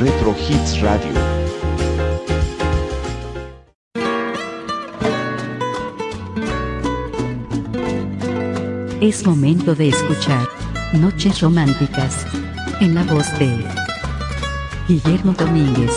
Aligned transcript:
Retro 0.00 0.34
Hits 0.48 0.80
Radio. 0.80 1.12
Es 9.02 9.26
momento 9.26 9.74
de 9.74 9.90
escuchar 9.90 10.48
Noches 10.94 11.42
Románticas 11.42 12.24
en 12.80 12.94
la 12.94 13.04
voz 13.04 13.26
de 13.38 13.62
Guillermo 14.88 15.34
Domínguez. 15.34 15.92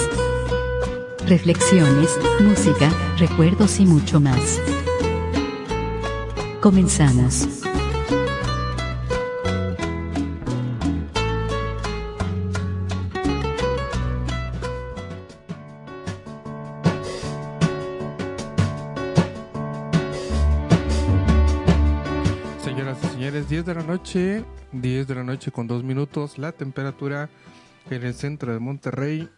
Reflexiones, 1.25 2.09
música, 2.41 2.91
recuerdos 3.17 3.79
y 3.79 3.85
mucho 3.85 4.19
más. 4.19 4.59
Comenzamos. 6.59 7.62
Noche, 24.03 24.43
10 24.73 25.07
de 25.07 25.15
la 25.15 25.23
noche 25.23 25.49
con 25.49 25.65
2 25.65 25.85
minutos, 25.85 26.37
la 26.37 26.51
temperatura 26.51 27.29
en 27.89 28.03
el 28.03 28.13
centro 28.13 28.51
de 28.51 28.59
Monterrey, 28.59 29.29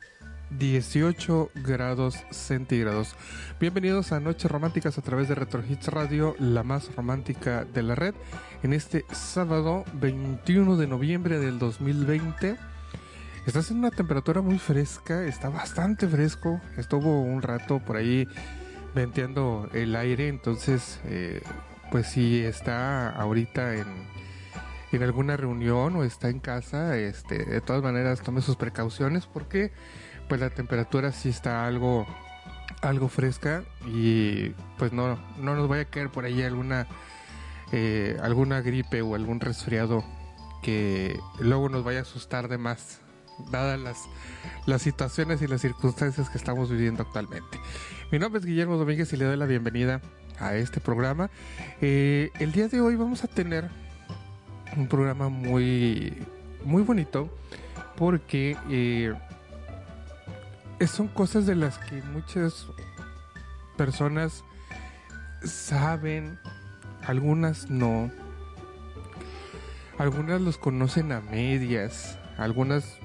18 0.58 1.52
grados 1.54 2.16
centígrados. 2.32 3.16
Bienvenidos 3.60 4.12
a 4.12 4.20
Noches 4.20 4.50
Románticas 4.50 4.98
a 4.98 5.04
través 5.04 5.30
de 5.30 5.36
Retro 5.36 5.64
Hits 5.64 5.90
Radio, 5.90 6.36
la 6.40 6.64
más 6.64 6.96
romántica 6.96 7.64
de 7.64 7.84
la 7.84 7.94
red, 7.94 8.16
en 8.64 8.74
este 8.74 9.06
sábado 9.12 9.84
21 9.94 10.78
de 10.78 10.88
noviembre 10.88 11.38
del 11.38 11.60
2020. 11.60 12.58
Está 13.46 13.60
haciendo 13.60 13.88
una 13.88 13.96
temperatura 13.96 14.42
muy 14.42 14.58
fresca, 14.58 15.26
está 15.26 15.50
bastante 15.50 16.08
fresco, 16.08 16.60
estuvo 16.76 17.22
un 17.22 17.44
rato 17.44 17.78
por 17.86 17.98
ahí 17.98 18.28
venteando 18.96 19.70
el 19.74 19.96
aire, 19.96 20.28
entonces... 20.28 21.00
Eh, 21.06 21.44
pues 21.92 22.08
si 22.08 22.44
está 22.44 23.10
ahorita 23.12 23.76
en, 23.76 23.86
en 24.96 25.04
alguna 25.04 25.38
reunión 25.38 25.96
o 25.96 26.04
está 26.04 26.30
en 26.30 26.40
casa, 26.40 26.98
este, 26.98 27.46
de 27.46 27.62
todas 27.62 27.84
maneras 27.84 28.22
tome 28.22 28.42
sus 28.42 28.56
precauciones 28.56 29.26
porque 29.26 29.72
pues 30.28 30.42
la 30.42 30.50
temperatura 30.50 31.12
sí 31.12 31.30
está 31.30 31.66
algo 31.66 32.06
algo 32.82 33.08
fresca 33.08 33.64
y 33.88 34.50
pues 34.78 34.92
no 34.92 35.18
no 35.40 35.56
nos 35.56 35.68
vaya 35.68 35.84
a 35.84 35.86
caer 35.86 36.10
por 36.10 36.26
ahí 36.26 36.42
alguna 36.42 36.88
eh, 37.72 38.18
alguna 38.22 38.62
gripe 38.62 39.02
o 39.02 39.16
algún 39.16 39.40
resfriado 39.40 40.04
que 40.62 41.20
luego 41.40 41.70
nos 41.70 41.84
vaya 41.84 42.00
a 42.00 42.02
asustar 42.02 42.48
de 42.48 42.58
más 42.58 43.02
dadas 43.52 43.80
las, 43.80 44.04
las 44.66 44.82
situaciones 44.82 45.42
y 45.42 45.48
las 45.48 45.62
circunstancias 45.62 46.30
que 46.30 46.38
estamos 46.38 46.72
viviendo 46.72 47.04
actualmente. 47.04 47.60
Mi 48.12 48.20
nombre 48.20 48.40
es 48.40 48.46
Guillermo 48.46 48.78
Domínguez 48.78 49.12
y 49.14 49.18
le 49.18 49.26
doy 49.26 49.38
la 49.38 49.46
bienvenida 49.46 50.02
a 50.40 50.56
este 50.56 50.80
programa. 50.80 51.30
Eh, 51.82 52.32
el 52.40 52.52
día 52.52 52.68
de 52.68 52.82
hoy 52.82 52.96
vamos 52.96 53.24
a 53.24 53.28
tener 53.28 53.70
un 54.76 54.88
programa 54.88 55.30
muy, 55.30 56.14
muy 56.64 56.84
bonito 56.84 57.30
porque 57.96 58.58
eh, 58.70 59.14
son 60.88 61.08
cosas 61.08 61.46
de 61.46 61.56
las 61.56 61.78
que 61.78 62.02
muchas 62.02 62.68
personas 63.78 64.44
saben, 65.44 66.40
algunas 67.06 67.70
no. 67.70 68.12
Algunas 69.98 70.42
los 70.42 70.58
conocen 70.58 71.12
a 71.12 71.22
medias, 71.22 72.20
algunas 72.38 72.98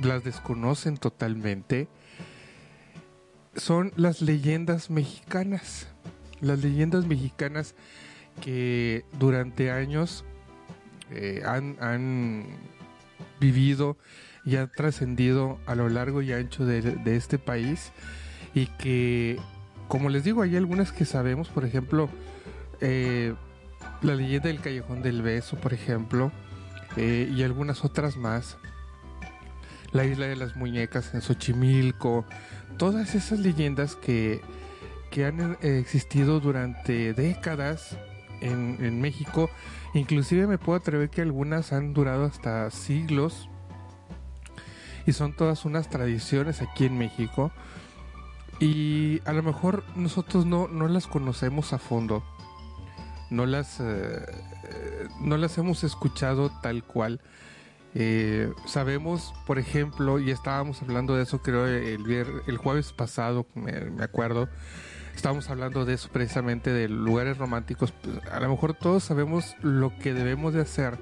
las 0.00 0.22
desconocen 0.22 0.96
totalmente. 0.96 1.88
Son 3.56 3.92
las 3.96 4.22
leyendas 4.22 4.90
mexicanas 4.90 5.88
las 6.40 6.62
leyendas 6.62 7.06
mexicanas 7.06 7.74
que 8.42 9.04
durante 9.18 9.70
años 9.70 10.24
eh, 11.10 11.42
han, 11.44 12.46
vivido 13.38 13.96
y 14.44 14.56
han 14.56 14.70
trascendido 14.70 15.58
a 15.66 15.74
lo 15.74 15.88
largo 15.88 16.22
y 16.22 16.32
ancho 16.32 16.64
de, 16.64 16.98
este 17.06 17.38
país 17.38 17.92
y 18.54 18.66
que, 18.66 19.38
como 19.88 20.08
les 20.08 20.24
digo, 20.24 20.42
hay 20.42 20.56
algunas 20.56 20.92
que 20.92 21.04
sabemos, 21.04 21.48
por 21.48 21.64
ejemplo, 21.64 22.08
eh, 22.80 23.34
la 24.02 24.14
leyenda 24.14 24.48
del 24.48 24.60
Callejón 24.60 25.02
del 25.02 25.22
Beso, 25.22 25.56
por 25.58 25.72
ejemplo, 25.72 26.32
eh, 26.96 27.30
y 27.34 27.42
algunas 27.42 27.84
otras 27.84 28.16
más. 28.16 28.56
La 29.92 30.04
isla 30.04 30.26
de 30.26 30.36
las 30.36 30.54
muñecas 30.54 31.14
en 31.14 31.20
Xochimilco, 31.20 32.24
todas 32.78 33.14
esas 33.14 33.40
leyendas 33.40 33.96
que 33.96 34.40
que 35.10 35.26
han 35.26 35.58
existido 35.60 36.40
durante 36.40 37.12
décadas 37.12 37.98
en, 38.40 39.00
México. 39.00 39.50
Inclusive 39.94 40.46
me 40.46 40.58
puedo 40.58 40.78
atrever 40.78 41.10
que 41.10 41.22
algunas 41.22 41.72
han 41.72 41.92
durado 41.92 42.24
hasta 42.24 42.70
siglos. 42.70 43.48
Y 45.06 45.12
son 45.12 45.34
todas 45.34 45.64
unas 45.64 45.88
tradiciones 45.88 46.62
aquí 46.62 46.84
en 46.86 46.96
México. 46.98 47.50
Y 48.60 49.20
a 49.24 49.32
lo 49.32 49.42
mejor 49.42 49.82
nosotros 49.96 50.46
no, 50.46 50.68
no 50.68 50.86
las 50.86 51.06
conocemos 51.06 51.72
a 51.72 51.78
fondo. 51.78 52.22
No 53.30 53.46
las, 53.46 53.80
eh, 53.80 54.26
no 55.20 55.36
las 55.36 55.56
hemos 55.58 55.82
escuchado 55.82 56.50
tal 56.62 56.84
cual. 56.84 57.20
Eh, 57.94 58.52
sabemos, 58.66 59.34
por 59.46 59.58
ejemplo, 59.58 60.20
y 60.20 60.30
estábamos 60.30 60.80
hablando 60.82 61.16
de 61.16 61.24
eso 61.24 61.42
creo 61.42 61.66
el, 61.66 62.08
el 62.46 62.56
jueves 62.56 62.92
pasado, 62.92 63.46
me 63.54 64.04
acuerdo, 64.04 64.48
estábamos 65.14 65.50
hablando 65.50 65.84
de 65.84 65.94
eso 65.94 66.08
precisamente, 66.10 66.72
de 66.72 66.88
lugares 66.88 67.38
románticos. 67.38 67.92
Pues, 67.92 68.18
a 68.30 68.40
lo 68.40 68.48
mejor 68.48 68.74
todos 68.74 69.04
sabemos 69.04 69.56
lo 69.62 69.96
que 69.98 70.14
debemos 70.14 70.54
de 70.54 70.62
hacer 70.62 70.98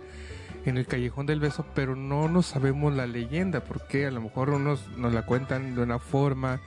en 0.65 0.77
el 0.77 0.87
Callejón 0.87 1.27
del 1.27 1.41
Beso, 1.41 1.65
pero 1.75 1.97
no 1.97 2.29
nos 2.29 2.47
sabemos 2.47 2.95
la 2.95 3.07
leyenda, 3.07 3.61
porque 3.61 4.07
a 4.07 4.11
lo 4.11 4.21
mejor 4.21 4.51
unos 4.51 4.89
nos 4.97 5.13
la 5.13 5.25
cuentan 5.25 5.75
de 5.75 5.83
una 5.83 5.99
forma, 5.99 6.61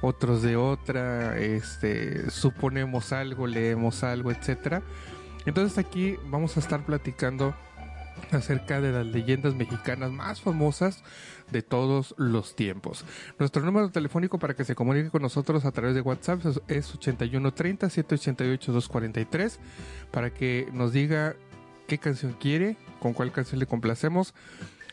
otros 0.00 0.42
de 0.42 0.56
otra, 0.56 1.38
este, 1.38 2.30
suponemos 2.30 3.12
algo, 3.12 3.46
leemos 3.46 4.04
algo, 4.04 4.30
etcétera. 4.30 4.82
Entonces 5.46 5.78
aquí 5.78 6.16
vamos 6.26 6.56
a 6.56 6.60
estar 6.60 6.84
platicando 6.84 7.54
acerca 8.32 8.80
de 8.80 8.92
las 8.92 9.06
leyendas 9.06 9.54
mexicanas 9.54 10.10
más 10.10 10.40
famosas 10.40 11.02
de 11.50 11.62
todos 11.62 12.14
los 12.18 12.54
tiempos. 12.54 13.04
Nuestro 13.38 13.62
número 13.62 13.90
telefónico 13.90 14.38
para 14.38 14.54
que 14.54 14.64
se 14.64 14.74
comunique 14.74 15.10
con 15.10 15.22
nosotros 15.22 15.64
a 15.64 15.72
través 15.72 15.94
de 15.94 16.00
WhatsApp 16.00 16.40
es 16.68 16.94
8130 16.94 17.90
788 17.90 18.72
243 18.72 19.60
para 20.10 20.30
que 20.30 20.68
nos 20.72 20.92
diga 20.92 21.36
qué 21.86 21.98
canción 21.98 22.34
quiere, 22.38 22.76
con 23.00 23.14
cuál 23.14 23.32
canción 23.32 23.58
le 23.58 23.66
complacemos, 23.66 24.34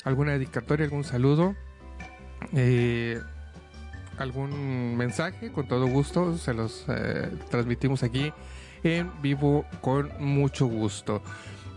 alguna 0.03 0.33
dedicatoria, 0.33 0.85
algún 0.85 1.03
saludo, 1.03 1.55
eh, 2.53 3.19
algún 4.17 4.95
mensaje, 4.95 5.51
con 5.51 5.67
todo 5.67 5.87
gusto 5.87 6.37
se 6.37 6.53
los 6.53 6.85
eh, 6.87 7.31
transmitimos 7.49 8.03
aquí 8.03 8.31
en 8.83 9.11
vivo 9.21 9.65
con 9.81 10.11
mucho 10.19 10.67
gusto. 10.67 11.21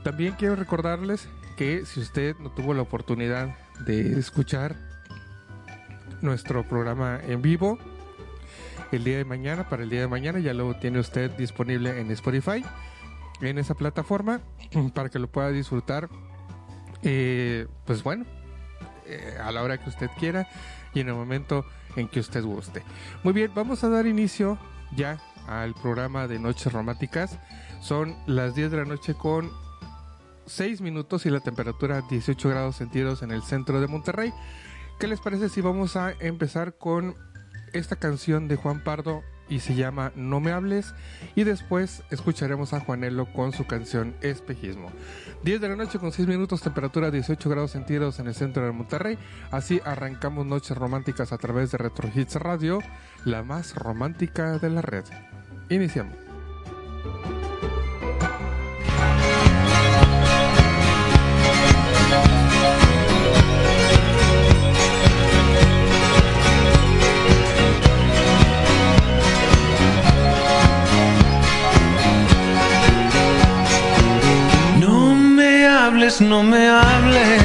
También 0.04 0.34
quiero 0.38 0.56
recordarles 0.56 1.28
que 1.56 1.84
si 1.84 2.00
usted 2.00 2.36
no 2.38 2.50
tuvo 2.50 2.74
la 2.74 2.82
oportunidad 2.82 3.56
de 3.84 4.18
escuchar 4.18 4.76
nuestro 6.20 6.66
programa 6.68 7.20
en 7.26 7.42
vivo 7.42 7.78
el 8.92 9.04
día 9.04 9.18
de 9.18 9.24
mañana, 9.24 9.68
para 9.68 9.82
el 9.82 9.90
día 9.90 10.00
de 10.00 10.08
mañana 10.08 10.38
ya 10.38 10.54
lo 10.54 10.74
tiene 10.74 10.98
usted 10.98 11.30
disponible 11.32 12.00
en 12.00 12.10
Spotify, 12.12 12.64
en 13.40 13.58
esa 13.58 13.74
plataforma, 13.74 14.40
para 14.94 15.08
que 15.10 15.18
lo 15.18 15.28
pueda 15.28 15.50
disfrutar, 15.50 16.08
eh, 17.02 17.66
pues 17.84 18.02
bueno, 18.02 18.24
eh, 19.06 19.36
a 19.42 19.52
la 19.52 19.62
hora 19.62 19.78
que 19.78 19.90
usted 19.90 20.10
quiera 20.18 20.48
y 20.94 21.00
en 21.00 21.08
el 21.08 21.14
momento 21.14 21.64
en 21.96 22.08
que 22.08 22.20
usted 22.20 22.42
guste. 22.42 22.82
Muy 23.22 23.32
bien, 23.32 23.52
vamos 23.54 23.84
a 23.84 23.88
dar 23.88 24.06
inicio 24.06 24.58
ya 24.96 25.18
al 25.46 25.74
programa 25.74 26.26
de 26.26 26.38
Noches 26.38 26.72
Románticas. 26.72 27.38
Son 27.80 28.16
las 28.26 28.54
10 28.54 28.70
de 28.70 28.76
la 28.78 28.84
noche 28.84 29.14
con 29.14 29.50
6 30.48 30.80
minutos 30.80 31.26
y 31.26 31.30
la 31.30 31.40
temperatura 31.40 32.02
18 32.08 32.48
grados 32.48 32.76
centígrados 32.76 33.22
en 33.22 33.30
el 33.30 33.42
centro 33.42 33.80
de 33.80 33.86
Monterrey. 33.86 34.32
¿Qué 34.98 35.06
les 35.06 35.20
parece 35.20 35.48
si 35.48 35.60
vamos 35.60 35.96
a 35.96 36.12
empezar 36.20 36.76
con 36.76 37.14
esta 37.72 37.96
canción 37.96 38.48
de 38.48 38.56
Juan 38.56 38.82
Pardo 38.82 39.22
y 39.48 39.60
se 39.60 39.74
llama 39.74 40.12
No 40.14 40.40
me 40.40 40.52
hables 40.52 40.94
y 41.34 41.44
después 41.44 42.02
escucharemos 42.10 42.72
a 42.72 42.80
Juanelo 42.80 43.32
con 43.32 43.52
su 43.52 43.66
canción 43.66 44.14
Espejismo. 44.20 44.90
10 45.44 45.60
de 45.60 45.68
la 45.68 45.76
noche 45.76 45.98
con 45.98 46.12
6 46.12 46.28
minutos, 46.28 46.60
temperatura 46.60 47.10
18 47.10 47.48
grados 47.48 47.72
centígrados 47.72 48.18
en 48.18 48.26
el 48.26 48.34
centro 48.34 48.64
de 48.64 48.72
Monterrey. 48.72 49.18
Así 49.50 49.80
arrancamos 49.84 50.46
noches 50.46 50.76
románticas 50.76 51.32
a 51.32 51.38
través 51.38 51.70
de 51.70 51.78
Retro 51.78 52.10
Hits 52.14 52.34
Radio, 52.36 52.80
la 53.24 53.42
más 53.42 53.74
romántica 53.74 54.58
de 54.58 54.70
la 54.70 54.82
red. 54.82 55.04
Iniciamos. 55.70 56.14
No 75.90 76.42
me 76.42 76.68
hables, 76.68 77.42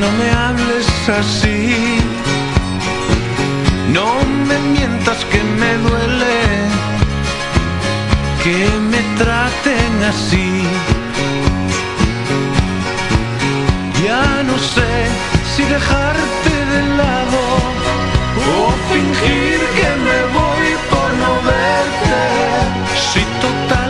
no 0.00 0.10
me 0.18 0.30
hables 0.32 0.86
así. 1.08 2.00
No 3.92 4.06
me 4.48 4.58
mientas 4.74 5.24
que 5.26 5.40
me 5.60 5.72
duele 5.86 6.38
que 8.42 8.68
me 8.90 9.00
traten 9.16 9.92
así. 10.12 10.62
Ya 14.04 14.42
no 14.42 14.58
sé 14.58 14.92
si 15.54 15.62
dejarte 15.62 16.52
de 16.72 16.82
lado 16.96 17.42
o 18.50 18.72
fingir 18.90 19.60
que 19.78 19.90
me 20.06 20.18
voy 20.36 20.68
por 20.90 21.10
no 21.22 21.32
verte. 21.50 22.22
Si 23.12 23.20
total 23.40 23.81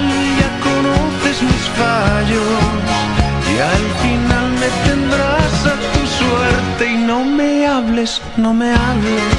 y 2.33 3.59
al 3.75 3.85
final 4.03 4.47
me 4.63 4.69
tendrás 4.89 5.55
a 5.73 5.75
tu 5.93 6.03
suerte 6.21 6.93
y 6.93 6.97
no 6.97 7.25
me 7.25 7.67
hables, 7.67 8.21
no 8.37 8.55
me 8.55 8.71
hables, 8.73 9.39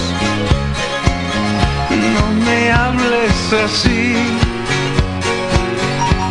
no 2.15 2.25
me 2.45 2.71
hables 2.71 3.53
así. 3.65 4.15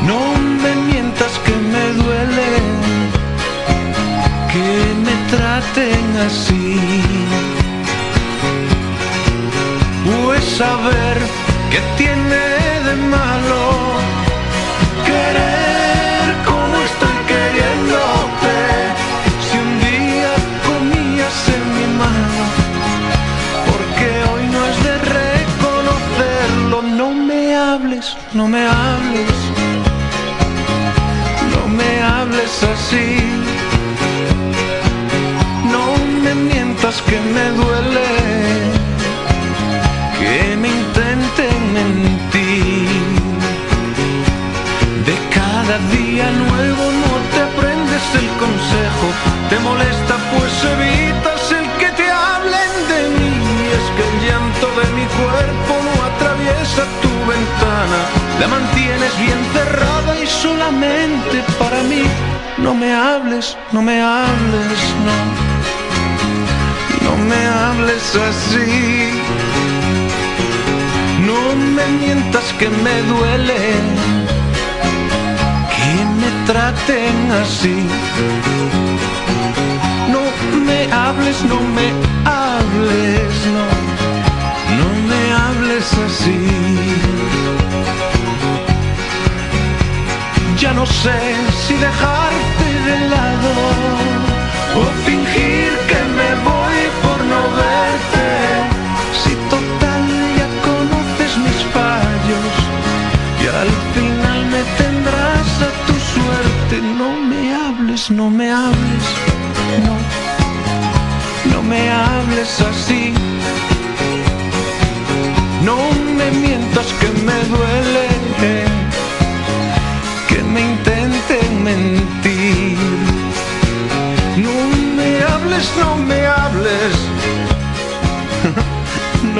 No 0.07 0.21
me 0.63 0.75
mientas 0.93 1.33
que 1.45 1.55
me 1.73 1.85
duele 2.03 2.51
que 4.53 4.69
me 5.05 5.15
traten 5.37 6.17
así. 6.27 6.81
Pues 10.05 10.45
saber 10.45 11.17
que 11.71 11.81
tiene 11.97 12.43
de 12.87 12.97
malo 13.15 13.63
querer 15.07 15.82
Si 19.47 19.59
un 19.59 19.73
día 19.81 20.33
comías 20.67 21.39
en 21.57 21.65
mi 21.77 21.87
mano, 21.99 22.43
porque 23.69 24.07
hoy 24.31 24.45
no 24.55 24.61
es 24.71 24.77
de 24.85 24.95
reconocerlo. 25.21 26.83
No 26.83 27.11
me 27.13 27.55
hables, 27.55 28.17
no 28.33 28.49
me 28.49 28.67
hables, 28.67 29.35
no 31.53 31.69
me 31.69 32.03
hables 32.03 32.63
así. 32.75 33.19
No 35.71 35.85
me 36.23 36.35
mientas 36.35 37.03
que 37.03 37.19
me 37.35 37.45
duele 37.61 38.83
que 40.21 40.57
me 40.57 40.69
intenten 40.69 41.73
mentir. 41.75 42.89
De 45.07 45.15
cada 45.35 45.77
día 45.97 46.31
nuevo 46.31 46.92
el 48.15 48.29
consejo, 48.45 49.07
te 49.49 49.59
molesta 49.61 50.15
pues 50.33 50.53
evitas 50.77 51.53
el 51.53 51.67
que 51.81 51.91
te 52.01 52.11
hablen 52.11 52.73
de 52.93 53.01
mí. 53.17 53.35
Es 53.79 53.87
que 53.95 54.03
el 54.11 54.17
llanto 54.27 54.67
de 54.81 54.87
mi 54.99 55.07
cuerpo 55.21 55.73
no 55.87 55.95
atraviesa 56.11 56.83
tu 57.03 57.13
ventana, 57.33 58.01
la 58.41 58.49
mantienes 58.49 59.13
bien 59.19 59.41
cerrada 59.53 60.13
y 60.21 60.27
solamente 60.27 61.43
para 61.59 61.83
mí. 61.83 62.05
No 62.59 62.75
me 62.75 62.93
hables, 62.93 63.57
no 63.73 63.83
me 63.83 64.01
hables, 64.01 64.79
no. 65.07 65.19
No 67.07 67.17
me 67.17 67.41
hables 67.47 68.05
así. 68.29 69.11
No 71.27 71.41
me 71.77 71.87
mientas 71.99 72.45
que 72.59 72.69
me 72.69 73.03
duele 73.03 74.22
traten 76.47 77.33
así. 77.43 77.87
No 80.15 80.23
me 80.67 80.93
hables, 80.93 81.43
no 81.45 81.61
me 81.77 81.89
hables, 82.25 83.35
no. 83.57 83.67
No 84.81 84.89
me 85.09 85.23
hables 85.43 85.87
así. 86.07 86.39
Ya 90.59 90.73
no 90.73 90.87
sé 90.87 91.19
si 91.67 91.75
dejarte 91.75 92.12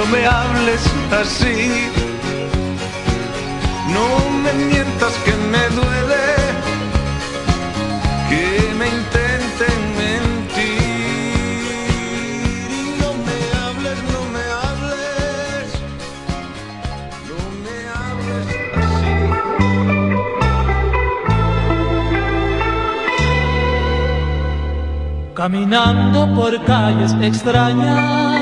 no 0.03 0.11
me 0.11 0.25
hables 0.25 0.81
así. 1.11 1.91
No 3.93 4.07
me 4.43 4.51
mientas 4.53 5.13
que 5.25 5.33
me 5.51 5.63
duele, 5.77 6.25
que 8.29 8.45
me 8.79 8.87
intenten 8.87 9.77
mentir. 10.01 10.63
Y 12.69 12.81
no 13.01 13.09
me 13.25 13.37
hables, 13.61 13.97
no 14.13 14.21
me 14.35 14.43
hables, 14.63 15.65
no 17.29 17.39
me 17.63 17.77
hables 17.99 18.47
así. 18.83 19.13
Caminando 25.35 26.19
por 26.35 26.51
calles 26.65 27.13
extrañas 27.21 28.32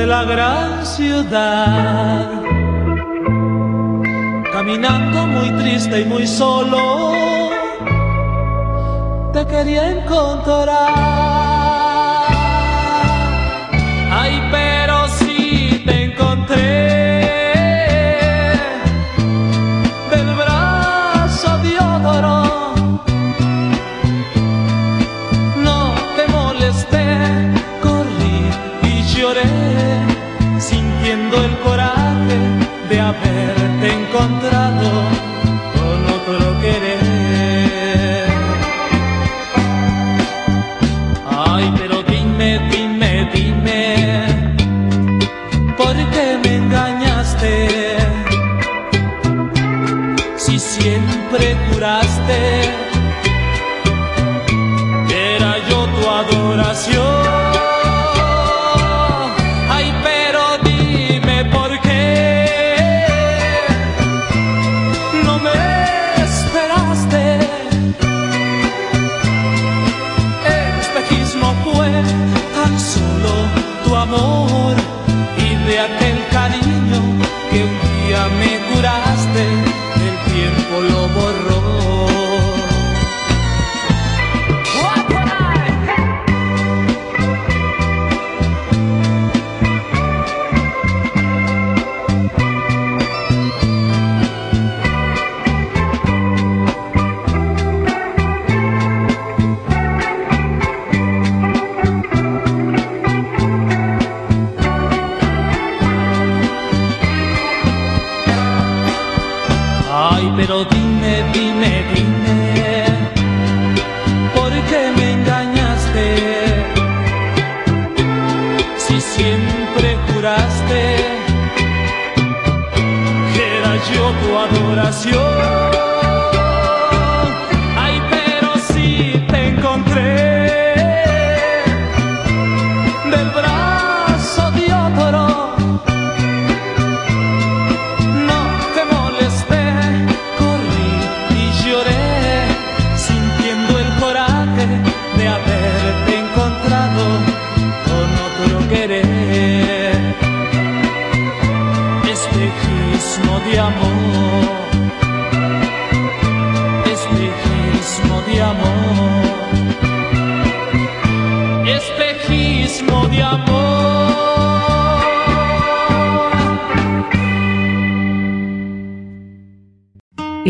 de 0.00 0.06
la 0.06 0.24
gran 0.24 0.86
ciudad. 0.86 2.30
Caminando 4.50 5.26
muy 5.26 5.50
triste 5.60 6.00
y 6.00 6.04
muy 6.06 6.26
solo, 6.26 6.80
te 9.34 9.46
quería 9.46 9.90
encontrar. 9.90 11.39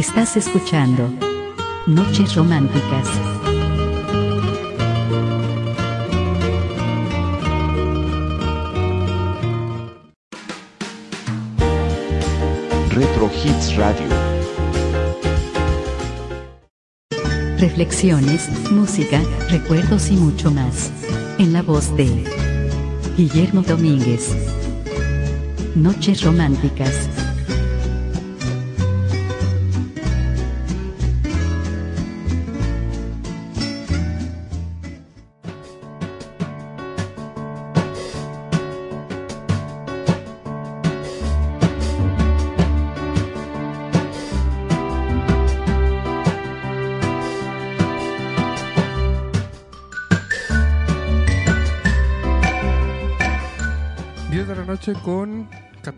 Estás 0.01 0.35
escuchando 0.39 1.13
Noches 1.87 2.35
Románticas. 2.35 3.07
Retro 12.89 13.31
Hits 13.45 13.77
Radio. 13.77 14.09
Reflexiones, 17.59 18.49
música, 18.71 19.21
recuerdos 19.51 20.11
y 20.11 20.15
mucho 20.15 20.51
más. 20.51 20.91
En 21.37 21.53
la 21.53 21.61
voz 21.61 21.95
de 21.95 22.25
Guillermo 23.19 23.61
Domínguez. 23.61 24.35
Noches 25.75 26.23
Románticas. 26.23 27.30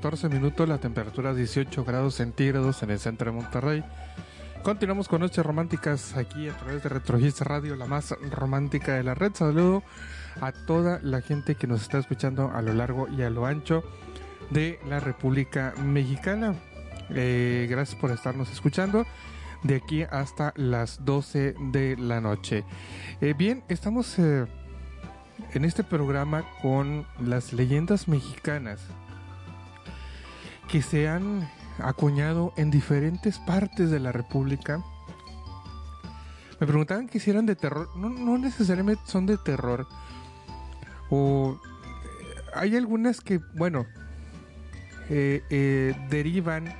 14 0.03 0.31
minutos, 0.31 0.69
la 0.69 0.79
temperatura 0.79 1.33
18 1.33 1.85
grados 1.85 2.17
centígrados 2.17 2.83
en 2.83 2.91
el 2.91 2.99
centro 2.99 3.31
de 3.31 3.37
Monterrey. 3.37 3.85
Continuamos 4.65 5.07
con 5.07 5.21
Noches 5.21 5.47
Románticas 5.47 6.17
aquí 6.17 6.49
a 6.49 6.57
través 6.57 6.83
de 6.83 6.89
Retrogis 6.89 7.41
Radio, 7.43 7.77
la 7.77 7.87
más 7.87 8.13
romántica 8.33 8.95
de 8.95 9.05
la 9.05 9.15
red. 9.15 9.31
Saludo 9.33 9.85
a 10.41 10.51
toda 10.51 10.99
la 11.05 11.21
gente 11.21 11.55
que 11.55 11.69
nos 11.69 11.83
está 11.83 11.99
escuchando 11.99 12.51
a 12.53 12.63
lo 12.63 12.75
largo 12.75 13.07
y 13.17 13.23
a 13.23 13.31
lo 13.31 13.47
ancho 13.47 13.85
de 14.51 14.81
la 14.89 14.99
República 14.99 15.73
Mexicana. 15.81 16.57
Eh, 17.11 17.69
gracias 17.71 17.97
por 18.01 18.11
estarnos 18.11 18.51
escuchando 18.51 19.07
de 19.63 19.77
aquí 19.77 20.03
hasta 20.03 20.53
las 20.57 21.05
12 21.05 21.55
de 21.71 21.97
la 21.97 22.21
noche. 22.21 22.65
Eh, 23.21 23.35
bien, 23.39 23.63
estamos... 23.69 24.19
Eh, 24.19 24.47
en 25.55 25.65
este 25.65 25.85
programa 25.85 26.45
con 26.63 27.07
las 27.21 27.53
leyendas 27.53 28.09
mexicanas 28.09 28.81
que 30.73 30.81
se 30.81 31.07
han 31.07 31.47
acuñado 31.79 32.55
en 32.57 32.71
diferentes 32.71 33.39
partes 33.39 33.91
de 33.91 34.01
la 34.01 34.11
República. 34.11 34.83
Me 36.59 36.67
preguntaban 36.67 37.09
que 37.09 37.21
si 37.21 37.29
eran 37.31 37.45
de 37.45 37.57
terror. 37.57 37.91
No, 37.95 38.39
necesariamente 38.39 39.03
son 39.05 39.27
de 39.27 39.37
terror. 39.37 39.87
O 41.11 41.61
hay 42.55 42.75
algunas 42.75 43.21
que, 43.21 43.39
bueno, 43.53 43.85
eh, 45.11 45.43
eh, 45.51 45.95
derivan 46.09 46.75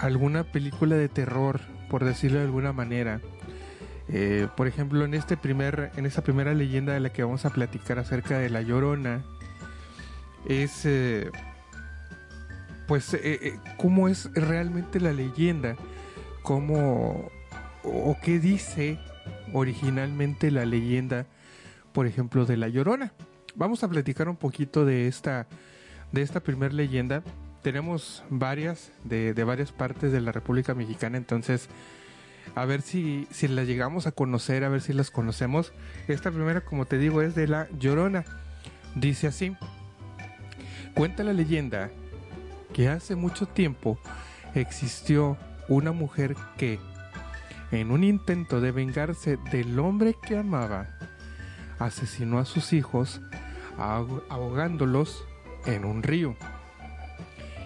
alguna 0.00 0.44
película 0.44 0.96
de 0.96 1.10
terror, 1.10 1.60
por 1.90 2.06
decirlo 2.06 2.38
de 2.38 2.46
alguna 2.46 2.72
manera. 2.72 3.20
Eh, 4.08 4.48
por 4.56 4.66
ejemplo, 4.66 5.04
en 5.04 5.12
este 5.12 5.36
primer, 5.36 5.92
en 5.96 6.06
esa 6.06 6.22
primera 6.22 6.54
leyenda 6.54 6.94
de 6.94 7.00
la 7.00 7.12
que 7.12 7.22
vamos 7.22 7.44
a 7.44 7.50
platicar 7.50 7.98
acerca 7.98 8.38
de 8.38 8.48
la 8.48 8.62
Llorona, 8.62 9.22
es 10.48 10.86
pues 12.86 13.14
eh, 13.14 13.58
cómo 13.76 14.08
es 14.08 14.30
realmente 14.34 15.00
la 15.00 15.12
leyenda, 15.12 15.76
cómo 16.42 17.30
o 17.82 18.16
qué 18.22 18.38
dice 18.38 18.98
originalmente 19.52 20.50
la 20.50 20.64
leyenda, 20.64 21.26
por 21.92 22.06
ejemplo, 22.06 22.46
de 22.46 22.56
la 22.56 22.68
Llorona. 22.68 23.12
Vamos 23.54 23.84
a 23.84 23.88
platicar 23.88 24.28
un 24.28 24.36
poquito 24.36 24.84
de 24.84 25.06
esta 25.06 25.46
de 26.12 26.22
esta 26.22 26.40
primera 26.40 26.72
leyenda. 26.72 27.22
Tenemos 27.62 28.22
varias 28.28 28.92
de, 29.04 29.32
de 29.34 29.44
varias 29.44 29.72
partes 29.72 30.12
de 30.12 30.20
la 30.20 30.32
República 30.32 30.74
Mexicana, 30.74 31.16
entonces 31.16 31.68
a 32.54 32.64
ver 32.66 32.82
si, 32.82 33.26
si 33.30 33.48
las 33.48 33.66
llegamos 33.66 34.06
a 34.06 34.12
conocer, 34.12 34.64
a 34.64 34.68
ver 34.68 34.80
si 34.80 34.92
las 34.92 35.10
conocemos. 35.10 35.72
Esta 36.08 36.30
primera, 36.30 36.60
como 36.60 36.84
te 36.84 36.98
digo, 36.98 37.22
es 37.22 37.34
de 37.34 37.48
la 37.48 37.68
Llorona. 37.78 38.24
Dice 38.94 39.26
así, 39.26 39.56
cuenta 40.94 41.24
la 41.24 41.32
leyenda 41.32 41.90
que 42.74 42.88
hace 42.90 43.16
mucho 43.16 43.46
tiempo 43.46 43.98
existió 44.54 45.38
una 45.68 45.92
mujer 45.92 46.36
que, 46.58 46.78
en 47.70 47.90
un 47.90 48.04
intento 48.04 48.60
de 48.60 48.72
vengarse 48.72 49.38
del 49.50 49.78
hombre 49.78 50.14
que 50.20 50.36
amaba, 50.36 50.88
asesinó 51.78 52.38
a 52.38 52.44
sus 52.44 52.74
hijos 52.74 53.22
ahogándolos 53.78 55.24
en 55.64 55.86
un 55.86 56.02
río. 56.02 56.36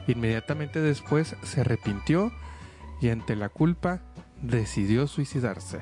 Inmediatamente 0.07 0.81
después 0.81 1.35
se 1.43 1.61
arrepintió 1.62 2.31
y 3.00 3.09
ante 3.09 3.35
la 3.35 3.49
culpa 3.49 4.00
decidió 4.41 5.07
suicidarse. 5.07 5.81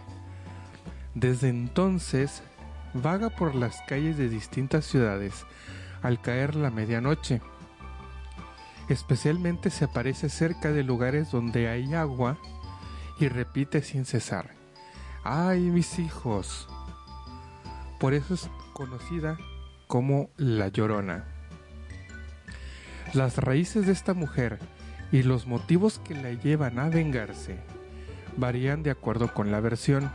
Desde 1.15 1.49
entonces, 1.49 2.43
vaga 2.95 3.31
por 3.31 3.55
las 3.55 3.81
calles 3.87 4.17
de 4.17 4.29
distintas 4.29 4.85
ciudades 4.85 5.47
al 6.03 6.21
caer 6.21 6.57
la 6.57 6.71
medianoche. 6.71 7.41
Especialmente 8.89 9.71
se 9.71 9.87
aparece 9.87 10.29
cerca 10.29 10.73
de 10.73 10.85
lugares 10.85 11.31
donde 11.31 11.69
hay 11.69 11.95
agua 11.95 12.39
y 13.19 13.29
repite 13.29 13.83
sin 13.83 14.05
cesar, 14.05 14.51
¡ay 15.25 15.61
mis 15.61 15.99
hijos! 15.99 16.69
Por 17.99 18.15
eso 18.15 18.35
es 18.35 18.51
conocida 18.75 19.39
como 19.87 20.31
la 20.37 20.69
Llorona. 20.69 21.25
Las 23.15 23.39
raíces 23.39 23.87
de 23.87 23.93
esta 23.93 24.15
mujer 24.15 24.59
y 25.13 25.23
los 25.23 25.47
motivos 25.47 25.99
que 26.01 26.15
la 26.15 26.33
llevan 26.33 26.79
a 26.79 26.89
vengarse 26.89 27.59
varían 28.37 28.83
de 28.83 28.91
acuerdo 28.91 29.33
con 29.33 29.51
la 29.51 29.61
versión. 29.61 30.11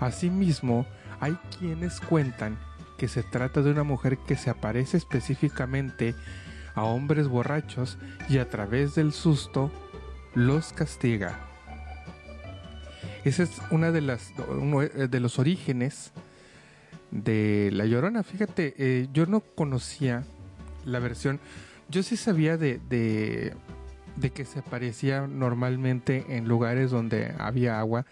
Asimismo, 0.00 0.86
hay 1.20 1.36
quienes 1.58 2.00
cuentan 2.00 2.58
que 2.96 3.08
se 3.08 3.22
trata 3.22 3.62
de 3.62 3.70
una 3.70 3.84
mujer 3.84 4.18
que 4.18 4.36
se 4.36 4.50
aparece 4.50 4.96
específicamente 4.96 6.14
a 6.78 6.84
hombres 6.84 7.28
borrachos 7.28 7.98
y 8.28 8.38
a 8.38 8.48
través 8.48 8.94
del 8.94 9.12
susto 9.12 9.70
los 10.34 10.72
castiga. 10.72 11.40
Ese 13.24 13.42
es 13.42 13.60
una 13.70 13.90
de 13.90 14.00
las 14.00 14.32
uno 14.48 14.80
de 14.80 15.20
los 15.20 15.38
orígenes 15.38 16.12
de 17.10 17.70
La 17.72 17.84
Llorona. 17.84 18.22
Fíjate, 18.22 18.74
eh, 18.78 19.08
yo 19.12 19.26
no 19.26 19.40
conocía 19.40 20.24
la 20.84 20.98
versión. 20.98 21.40
Yo 21.88 22.02
sí 22.02 22.16
sabía 22.16 22.56
de, 22.56 22.80
de 24.18 24.30
que 24.30 24.44
se 24.44 24.58
aparecía 24.60 25.26
normalmente 25.26 26.24
en 26.28 26.48
lugares 26.48 26.90
donde 26.90 27.34
había 27.38 27.78
agua. 27.78 28.06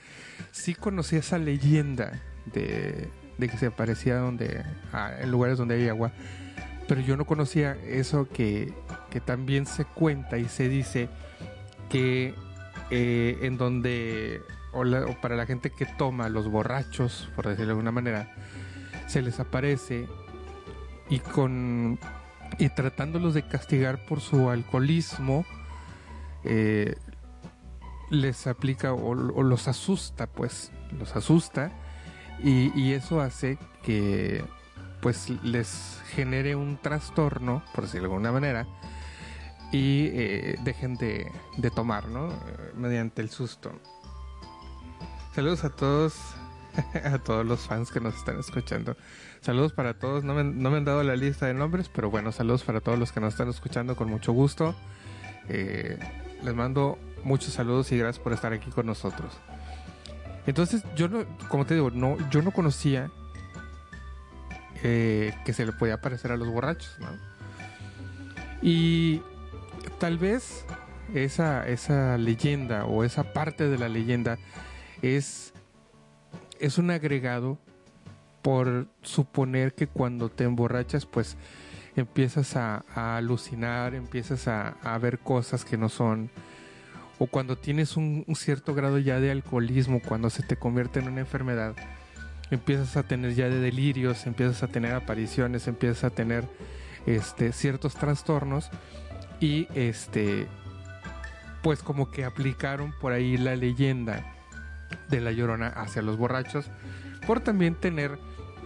Sí 0.53 0.75
conocía 0.75 1.19
esa 1.19 1.39
leyenda 1.39 2.21
de, 2.53 3.11
que 3.39 3.59
se 3.59 3.67
aparecía 3.67 4.17
donde, 4.17 4.65
ah, 4.93 5.13
en 5.21 5.31
lugares 5.31 5.59
donde 5.59 5.75
hay 5.75 5.89
agua, 5.89 6.13
pero 6.89 7.01
yo 7.01 7.17
no 7.17 7.25
conocía 7.25 7.77
eso 7.85 8.29
que, 8.29 8.73
también 9.25 9.67
se 9.67 9.85
cuenta 9.85 10.39
y 10.39 10.47
se 10.47 10.69
dice 10.69 11.09
que 11.89 12.35
eh, 12.91 13.39
en 13.43 13.57
donde, 13.57 14.43
o, 14.73 14.85
para 15.21 15.37
la 15.37 15.47
gente 15.47 15.71
que 15.71 15.87
toma, 15.87 16.29
los 16.29 16.51
borrachos, 16.51 17.31
por 17.35 17.47
decirlo 17.47 17.67
de 17.67 17.73
alguna 17.73 17.93
manera, 17.93 18.35
se 19.07 19.23
les 19.23 19.41
aparece 19.41 20.07
y 21.09 21.19
con 21.21 21.99
y 22.59 22.69
tratándolos 22.69 23.35
de 23.35 23.47
castigar 23.47 24.05
por 24.07 24.21
su 24.21 24.51
alcoholismo 24.51 25.45
eh, 26.45 26.95
les 28.11 28.47
aplica 28.47 28.93
o, 28.93 29.15
los 29.15 29.69
asusta, 29.69 30.27
pues, 30.27 30.71
los 30.99 31.17
asusta 31.17 31.73
y, 32.43 32.93
eso 32.93 33.21
hace 33.21 33.59
que 33.83 34.45
pues 35.01 35.31
les 35.43 36.01
genere 36.11 36.57
un 36.57 36.79
trastorno, 36.79 37.63
por 37.75 37.85
decirlo 37.85 38.09
de 38.09 38.15
alguna 38.15 38.33
manera, 38.33 38.67
y 39.73 40.07
eh, 40.13 40.57
dejen 40.63 40.97
de, 40.97 41.31
tomar, 41.75 42.09
¿no? 42.09 42.29
mediante 42.75 43.23
el 43.23 43.31
susto. 43.31 43.73
Saludos 45.35 45.65
a 45.65 45.71
todos, 45.71 46.15
a 47.05 47.19
todos 47.19 47.45
los 47.45 47.61
fans 47.61 47.91
que 47.91 48.01
nos 48.01 48.15
están 48.17 48.39
escuchando. 48.39 48.97
Saludos 49.41 49.73
para 49.73 49.95
todos, 49.95 50.25
no 50.25 50.35
me, 50.35 50.45
no 50.45 50.71
me 50.71 50.79
han 50.79 50.85
dado 50.85 51.03
la 51.03 51.15
lista 51.17 51.47
de 51.47 51.55
nombres, 51.55 51.89
pero 51.89 52.11
bueno, 52.11 52.33
saludos 52.33 52.65
para 52.65 52.81
todos 52.81 52.99
los 52.99 53.13
que 53.13 53.21
nos 53.21 53.35
están 53.35 53.49
escuchando 53.49 53.97
con 53.97 54.09
mucho 54.09 54.33
gusto. 54.33 54.75
Eh, 55.49 55.99
les 56.43 56.55
mando 56.55 56.99
muchos 57.23 57.53
saludos 57.53 57.93
y 57.93 57.99
gracias 57.99 58.23
por 58.23 58.33
estar 58.33 58.53
aquí 58.53 58.71
con 58.71 58.87
nosotros. 58.87 59.33
Entonces, 60.47 60.85
yo 60.95 61.09
no, 61.09 61.25
como 61.49 61.67
te 61.67 61.75
digo, 61.75 61.91
no, 61.91 62.17
yo 62.31 62.41
no 62.41 62.53
conocía 62.53 63.11
que 65.45 65.53
se 65.53 65.67
le 65.67 65.73
podía 65.73 66.01
parecer 66.01 66.33
a 66.33 66.37
los 66.37 66.49
borrachos, 66.49 66.97
¿no? 67.01 67.09
Y 68.63 69.23
tal 69.99 70.19
vez 70.19 70.65
esa, 71.15 71.67
esa 71.69 72.19
leyenda 72.19 72.85
o 72.85 73.05
esa 73.05 73.33
parte 73.33 73.69
de 73.69 73.79
la 73.79 73.89
leyenda 73.89 74.39
es, 75.03 75.53
es 76.59 76.79
un 76.79 76.91
agregado 76.91 77.59
por 78.43 78.87
suponer 79.03 79.75
que 79.75 79.89
cuando 79.89 80.29
te 80.29 80.45
emborrachas 80.45 81.05
pues 81.05 81.37
empiezas 81.97 82.57
a, 82.57 82.85
alucinar, 83.17 83.95
empiezas 83.95 84.47
a, 84.49 84.99
ver 85.01 85.19
cosas 85.19 85.65
que 85.65 85.77
no 85.77 85.89
son, 85.89 86.31
o 87.19 87.27
cuando 87.27 87.57
tienes 87.57 87.97
un, 87.97 88.25
cierto 88.35 88.75
grado 88.75 88.99
ya 88.99 89.19
de 89.19 89.31
alcoholismo, 89.31 90.01
cuando 90.01 90.31
se 90.31 90.43
te 90.43 90.57
convierte 90.57 91.01
en 91.01 91.09
una 91.09 91.21
enfermedad, 91.21 91.75
empiezas 92.51 92.97
a 92.97 93.03
tener 93.03 93.35
ya 93.35 93.49
de 93.49 93.61
delirios, 93.61 94.27
empiezas 94.27 94.63
a 94.63 94.69
tener 94.69 94.95
apariciones, 94.95 95.67
empiezas 95.69 96.05
a 96.05 96.11
tener 96.11 96.49
este, 97.07 97.53
ciertos 97.53 97.95
trastornos 97.95 98.71
y 99.41 99.69
este 99.75 100.47
pues 101.63 101.83
como 101.83 102.11
que 102.11 102.25
aplicaron 102.25 102.93
por 103.01 103.13
ahí 103.13 103.37
la 103.37 103.57
leyenda 103.57 104.35
de 105.09 105.21
la 105.21 105.33
llorona 105.33 105.69
hacia 105.69 106.01
los 106.01 106.17
borrachos 106.17 106.71
por 107.27 107.41
también 107.41 107.75
tener 107.75 108.19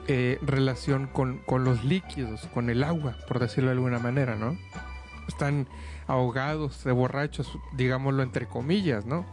eh, 0.06 0.38
relación 0.42 1.06
con, 1.06 1.38
con, 1.38 1.64
los 1.64 1.84
líquidos, 1.84 2.46
con 2.52 2.68
el 2.68 2.84
agua, 2.84 3.16
por 3.26 3.38
decirlo 3.38 3.70
de 3.70 3.76
alguna 3.76 3.98
manera, 3.98 4.34
¿no? 4.36 4.58
Están 5.28 5.68
ahogados 6.06 6.84
de 6.84 6.92
borrachos, 6.92 7.58
digámoslo 7.72 8.22
entre 8.22 8.46
comillas, 8.46 9.06
¿no? 9.06 9.24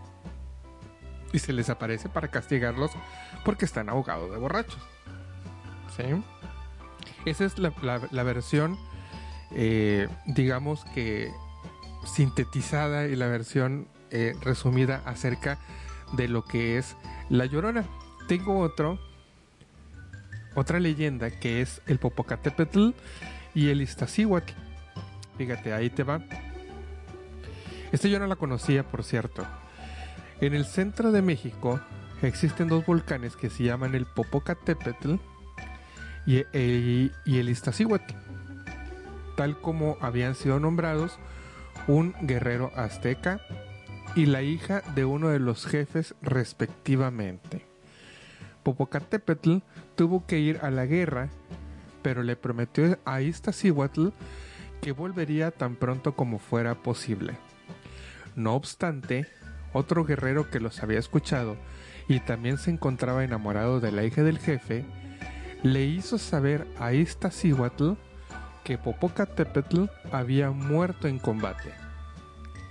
Y 1.33 1.39
se 1.39 1.51
les 1.51 1.69
aparece 1.69 2.09
para 2.09 2.29
castigarlos 2.29 2.91
porque 3.47 3.63
están 3.63 3.87
ahogados 3.87 4.29
de 4.29 4.35
borrachos. 4.35 4.77
¿Sí? 5.95 6.03
Esa 7.25 7.45
es 7.45 7.57
la, 7.57 7.71
la, 8.11 8.23
versión, 8.23 8.77
eh, 9.51 10.09
digamos 10.25 10.83
que 10.93 11.31
sintetizada 12.05 13.07
y 13.07 13.15
la 13.15 13.27
versión 13.27 13.87
eh, 14.11 14.33
resumida 14.41 15.01
acerca 15.05 15.59
de 16.11 16.27
lo 16.27 16.43
que 16.43 16.77
es 16.77 16.97
la 17.29 17.45
llorona. 17.45 17.85
Tengo 18.27 18.59
otro 18.59 18.99
otra 20.53 20.81
leyenda 20.81 21.31
que 21.31 21.61
es 21.61 21.81
el 21.87 21.99
Popocatépetl 21.99 22.89
y 23.55 23.69
el 23.69 23.81
Iztaccíhuatl. 23.81 24.51
Fíjate, 25.37 25.71
ahí 25.71 25.89
te 25.89 26.03
va. 26.03 26.21
Esta 27.93 28.09
yo 28.09 28.19
no 28.19 28.27
la 28.27 28.35
conocía, 28.35 28.83
por 28.83 29.05
cierto. 29.05 29.47
En 30.41 30.53
el 30.53 30.65
centro 30.65 31.13
de 31.13 31.21
México 31.21 31.79
existen 32.21 32.67
dos 32.67 32.85
volcanes 32.85 33.35
que 33.35 33.49
se 33.49 33.63
llaman 33.63 33.95
el 33.95 34.05
Popocatépetl 34.05 35.15
y, 36.25 36.43
e, 36.53 37.11
y 37.25 37.37
el 37.37 37.49
Iztaccíhuatl, 37.49 38.13
tal 39.35 39.59
como 39.61 39.97
habían 40.01 40.35
sido 40.35 40.59
nombrados 40.59 41.19
un 41.87 42.13
guerrero 42.21 42.71
azteca 42.75 43.39
y 44.15 44.25
la 44.25 44.41
hija 44.41 44.81
de 44.95 45.05
uno 45.05 45.29
de 45.29 45.39
los 45.39 45.65
jefes 45.65 46.15
respectivamente. 46.21 47.65
Popocatépetl 48.63 49.57
tuvo 49.95 50.25
que 50.25 50.39
ir 50.39 50.59
a 50.61 50.71
la 50.71 50.85
guerra, 50.85 51.29
pero 52.01 52.23
le 52.23 52.35
prometió 52.35 52.97
a 53.05 53.21
Iztaccíhuatl 53.21 54.09
que 54.81 54.91
volvería 54.91 55.51
tan 55.51 55.75
pronto 55.75 56.15
como 56.15 56.39
fuera 56.39 56.75
posible. 56.75 57.37
No 58.35 58.55
obstante, 58.55 59.27
otro 59.73 60.03
guerrero 60.03 60.49
que 60.49 60.59
los 60.59 60.83
había 60.83 60.99
escuchado 60.99 61.57
y 62.07 62.19
también 62.19 62.57
se 62.57 62.71
encontraba 62.71 63.23
enamorado 63.23 63.79
de 63.79 63.91
la 63.91 64.03
hija 64.03 64.23
del 64.23 64.39
jefe, 64.39 64.85
le 65.63 65.85
hizo 65.85 66.17
saber 66.17 66.67
a 66.79 66.93
Iztaccíhuatl 66.93 67.93
que 68.63 68.77
Popocatépetl 68.77 69.85
había 70.11 70.51
muerto 70.51 71.07
en 71.07 71.19
combate, 71.19 71.73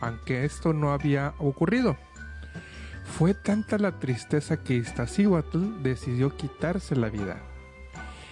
aunque 0.00 0.44
esto 0.44 0.72
no 0.72 0.92
había 0.92 1.34
ocurrido. 1.38 1.96
Fue 3.04 3.34
tanta 3.34 3.78
la 3.78 3.98
tristeza 3.98 4.62
que 4.62 4.74
Iztaccíhuatl 4.74 5.82
decidió 5.82 6.36
quitarse 6.36 6.96
la 6.96 7.08
vida. 7.08 7.38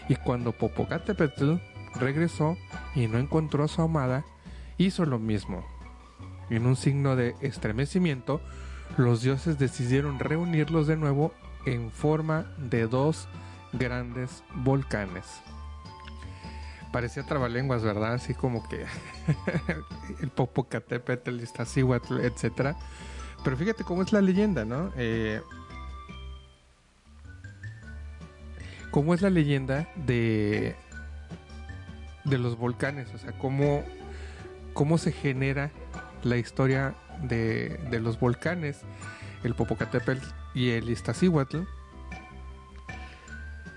Y 0.09 0.17
cuando 0.17 0.53
Popocatépetl 0.53 1.55
regresó 1.95 2.57
y 2.95 3.07
no 3.07 3.19
encontró 3.19 3.65
a 3.65 3.69
su 3.69 3.81
amada, 3.81 4.25
hizo 4.77 5.07
lo 5.07 5.19
mismo. 5.19 5.65
En 6.51 6.67
un 6.67 6.77
signo 6.77 7.17
de 7.17 7.35
estremecimiento, 7.41 8.43
los 8.97 9.23
dioses 9.23 9.59
decidieron 9.59 10.19
reunirlos 10.19 10.87
de 10.87 10.97
nuevo 10.97 11.33
en 11.67 11.91
forma 11.91 12.47
de 12.59 12.87
dos 12.87 13.29
grandes 13.73 14.43
volcanes. 14.55 15.25
Parecía 16.93 17.25
trabalenguas, 17.25 17.83
¿verdad? 17.83 18.15
Así 18.15 18.35
como 18.35 18.69
que 18.69 18.87
el 20.21 20.31
Popocatépetl, 20.31 21.31
el 21.31 21.41
Iztaccíhuatl, 21.41 22.21
etcétera 22.21 22.77
pero 23.45 23.59
fíjate 23.59 23.85
cómo 23.85 24.03
es 24.03 24.13
la 24.13 24.23
leyenda, 24.23 24.65
¿no? 24.65 24.91
Eh, 24.97 25.43
cómo 28.91 29.13
es 29.13 29.21
la 29.21 29.29
leyenda 29.29 29.87
de, 29.97 30.75
de 32.25 32.39
los 32.39 32.57
volcanes, 32.57 33.13
o 33.15 33.19
sea, 33.19 33.33
cómo, 33.33 33.85
cómo 34.73 34.97
se 34.97 35.13
genera 35.13 35.71
la 36.23 36.39
historia 36.39 36.95
de, 37.29 38.01
los 38.01 38.19
volcanes, 38.19 38.81
el 39.43 39.55
Popocatépetl 39.55 40.25
y 40.55 40.71
el 40.71 40.89
Iztaccíhuatl. 40.91 41.59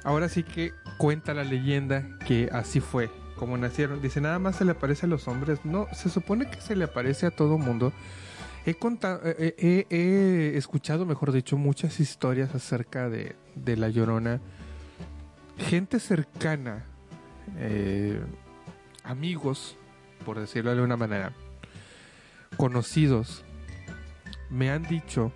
Ahora 0.03 0.29
sí 0.29 0.43
que 0.43 0.71
cuenta 0.97 1.33
la 1.33 1.43
leyenda 1.43 2.07
que 2.25 2.49
así 2.51 2.79
fue, 2.79 3.09
como 3.35 3.57
nacieron. 3.57 4.01
Dice, 4.01 4.21
nada 4.21 4.39
más 4.39 4.55
se 4.55 4.65
le 4.65 4.71
aparece 4.71 5.05
a 5.05 5.09
los 5.09 5.27
hombres. 5.27 5.59
No, 5.65 5.87
se 5.93 6.09
supone 6.09 6.49
que 6.49 6.61
se 6.61 6.75
le 6.75 6.85
aparece 6.85 7.25
a 7.25 7.31
todo 7.31 7.57
mundo 7.57 7.91
He, 8.67 8.75
contado, 8.75 9.21
eh, 9.23 9.55
eh, 9.57 9.85
he, 9.89 10.57
escuchado, 10.57 11.05
mejor 11.05 11.31
dicho, 11.31 11.55
muchas 11.55 12.01
historias 12.01 12.53
acerca 12.53 13.07
de, 13.07 13.37
La 13.77 13.87
Llorona. 13.87 14.41
Gente 15.57 16.01
cercana, 16.01 16.83
eh, 17.55 18.19
amigos, 19.05 19.77
por 20.25 20.37
decirlo 20.37 20.71
de 20.71 20.75
alguna 20.79 20.97
manera, 20.97 21.31
conocidos, 22.55 23.43
me 24.49 24.71
han 24.71 24.83
dicho 24.83 25.31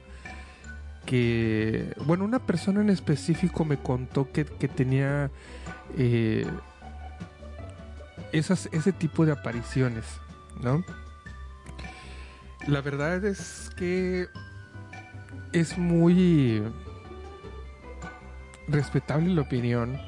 que, 1.06 1.94
bueno, 2.06 2.26
una 2.26 2.40
persona 2.40 2.82
en 2.82 2.90
específico 2.90 3.66
me 3.66 3.78
contó 3.78 4.32
que, 4.32 4.46
tenía 4.46 5.32
esas, 8.32 8.70
ese 8.72 8.92
tipo 8.94 9.26
de 9.26 9.34
apariciones, 9.34 10.06
¿no? 10.62 10.84
La 12.68 12.82
verdad 12.82 13.26
es 13.26 13.72
que 13.76 14.28
es 15.52 15.78
muy 15.78 16.62
respetable 18.68 19.34
la 19.34 19.42
opinión. 19.42 20.00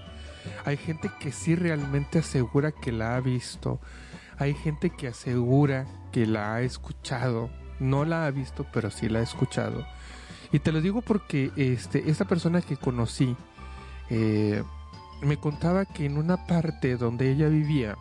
Hay 0.65 0.77
gente 0.77 1.11
que 1.19 1.31
sí 1.31 1.55
realmente 1.55 2.19
asegura 2.19 2.71
que 2.71 2.91
la 2.91 3.15
ha 3.15 3.19
visto. 3.21 3.79
Hay 4.37 4.53
gente 4.53 4.89
que 4.91 5.07
asegura 5.07 5.87
que 6.13 6.25
la 6.25 6.55
ha 6.55 6.61
escuchado. 6.61 7.49
No 7.79 8.05
la 8.05 8.25
ha 8.25 8.31
visto, 8.31 8.65
pero 8.71 8.89
sí 8.89 9.09
la 9.09 9.19
ha 9.19 9.23
escuchado. 9.23 9.85
Y 10.53 10.59
te 10.59 10.71
lo 10.71 10.79
digo 10.79 11.01
porque 11.01 11.51
este, 11.57 12.09
esta 12.09 12.23
persona 12.23 12.61
que 12.61 12.77
conocí 12.77 13.35
eh, 14.09 14.63
me 15.21 15.37
contaba 15.37 15.83
que 15.85 16.05
en 16.05 16.17
una 16.17 16.47
parte 16.47 16.95
donde 16.95 17.31
ella 17.31 17.49
vivía, 17.49 17.97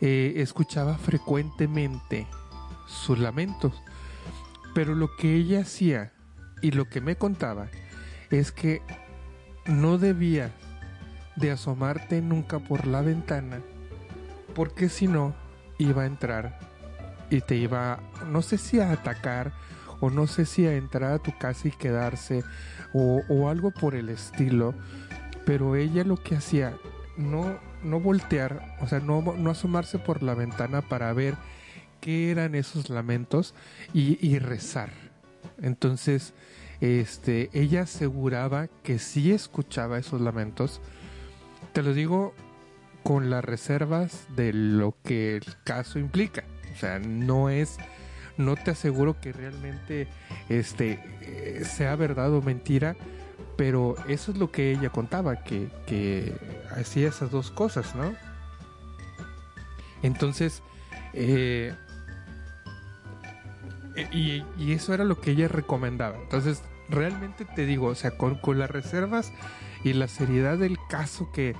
eh, 0.00 0.34
escuchaba 0.36 0.98
frecuentemente 0.98 2.26
sus 2.86 3.18
lamentos. 3.18 3.82
Pero 4.74 4.94
lo 4.94 5.16
que 5.16 5.34
ella 5.34 5.60
hacía 5.60 6.12
y 6.60 6.72
lo 6.72 6.90
que 6.90 7.00
me 7.00 7.16
contaba 7.16 7.68
es 8.30 8.52
que 8.52 8.82
no 9.64 9.96
debía 9.96 10.52
de 11.36 11.52
asomarte 11.52 12.20
nunca 12.20 12.58
por 12.58 12.86
la 12.86 13.00
ventana 13.00 13.62
porque 14.58 14.88
si 14.88 15.06
no 15.06 15.36
iba 15.78 16.02
a 16.02 16.06
entrar 16.06 16.58
y 17.30 17.40
te 17.40 17.56
iba, 17.56 18.00
no 18.26 18.42
sé 18.42 18.58
si 18.58 18.80
a 18.80 18.92
atacar 18.92 19.52
o 20.00 20.10
no 20.10 20.26
sé 20.26 20.46
si 20.46 20.66
a 20.66 20.74
entrar 20.74 21.12
a 21.12 21.18
tu 21.18 21.36
casa 21.36 21.68
y 21.68 21.72
quedarse 21.72 22.44
o, 22.92 23.48
algo 23.48 23.70
por 23.70 23.94
el 23.94 24.08
estilo, 24.08 24.74
pero 25.44 25.76
ella 25.76 26.04
lo 26.04 26.16
que 26.16 26.36
hacía, 26.36 26.76
no, 27.16 27.58
no 27.82 28.00
voltear, 28.00 28.76
o 28.80 28.86
sea, 28.86 29.00
no, 29.00 29.20
no 29.20 29.50
asomarse 29.50 29.98
por 29.98 30.22
la 30.22 30.34
ventana 30.34 30.82
para 30.82 31.12
ver 31.12 31.34
qué 32.00 32.30
eran 32.30 32.54
esos 32.54 32.88
lamentos 32.90 33.54
y, 33.92 34.38
rezar. 34.38 34.90
Entonces, 35.60 36.32
este, 36.80 37.50
ella 37.52 37.82
aseguraba 37.82 38.68
que 38.82 38.98
sí 38.98 39.32
escuchaba 39.32 39.98
esos 39.98 40.20
lamentos. 40.20 40.80
Te 41.72 41.82
lo 41.82 41.92
digo 41.92 42.34
con 43.08 43.30
las 43.30 43.42
reservas 43.42 44.26
de 44.36 44.52
lo 44.52 44.94
que 45.02 45.36
el 45.36 45.46
caso 45.64 45.98
implica. 45.98 46.44
O 46.74 46.76
sea, 46.76 46.98
no 46.98 47.48
es, 47.48 47.78
no 48.36 48.54
te 48.54 48.72
aseguro 48.72 49.18
que 49.18 49.32
realmente 49.32 50.08
este, 50.50 51.64
sea 51.64 51.96
verdad 51.96 52.30
o 52.34 52.42
mentira, 52.42 52.96
Pero 53.56 53.94
eso 54.08 54.32
es 54.32 54.36
lo 54.36 54.52
que 54.52 54.72
ella 54.72 54.90
contaba, 54.90 55.42
que, 55.42 55.70
que 55.86 56.36
hacía 56.76 57.08
esas 57.08 57.30
dos 57.30 57.50
cosas, 57.50 57.96
¿no? 57.96 58.12
Entonces, 60.02 60.62
eh, 61.14 61.74
y, 64.12 64.44
y, 64.58 64.72
eso 64.72 64.92
era 64.92 65.04
lo 65.04 65.18
que 65.18 65.30
ella 65.30 65.48
recomendaba. 65.48 66.18
Entonces, 66.18 66.62
realmente 66.90 67.46
te 67.46 67.64
digo, 67.64 67.86
o 67.86 67.94
sea, 67.94 68.18
con, 68.18 68.34
con 68.34 68.58
las 68.58 68.70
reservas 68.70 69.32
y 69.82 69.94
la 69.94 70.08
seriedad 70.08 70.58
del 70.58 70.76
caso 70.90 71.32
que, 71.32 71.56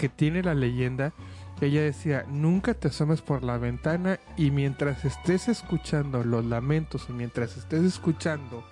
que, 0.00 0.08
tiene 0.08 0.42
la 0.42 0.54
leyenda, 0.54 1.12
ella 1.60 1.82
decía, 1.82 2.24
nunca 2.28 2.74
te 2.74 2.88
asomes 2.88 3.20
por 3.20 3.44
la 3.44 3.58
ventana 3.58 4.18
y 4.36 4.50
mientras 4.50 5.04
estés 5.04 5.48
escuchando 5.48 6.24
los 6.24 6.44
lamentos 6.44 7.06
y 7.08 7.12
mientras 7.12 7.56
estés 7.56 7.84
escuchando 7.84 8.64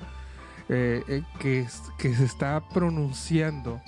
eh, 0.68 1.02
eh, 1.06 1.22
que, 1.38 1.66
que 1.98 2.14
se 2.14 2.24
está 2.24 2.66
pronunciando 2.68 3.80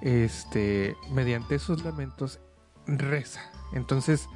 este, 0.00 0.96
mediante 1.12 1.54
esos 1.54 1.84
lamentos, 1.84 2.40
reza. 2.86 3.40
Entonces, 3.72 4.28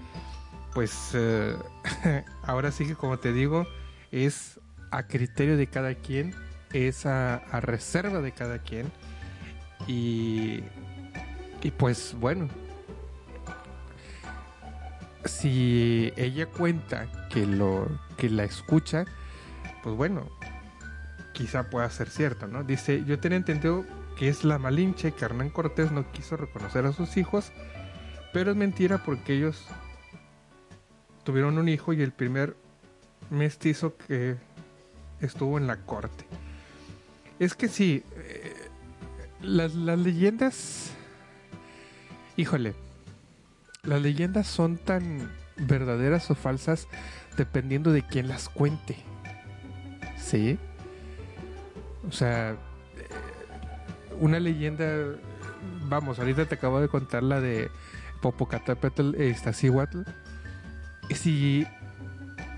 pues 0.74 1.10
eh, 1.14 1.56
ahora 2.42 2.70
sí 2.70 2.86
que 2.86 2.94
como 2.94 3.18
te 3.18 3.32
digo, 3.32 3.66
es 4.12 4.60
a 4.92 5.08
criterio 5.08 5.56
de 5.56 5.66
cada 5.66 5.94
quien, 5.94 6.34
es 6.72 7.04
a, 7.06 7.36
a 7.36 7.60
reserva 7.60 8.20
de 8.20 8.32
cada 8.32 8.58
quien. 8.60 8.92
Y, 9.88 10.62
y 11.64 11.72
pues 11.72 12.14
bueno, 12.20 12.48
si 15.24 16.12
ella 16.14 16.46
cuenta 16.46 17.09
que 17.31 17.46
lo 17.46 17.88
que 18.16 18.29
la 18.29 18.44
escucha, 18.44 19.07
pues 19.83 19.96
bueno, 19.96 20.29
quizá 21.33 21.70
pueda 21.70 21.88
ser 21.88 22.11
cierto, 22.11 22.46
¿no? 22.46 22.62
Dice, 22.62 23.03
yo 23.07 23.18
tenía 23.18 23.38
entendido 23.38 23.85
que 24.18 24.29
es 24.29 24.44
la 24.44 24.59
Malinche 24.59 25.12
que 25.12 25.24
Hernán 25.24 25.50
Cortés 25.50 25.90
no 25.90 26.11
quiso 26.12 26.37
reconocer 26.37 26.85
a 26.85 26.92
sus 26.92 27.16
hijos, 27.16 27.50
pero 28.35 28.50
es 28.50 28.57
mentira 28.57 28.98
porque 28.98 29.35
ellos 29.35 29.66
tuvieron 31.24 31.57
un 31.57 31.68
hijo 31.70 31.94
y 31.94 32.03
el 32.03 32.12
primer 32.12 32.57
mestizo 33.31 33.96
que 33.96 34.37
estuvo 35.20 35.57
en 35.57 35.66
la 35.66 35.79
corte. 35.79 36.27
Es 37.38 37.55
que 37.55 37.68
sí, 37.68 38.05
eh, 38.16 38.55
las, 39.40 39.74
las 39.74 39.98
leyendas, 39.98 40.92
híjole, 42.37 42.75
las 43.83 44.01
leyendas 44.01 44.47
son 44.47 44.79
tan 44.79 45.31
verdaderas 45.57 46.31
o 46.31 46.35
falsas 46.35 46.88
dependiendo 47.37 47.92
de 47.92 48.03
quién 48.03 48.29
las 48.29 48.49
cuente. 48.49 48.97
¿Sí? 50.16 50.59
O 52.09 52.12
sea, 52.12 52.53
eh, 52.53 52.57
una 54.20 54.40
leyenda, 54.40 54.87
vamos, 55.88 56.18
ahorita 56.18 56.47
te 56.47 56.55
acabo 56.55 56.81
de 56.81 56.88
contar 56.88 57.23
la 57.23 57.40
de 57.40 57.70
Popocatépetl 58.20 59.14
e 59.20 59.29
Iztaccíhuatl. 59.29 60.03
Si, 61.11 61.66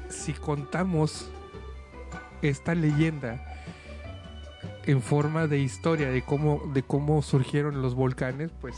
si 0.09 0.33
contamos 0.33 1.29
esta 2.43 2.75
leyenda 2.75 3.45
en 4.85 5.03
forma 5.03 5.49
de 5.49 5.59
historia 5.59 6.11
de 6.11 6.23
cómo, 6.23 6.63
de 6.73 6.83
cómo 6.83 7.23
surgieron 7.23 7.83
los 7.83 7.95
volcanes, 7.95 8.51
pues, 8.61 8.77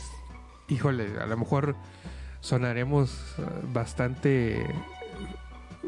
híjole, 0.69 1.19
a 1.19 1.25
lo 1.25 1.37
mejor 1.37 1.75
sonaremos 2.41 3.35
eh, 3.37 3.43
bastante 3.73 4.65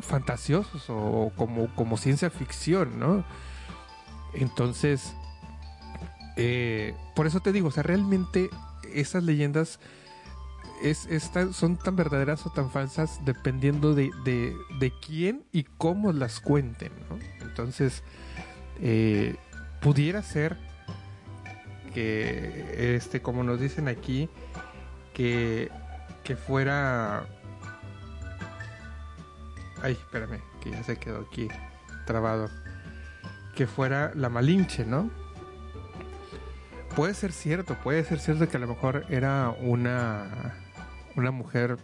fantasiosos 0.01 0.85
o 0.89 1.31
como, 1.35 1.73
como 1.75 1.97
ciencia 1.97 2.29
ficción, 2.29 2.99
¿no? 2.99 3.23
Entonces, 4.33 5.13
eh, 6.37 6.95
por 7.15 7.27
eso 7.27 7.39
te 7.39 7.51
digo, 7.51 7.67
o 7.67 7.71
sea, 7.71 7.83
realmente 7.83 8.49
esas 8.93 9.23
leyendas 9.23 9.79
es, 10.81 11.07
son 11.53 11.77
tan 11.77 11.95
verdaderas 11.95 12.45
o 12.45 12.49
tan 12.49 12.71
falsas 12.71 13.19
dependiendo 13.23 13.93
de, 13.93 14.11
de, 14.25 14.93
quién 15.05 15.43
y 15.51 15.63
cómo 15.63 16.11
las 16.11 16.39
cuenten, 16.39 16.91
¿no? 17.09 17.19
Entonces, 17.45 18.03
eh, 18.79 19.35
pudiera 19.81 20.23
ser 20.23 20.57
que, 21.93 22.95
este, 22.95 23.21
como 23.21 23.43
nos 23.43 23.59
dicen 23.59 23.87
aquí, 23.87 24.29
que 25.13 25.69
que 26.24 26.36
fuera... 26.36 27.26
Ay, 29.82 29.93
espérame, 29.93 30.39
que 30.62 30.71
ya 30.71 30.84
se 30.84 30.97
quedó 30.97 31.28
aquí 31.30 31.47
trabado. 32.06 32.50
Que 33.56 33.67
fuera 33.67 34.12
la 34.15 34.30
Malinche, 34.30 34.86
¿no? 34.86 35.10
Puede 36.95 37.13
ser 37.13 37.32
cierto, 37.32 37.76
puede 37.76 38.04
ser 38.04 38.19
cierto 38.19 38.47
que 38.47 38.58
a 38.58 38.60
lo 38.60 38.67
mejor 38.67 39.06
era 39.10 39.50
una, 39.50 40.56
una 41.15 41.32
mujer 41.32 41.78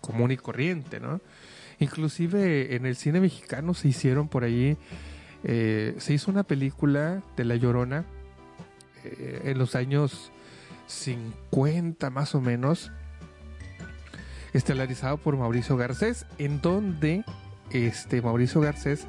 común 0.00 0.30
y 0.30 0.36
corriente, 0.36 1.00
¿no? 1.00 1.20
Inclusive 1.78 2.76
en 2.76 2.86
el 2.86 2.94
cine 2.94 3.20
mexicano 3.20 3.74
se 3.74 3.88
hicieron 3.88 4.28
por 4.28 4.44
ahí, 4.44 4.76
eh, 5.42 5.94
se 5.98 6.12
hizo 6.12 6.30
una 6.30 6.44
película 6.44 7.22
de 7.36 7.44
La 7.44 7.56
Llorona 7.56 8.04
eh, 9.02 9.40
en 9.44 9.58
los 9.58 9.74
años 9.74 10.30
50 10.86 12.10
más 12.10 12.34
o 12.34 12.40
menos, 12.40 12.90
estelarizado 14.52 15.16
por 15.18 15.36
Mauricio 15.36 15.76
Garcés, 15.76 16.26
en 16.38 16.60
donde 16.60 17.24
este 17.70 18.22
Mauricio 18.22 18.60
Garcés 18.60 19.06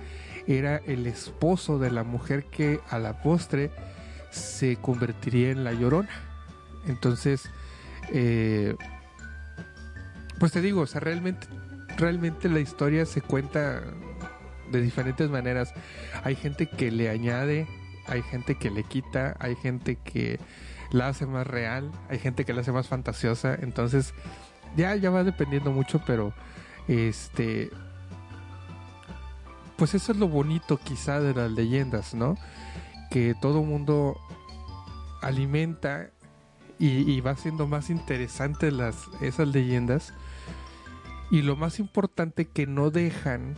era 0.47 0.77
el 0.77 1.07
esposo 1.07 1.79
de 1.79 1.91
la 1.91 2.03
mujer 2.03 2.45
que 2.45 2.79
a 2.89 2.99
la 2.99 3.21
postre 3.21 3.71
se 4.31 4.75
convertiría 4.77 5.51
en 5.51 5.63
la 5.63 5.73
llorona. 5.73 6.09
Entonces, 6.88 7.49
eh, 8.11 8.75
pues 10.39 10.51
te 10.51 10.61
digo, 10.61 10.81
o 10.81 10.88
sea, 10.88 11.01
realmente, 11.01 11.47
realmente 11.97 12.49
la 12.49 12.59
historia 12.59 13.05
se 13.05 13.21
cuenta 13.21 13.81
de 14.71 14.81
diferentes 14.81 15.29
maneras. 15.29 15.73
Hay 16.23 16.35
gente 16.35 16.67
que 16.67 16.91
le 16.91 17.09
añade, 17.09 17.67
hay 18.07 18.21
gente 18.23 18.55
que 18.55 18.69
le 18.69 18.83
quita, 18.83 19.35
hay 19.39 19.55
gente 19.55 19.95
que 19.95 20.39
la 20.95 21.10
hace 21.10 21.25
más 21.25 21.45
real, 21.45 21.91
hay 22.10 22.19
gente 22.19 22.45
que 22.45 22.53
la 22.53 22.62
hace 22.62 22.71
más 22.71 22.88
fantasiosa. 22.88 23.53
Entonces, 23.55 24.13
ya, 24.75 24.95
ya 24.95 25.10
va 25.10 25.23
dependiendo 25.23 25.71
mucho, 25.71 26.01
pero 26.05 26.34
este. 26.88 27.69
Pues 29.77 29.93
eso 29.93 30.13
es 30.13 30.17
lo 30.17 30.29
bonito 30.29 30.77
quizá 30.77 31.19
de 31.19 31.34
las 31.34 31.51
leyendas, 31.51 32.13
¿no? 32.13 32.38
Que 33.12 33.36
todo 33.41 33.62
mundo 33.62 34.17
alimenta 35.21 36.12
y, 36.79 37.19
va 37.21 37.36
siendo 37.36 37.67
más 37.67 37.89
interesante 37.89 38.71
las, 38.71 39.10
esas 39.21 39.49
leyendas. 39.49 40.13
Y 41.29 41.41
lo 41.41 41.58
más 41.58 41.79
importante 41.79 42.45
que 42.45 42.67
no 42.67 42.89
dejan 42.89 43.55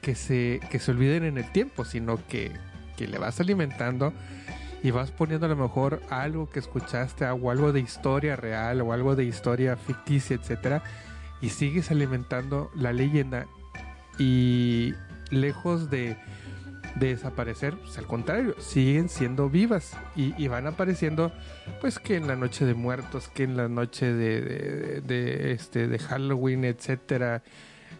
que 0.00 0.14
se, 0.14 0.60
que 0.70 0.78
se 0.78 0.92
olviden 0.92 1.24
en 1.24 1.38
el 1.38 1.50
tiempo, 1.50 1.84
sino 1.84 2.24
que, 2.28 2.52
que 2.96 3.08
le 3.08 3.18
vas 3.18 3.40
alimentando 3.40 4.12
y 4.82 4.90
vas 4.90 5.10
poniendo 5.10 5.46
a 5.46 5.48
lo 5.48 5.56
mejor 5.56 6.00
algo 6.10 6.48
que 6.48 6.58
escuchaste 6.58 7.24
o 7.26 7.50
algo 7.50 7.72
de 7.72 7.80
historia 7.80 8.36
real 8.36 8.80
o 8.80 8.92
algo 8.92 9.16
de 9.16 9.24
historia 9.24 9.76
ficticia, 9.76 10.36
etcétera, 10.36 10.82
y 11.40 11.50
sigues 11.50 11.90
alimentando 11.90 12.70
la 12.74 12.92
leyenda. 12.92 13.46
Y 14.18 14.94
lejos 15.30 15.90
de, 15.90 16.16
desaparecer, 16.96 17.76
pues 17.76 17.98
al 17.98 18.06
contrario, 18.06 18.54
siguen 18.58 19.08
siendo 19.08 19.50
vivas 19.50 19.96
y, 20.14 20.48
van 20.48 20.66
apareciendo 20.66 21.32
pues 21.80 21.98
que 21.98 22.16
en 22.16 22.26
la 22.26 22.36
noche 22.36 22.64
de 22.64 22.74
muertos, 22.74 23.28
que 23.28 23.42
en 23.44 23.56
la 23.56 23.68
noche 23.68 24.12
de, 24.12 25.00
de, 25.02 25.52
este 25.52 25.88
de 25.88 25.98
Halloween, 25.98 26.64
etcétera, 26.64 27.42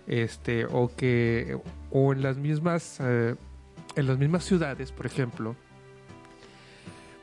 este 0.07 0.67
o 0.67 0.91
que 0.97 1.59
o 1.91 2.13
en 2.13 2.23
las 2.23 2.37
mismas 2.37 2.99
eh, 3.01 3.35
en 3.97 4.07
las 4.07 4.19
mismas 4.19 4.45
ciudades, 4.45 4.93
por 4.93 5.07
ejemplo, 5.07 5.57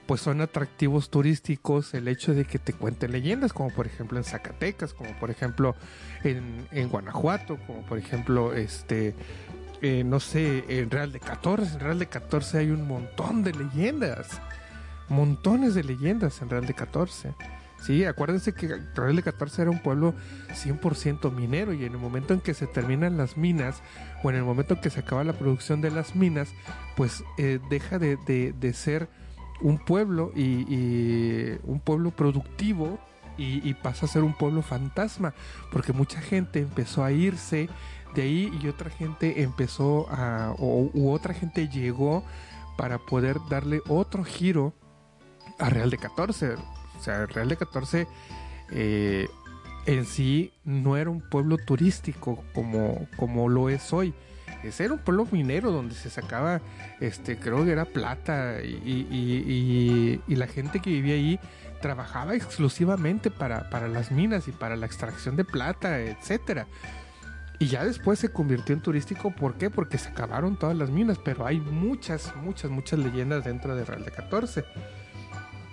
pues 0.06 0.22
son 0.22 0.42
atractivos 0.42 1.10
turísticos 1.10 1.94
el 1.94 2.08
hecho 2.08 2.34
de 2.34 2.46
que 2.46 2.60
te 2.60 2.74
cuenten 2.74 3.12
leyendas, 3.12 3.54
como 3.54 3.70
por 3.70 3.88
ejemplo 3.88 4.18
en 4.18 4.24
Zacatecas, 4.24 4.94
como 4.94 5.18
por 5.20 5.32
ejemplo 5.32 5.76
en, 6.24 6.68
en 6.72 6.90
Guanajuato, 6.90 7.58
como 7.66 7.82
por 7.84 7.98
ejemplo 7.98 8.54
este 8.54 9.16
eh, 9.86 10.06
no 10.06 10.22
sé, 10.22 10.64
en 10.70 10.90
Real 10.90 11.12
de 11.12 11.20
14, 11.20 11.74
en 11.74 11.80
Real 11.82 12.00
de 12.00 12.06
14 12.06 12.58
hay 12.58 12.72
un 12.72 12.88
montón 12.88 13.44
de 13.44 13.52
leyendas, 13.52 14.40
montones 15.10 15.76
de 15.76 15.84
leyendas 15.84 16.42
en 16.42 16.50
Real 16.50 16.66
de 16.66 16.74
14. 16.74 17.34
Sí, 17.82 18.06
acuérdense 18.06 18.54
que 18.54 18.80
Real 18.96 19.18
de 19.18 19.24
14 19.24 19.64
era 19.64 19.72
un 19.72 19.80
pueblo 19.80 20.14
100% 20.52 21.34
minero 21.34 21.74
y 21.74 21.84
en 21.84 21.92
el 21.92 21.98
momento 21.98 22.34
en 22.34 22.40
que 22.40 22.54
se 22.54 22.66
terminan 22.66 23.18
las 23.18 23.36
minas 23.36 23.82
o 24.24 24.30
en 24.30 24.38
el 24.38 24.44
momento 24.44 24.76
en 24.76 24.80
que 24.80 24.90
se 24.90 25.02
acaba 25.02 25.26
la 25.26 25.34
producción 25.34 25.82
de 25.82 25.92
las 25.92 26.16
minas, 26.16 26.54
pues 26.96 27.26
eh, 27.38 27.60
deja 27.70 28.00
de, 28.00 28.16
de, 28.26 28.54
de 28.54 28.72
ser 28.72 29.10
un 29.62 29.78
pueblo 29.78 30.32
y, 30.36 31.58
un 31.64 31.80
pueblo 31.84 32.12
productivo 32.12 33.00
y, 33.38 33.74
pasa 33.76 34.06
a 34.06 34.10
ser 34.10 34.24
un 34.24 34.34
pueblo 34.34 34.62
fantasma 34.62 35.34
porque 35.72 35.94
mucha 35.94 36.22
gente 36.22 36.60
empezó 36.60 37.04
a 37.04 37.12
irse 37.12 37.70
de 38.14 38.22
ahí 38.22 38.60
y 38.62 38.68
otra 38.68 38.90
gente 38.90 39.42
empezó 39.42 40.08
a 40.12 40.54
o 40.60 40.90
u 40.94 41.12
otra 41.12 41.34
gente 41.34 41.68
llegó 41.68 42.24
para 42.78 43.00
poder 43.00 43.38
darle 43.50 43.82
otro 43.88 44.24
giro 44.24 44.74
a 45.60 45.70
Real 45.70 45.90
de 45.90 45.98
14. 45.98 46.54
O 46.54 47.02
sea, 47.02 47.26
Real 47.26 47.50
de 47.50 47.58
14 47.58 48.08
eh, 48.72 49.28
en 49.86 50.06
sí 50.06 50.54
no 50.64 50.98
era 50.98 51.10
un 51.10 51.22
pueblo 51.22 51.58
turístico 51.58 52.44
como, 52.54 53.08
como 53.18 53.50
lo 53.50 53.70
es 53.70 53.94
hoy. 53.94 54.14
Ese 54.64 54.86
era 54.86 54.94
un 54.94 55.00
pueblo 55.00 55.28
minero 55.32 55.72
donde 55.72 55.96
se 55.96 56.10
sacaba, 56.10 56.62
este, 57.00 57.38
creo 57.38 57.66
que 57.66 57.72
era 57.72 57.86
plata 57.86 58.62
y, 58.64 59.08
y, 59.10 60.22
y, 60.28 60.36
la 60.36 60.48
gente 60.48 60.80
que 60.80 60.90
vivía 60.90 61.16
ahí 61.16 61.40
trabajaba 61.82 62.36
exclusivamente 62.36 63.30
para, 63.30 63.70
para, 63.70 63.88
las 63.88 64.12
minas 64.12 64.48
y 64.48 64.52
para 64.52 64.76
la 64.76 64.86
extracción 64.86 65.36
de 65.36 65.44
plata, 65.44 66.00
etcétera. 66.00 66.66
Y 67.60 67.68
ya 67.68 67.86
después 67.86 68.20
se 68.20 68.30
convirtió 68.30 68.74
en 68.74 68.82
turístico, 68.82 69.32
¿por 69.32 69.56
qué? 69.56 69.70
Porque 69.70 69.98
se 69.98 70.10
acabaron 70.10 70.58
todas 70.58 70.76
las 70.76 70.90
minas, 70.90 71.20
pero 71.24 71.46
hay 71.46 71.60
muchas, 71.60 72.36
muchas, 72.38 72.72
muchas 72.72 73.00
leyendas 73.00 73.44
dentro 73.44 73.76
de 73.76 73.86
Real 73.86 74.04
de 74.04 74.12
14. 74.12 74.66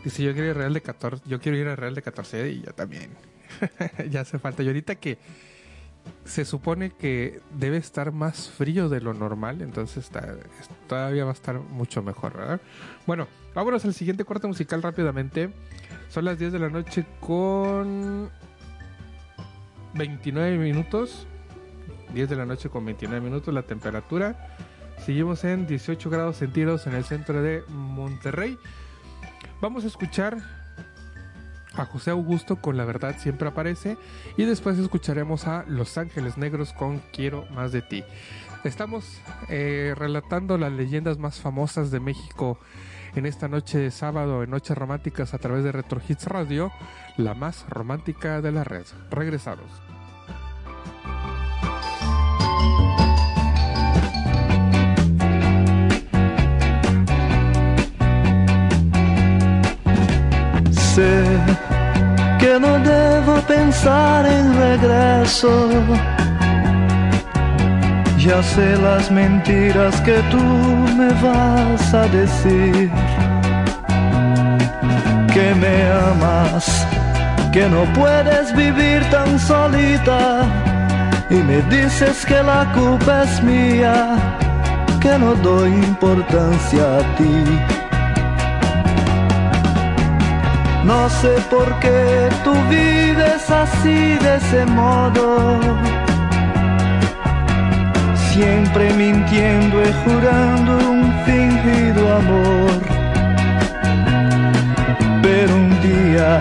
Dice, 0.05 0.22
yo 0.22 0.33
quiero 0.33 0.50
ir 0.50 0.57
a 0.57 0.59
Real 0.59 0.74
de 0.74 0.83
14, 0.83 1.24
yo 1.26 1.40
quiero 1.40 1.59
ir 1.59 1.68
a 1.68 1.76
Real 1.76 1.94
de 1.94 2.03
14 2.03 2.50
y 2.50 2.62
yo 2.62 2.72
también. 2.74 3.11
ya 4.11 4.20
hace 4.20 4.38
falta. 4.38 4.62
Y 4.62 4.68
ahorita 4.68 4.94
que 4.94 5.18
se 6.24 6.44
supone 6.44 6.90
que 6.90 7.40
debe 7.58 7.76
estar 7.76 8.12
más 8.12 8.48
frío 8.50 8.88
de 8.88 9.00
lo 9.00 9.14
normal, 9.14 9.62
entonces 9.62 10.10
todavía 10.86 11.24
va 11.24 11.30
a 11.30 11.34
estar 11.34 11.58
mucho 11.58 12.02
mejor, 12.02 12.36
¿verdad? 12.36 12.60
Bueno, 13.06 13.26
vámonos 13.54 13.84
al 13.84 13.94
siguiente 13.94 14.24
corte 14.24 14.46
musical 14.46 14.82
rápidamente. 14.82 15.50
Son 16.08 16.24
las 16.24 16.38
10 16.38 16.52
de 16.52 16.58
la 16.58 16.68
noche 16.68 17.04
con 17.20 18.30
29 19.94 20.58
minutos. 20.58 21.26
10 22.14 22.28
de 22.28 22.36
la 22.36 22.46
noche 22.46 22.68
con 22.68 22.84
29 22.84 23.24
minutos 23.24 23.52
la 23.52 23.62
temperatura. 23.62 24.56
Seguimos 25.04 25.44
en 25.44 25.66
18 25.66 26.10
grados 26.10 26.36
centígrados 26.36 26.86
en 26.86 26.94
el 26.94 27.04
centro 27.04 27.42
de 27.42 27.62
Monterrey. 27.68 28.58
Vamos 29.60 29.84
a 29.84 29.86
escuchar 29.86 30.60
a 31.74 31.85
José 31.85 32.11
Augusto 32.11 32.56
con 32.56 32.76
La 32.76 32.85
verdad 32.85 33.16
siempre 33.18 33.48
aparece 33.48 33.96
y 34.37 34.44
después 34.44 34.78
escucharemos 34.78 35.46
a 35.46 35.64
Los 35.66 35.98
Ángeles 35.98 36.37
Negros 36.37 36.72
con 36.72 37.00
Quiero 37.12 37.46
más 37.54 37.72
de 37.72 37.83
ti. 37.83 38.04
Estamos 38.64 39.20
eh, 39.48 39.94
relatando 39.96 40.59
las 40.59 40.72
leyendas 40.72 41.18
más 41.18 41.40
famosas 41.40 41.90
de 41.90 42.00
México 42.00 42.59
en 43.14 43.26
esta 43.26 43.48
noche 43.48 43.78
de 43.78 43.90
sábado, 43.90 44.42
en 44.42 44.50
Noches 44.50 44.76
Románticas 44.76 45.35
a 45.35 45.38
través 45.38 45.64
de 45.64 45.72
Retro 45.72 46.00
Hits 46.06 46.26
Radio, 46.26 46.70
la 47.16 47.35
más 47.35 47.68
romántica 47.68 48.40
de 48.40 48.52
la 48.52 48.64
red. 48.64 48.85
Regresamos. 49.11 49.66
Que 62.40 62.59
no 62.59 62.79
debo 62.79 63.35
pensar 63.42 64.24
en 64.26 64.59
regreso. 64.59 65.53
Ya 68.16 68.42
sé 68.42 68.76
las 68.79 69.11
mentiras 69.11 70.00
que 70.00 70.18
tú 70.33 70.42
me 70.98 71.12
vas 71.22 71.94
a 71.94 72.07
decir. 72.09 72.90
Que 75.35 75.55
me 75.62 75.76
amas, 76.11 76.87
que 77.53 77.68
no 77.68 77.85
puedes 77.92 78.55
vivir 78.57 79.05
tan 79.11 79.38
solita. 79.38 80.46
Y 81.29 81.35
me 81.35 81.61
dices 81.76 82.24
que 82.24 82.42
la 82.42 82.72
culpa 82.72 83.22
es 83.24 83.42
mía, 83.42 84.16
que 85.00 85.18
no 85.18 85.35
doy 85.35 85.70
importancia 85.70 86.98
a 86.98 87.16
ti 87.16 87.79
no 90.84 91.08
sé 91.08 91.36
por 91.50 91.78
qué 91.80 92.28
tú 92.44 92.52
vives 92.68 93.50
así 93.50 94.16
de 94.24 94.36
ese 94.36 94.66
modo. 94.66 95.58
Siempre 98.32 98.92
mintiendo 98.94 99.82
y 99.82 99.92
jurando 100.04 100.72
un 100.90 101.12
fingido 101.24 102.16
amor. 102.16 102.80
Pero 105.22 105.54
un 105.54 105.80
día 105.82 106.40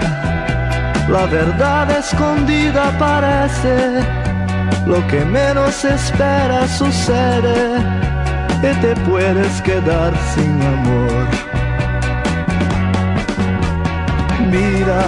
la 1.09 1.25
verdad 1.25 1.89
escondida 1.91 2.89
aparece. 2.89 4.03
Lo 4.85 5.05
que 5.07 5.25
menos 5.25 5.83
esperas 5.83 6.69
sucede 6.77 7.79
y 8.61 8.81
te 8.81 8.95
puedes 9.07 9.61
quedar 9.61 10.13
sin 10.33 10.61
amor. 10.61 11.18
Mira, 14.49 15.01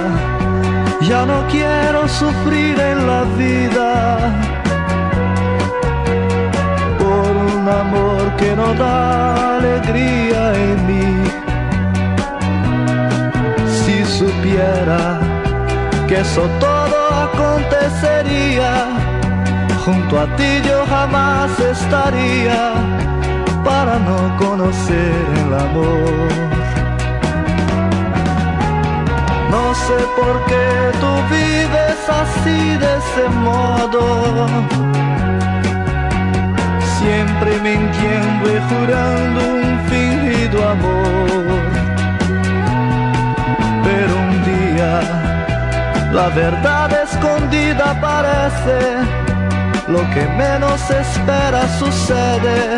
ya 1.02 1.26
no 1.26 1.46
quiero 1.48 2.08
sufrir 2.08 2.80
en 2.80 3.08
la 3.08 3.24
vida 3.38 3.92
por 7.00 7.32
un 7.54 7.68
amor 7.68 8.36
que 8.38 8.56
no 8.56 8.74
da 8.74 9.58
alegría 9.58 10.54
en 10.54 10.88
mí. 10.88 11.24
Si 13.80 14.06
supiera 14.06 15.20
que 16.08 16.20
eso 16.20 16.44
todo 16.60 17.00
acontecería, 17.28 18.72
junto 19.86 20.20
a 20.20 20.26
ti 20.36 20.62
yo 20.68 20.86
jamás 20.88 21.60
estaría 21.60 22.74
para 23.64 23.98
no 24.00 24.38
conocer 24.38 25.26
el 25.46 25.54
amor. 25.54 26.51
No 29.52 29.76
sé 29.76 30.00
por 30.16 30.36
qué 30.46 30.92
tú 31.02 31.12
vives 31.30 32.00
así 32.22 32.78
de 32.84 32.92
ese 33.02 33.26
modo. 33.48 34.48
Siempre 37.00 37.60
mintiendo 37.60 38.44
y 38.56 38.60
jurando 38.70 39.40
un 39.56 39.80
fingido 39.90 40.70
amor. 40.70 41.62
Pero 43.84 44.12
un 44.26 44.36
día 44.52 44.92
la 46.14 46.30
verdad 46.30 46.90
escondida 47.04 47.92
aparece. 47.92 48.80
Lo 49.90 50.02
que 50.14 50.24
menos 50.38 50.80
espera 50.90 51.68
sucede 51.78 52.78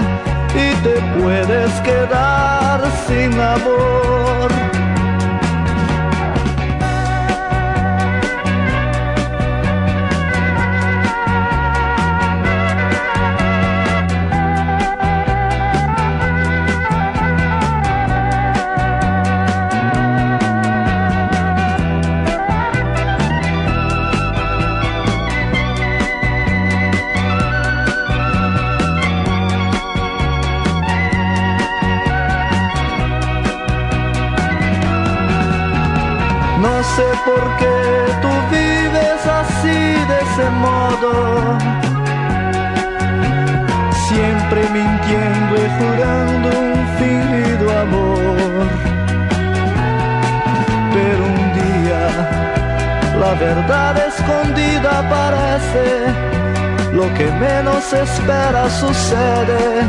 y 0.55 0.73
te 0.85 0.95
puedes 1.19 1.71
quedar 1.81 2.81
sin 3.07 3.39
amor. 3.39 4.49
Por 37.25 37.43
qué 37.57 37.77
tú 38.21 38.31
vives 38.51 39.21
así 39.41 39.79
de 40.09 40.17
ese 40.27 40.49
modo. 40.65 41.57
Siempre 44.07 44.61
mintiendo 44.69 45.53
y 45.55 45.67
jurando 45.79 46.47
un 46.59 46.79
fingido 46.97 47.79
amor. 47.85 48.67
Pero 50.93 51.21
un 51.25 51.43
día 51.61 52.03
la 53.19 53.33
verdad 53.47 53.97
escondida 54.07 54.99
aparece. 55.05 55.87
Lo 56.93 57.11
que 57.15 57.25
menos 57.31 57.91
esperas 57.91 58.71
sucede 58.73 59.81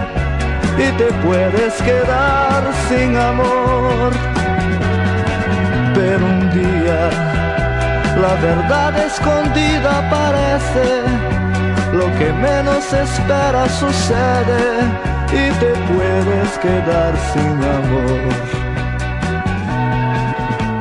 y 0.78 0.90
te 0.96 1.12
puedes 1.24 1.74
quedar 1.82 2.62
sin 2.88 3.14
amor 3.16 4.33
pero 6.04 6.26
un 6.26 6.50
día 6.50 7.00
la 8.24 8.34
verdad 8.48 8.92
escondida 9.10 9.90
aparece, 10.04 10.88
lo 11.92 12.06
que 12.18 12.30
menos 12.48 12.84
espera 12.92 13.66
sucede 13.68 14.64
y 15.40 15.44
te 15.62 15.72
puedes 15.90 16.50
quedar 16.64 17.12
sin 17.32 17.56
amor. 17.78 18.32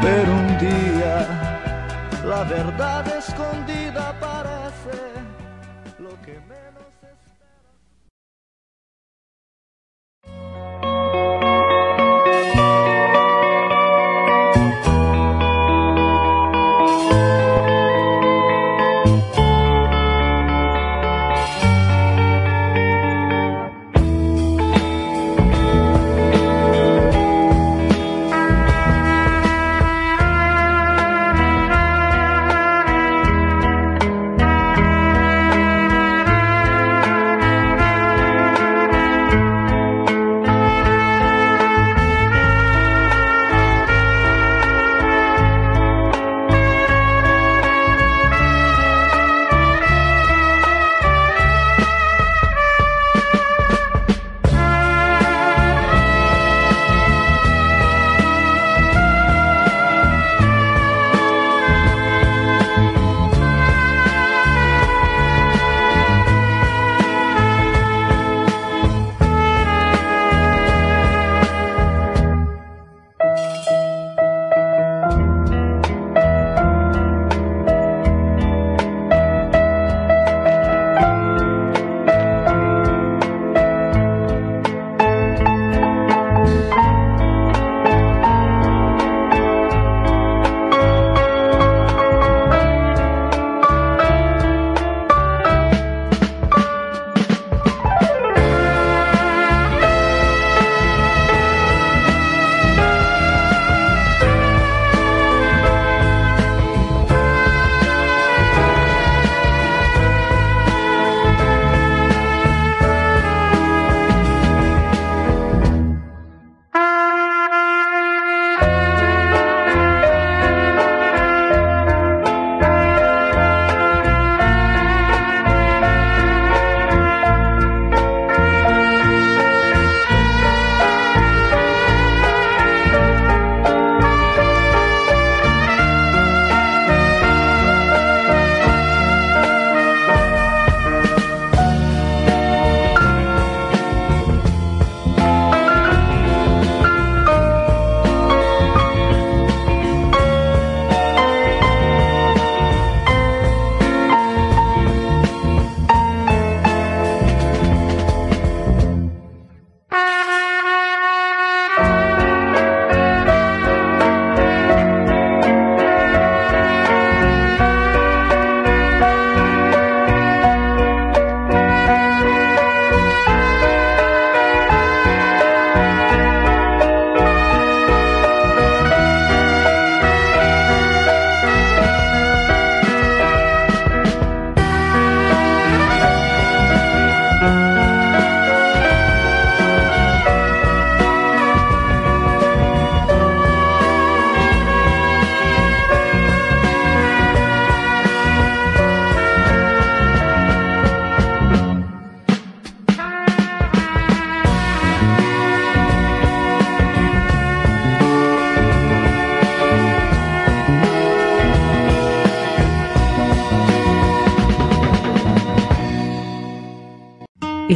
Pero 0.06 0.30
un 0.44 0.50
día 0.68 1.18
la 2.26 2.44
verdad 2.44 3.04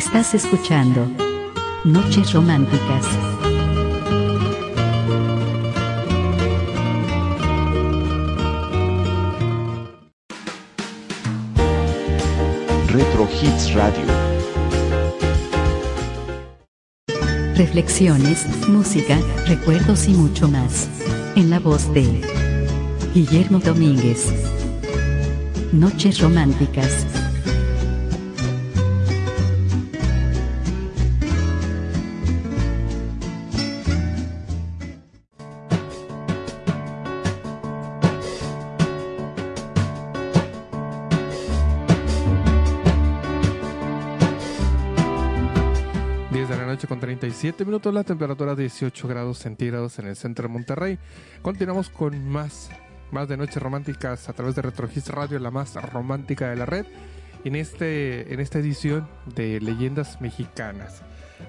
Estás 0.08 0.36
escuchando 0.36 1.06
Noches 1.84 2.32
Románticas. 2.32 3.06
Retro 12.88 13.28
Hits 13.30 13.74
Radio. 13.74 14.06
Reflexiones, 17.56 18.46
música, 18.70 19.20
recuerdos 19.46 20.08
y 20.08 20.14
mucho 20.14 20.48
más. 20.48 20.88
En 21.36 21.50
la 21.50 21.60
voz 21.60 21.94
de 21.94 22.22
Guillermo 23.14 23.60
Domínguez. 23.60 24.34
Noches 25.74 26.22
Románticas. 26.22 27.17
7 47.38 47.66
minutos, 47.66 47.94
la 47.94 48.04
temperatura 48.04 48.56
18 48.56 49.08
grados 49.08 49.38
centígrados 49.38 50.00
en 50.00 50.08
el 50.08 50.16
centro 50.16 50.48
de 50.48 50.54
Monterrey. 50.54 50.98
Continuamos 51.44 51.88
con 51.92 52.28
más, 52.28 52.72
más 53.12 53.28
de 53.28 53.38
Noches 53.38 53.62
Románticas 53.62 54.28
a 54.28 54.34
través 54.34 54.56
de 54.56 54.64
Retrogis 54.64 55.08
Radio, 55.10 55.38
la 55.38 55.52
más 55.52 55.76
romántica 55.76 56.50
de 56.50 56.56
la 56.56 56.66
red. 56.66 56.88
En, 57.44 57.56
este, 57.56 58.34
en 58.34 58.40
esta 58.40 58.58
edición 58.58 59.08
de 59.36 59.62
Leyendas 59.62 60.20
Mexicanas. 60.20 61.04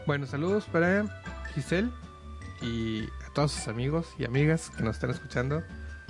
Bueno, 0.07 0.27
saludos 0.27 0.67
para 0.67 1.07
Giselle 1.55 1.89
y 2.61 3.05
a 3.27 3.33
todos 3.33 3.53
sus 3.53 3.69
amigos 3.69 4.13
y 4.19 4.27
amigas 4.27 4.69
que 4.69 4.83
nos 4.83 4.97
están 4.97 5.09
escuchando. 5.09 5.63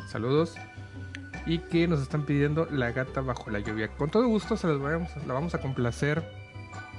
Saludos. 0.09 0.57
Y 1.47 1.59
que 1.61 1.87
nos 1.87 2.03
están 2.03 2.26
pidiendo 2.26 2.66
La 2.66 2.91
gata 2.91 3.20
bajo 3.20 3.49
la 3.49 3.61
lluvia. 3.61 3.95
Con 3.97 4.11
todo 4.11 4.26
gusto 4.26 4.57
se 4.57 4.66
las 4.66 4.81
vamos, 4.81 5.09
la 5.24 5.35
vamos 5.35 5.55
a 5.55 5.61
complacer 5.61 6.29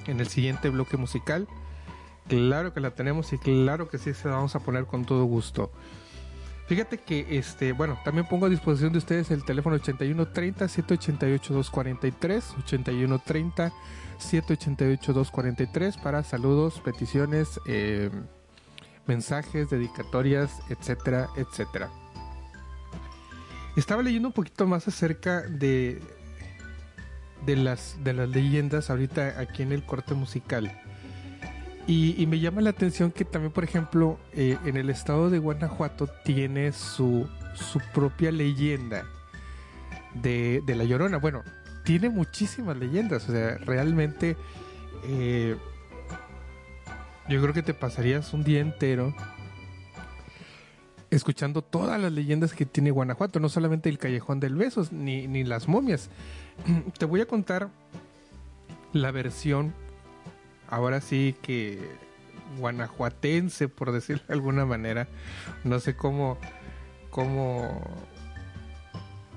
en 0.08 0.22
el 0.22 0.30
siguiente 0.30 0.70
bloque 0.70 0.96
musical. 0.96 1.46
Claro 2.30 2.74
que 2.74 2.80
la 2.80 2.92
tenemos 2.92 3.34
y 3.34 3.40
claro 3.40 3.90
que 3.90 3.98
sí 3.98 4.14
se 4.14 4.28
la 4.30 4.36
vamos 4.36 4.56
a 4.56 4.60
poner 4.60 4.86
con 4.86 5.04
todo 5.04 5.26
gusto. 5.26 5.72
Fíjate 6.68 7.00
que 7.00 7.26
este, 7.32 7.72
bueno, 7.72 7.98
también 8.06 8.28
pongo 8.28 8.46
a 8.46 8.50
disposición 8.50 8.92
de 8.92 9.00
ustedes 9.00 9.32
el 9.32 9.44
teléfono 9.44 9.76
8130 9.78 10.68
788 10.68 11.54
243, 11.56 12.54
8130 12.60 13.74
788 14.20 15.14
243 15.14 15.98
para 15.98 16.24
saludos, 16.24 16.80
peticiones, 16.82 17.60
eh, 17.66 18.12
mensajes, 19.08 19.72
dedicatorias, 19.72 20.60
etcétera, 20.70 21.30
etcétera. 21.36 21.90
Estaba 23.76 24.04
leyendo 24.04 24.28
un 24.28 24.34
poquito 24.36 24.68
más 24.68 24.88
acerca 24.88 25.42
de 25.42 26.00
de 27.48 27.56
las 27.56 27.98
de 28.04 28.14
las 28.14 28.30
leyendas 28.30 28.92
ahorita 28.92 29.40
aquí 29.40 29.64
en 29.64 29.72
el 29.72 29.84
corte 29.84 30.14
musical. 30.14 30.72
Y, 31.88 32.26
me 32.28 32.40
llama 32.40 32.62
la 32.62 32.70
atención 32.70 33.12
que 33.12 33.26
también, 33.26 33.52
por 33.52 33.64
ejemplo, 33.64 34.20
eh, 34.34 34.58
en 34.64 34.78
el 34.78 34.92
estado 34.92 35.32
de 35.32 35.40
Guanajuato 35.40 36.08
tiene 36.24 36.72
su, 36.72 37.28
su 37.56 37.80
propia 37.94 38.32
leyenda 38.32 39.06
de, 40.14 40.62
La 40.68 40.84
Llorona. 40.84 41.18
Bueno, 41.18 41.44
tiene 41.84 42.10
muchísimas 42.10 42.78
leyendas, 42.78 43.28
o 43.28 43.32
sea, 43.32 43.58
realmente 43.58 44.38
eh, 45.06 45.56
yo 47.28 47.42
creo 47.42 47.54
que 47.54 47.64
te 47.64 47.74
pasarías 47.74 48.34
un 48.34 48.44
día 48.44 48.60
entero 48.60 49.16
escuchando 51.10 51.64
todas 51.64 52.00
las 52.00 52.12
leyendas 52.12 52.54
que 52.54 52.66
tiene 52.66 52.92
Guanajuato, 52.92 53.40
no 53.40 53.50
solamente 53.50 53.90
el 53.90 53.98
Callejón 53.98 54.40
del 54.40 54.56
Besos, 54.56 54.92
ni, 54.92 55.28
ni 55.28 55.44
las 55.44 55.68
momias. 55.68 56.10
te 56.98 57.06
voy 57.06 57.22
a 57.22 57.26
contar 57.26 57.70
la 58.94 59.12
versión 59.12 59.74
ahora 60.70 61.02
sí 61.02 61.36
que 61.42 61.80
guanajuatense, 62.58 63.68
por 63.68 63.92
decirlo 63.92 64.24
de 64.28 64.34
alguna 64.34 64.66
manera. 64.66 65.08
No 65.64 65.80
sé 65.80 65.96
cómo, 65.96 66.38
cómo 67.10 67.82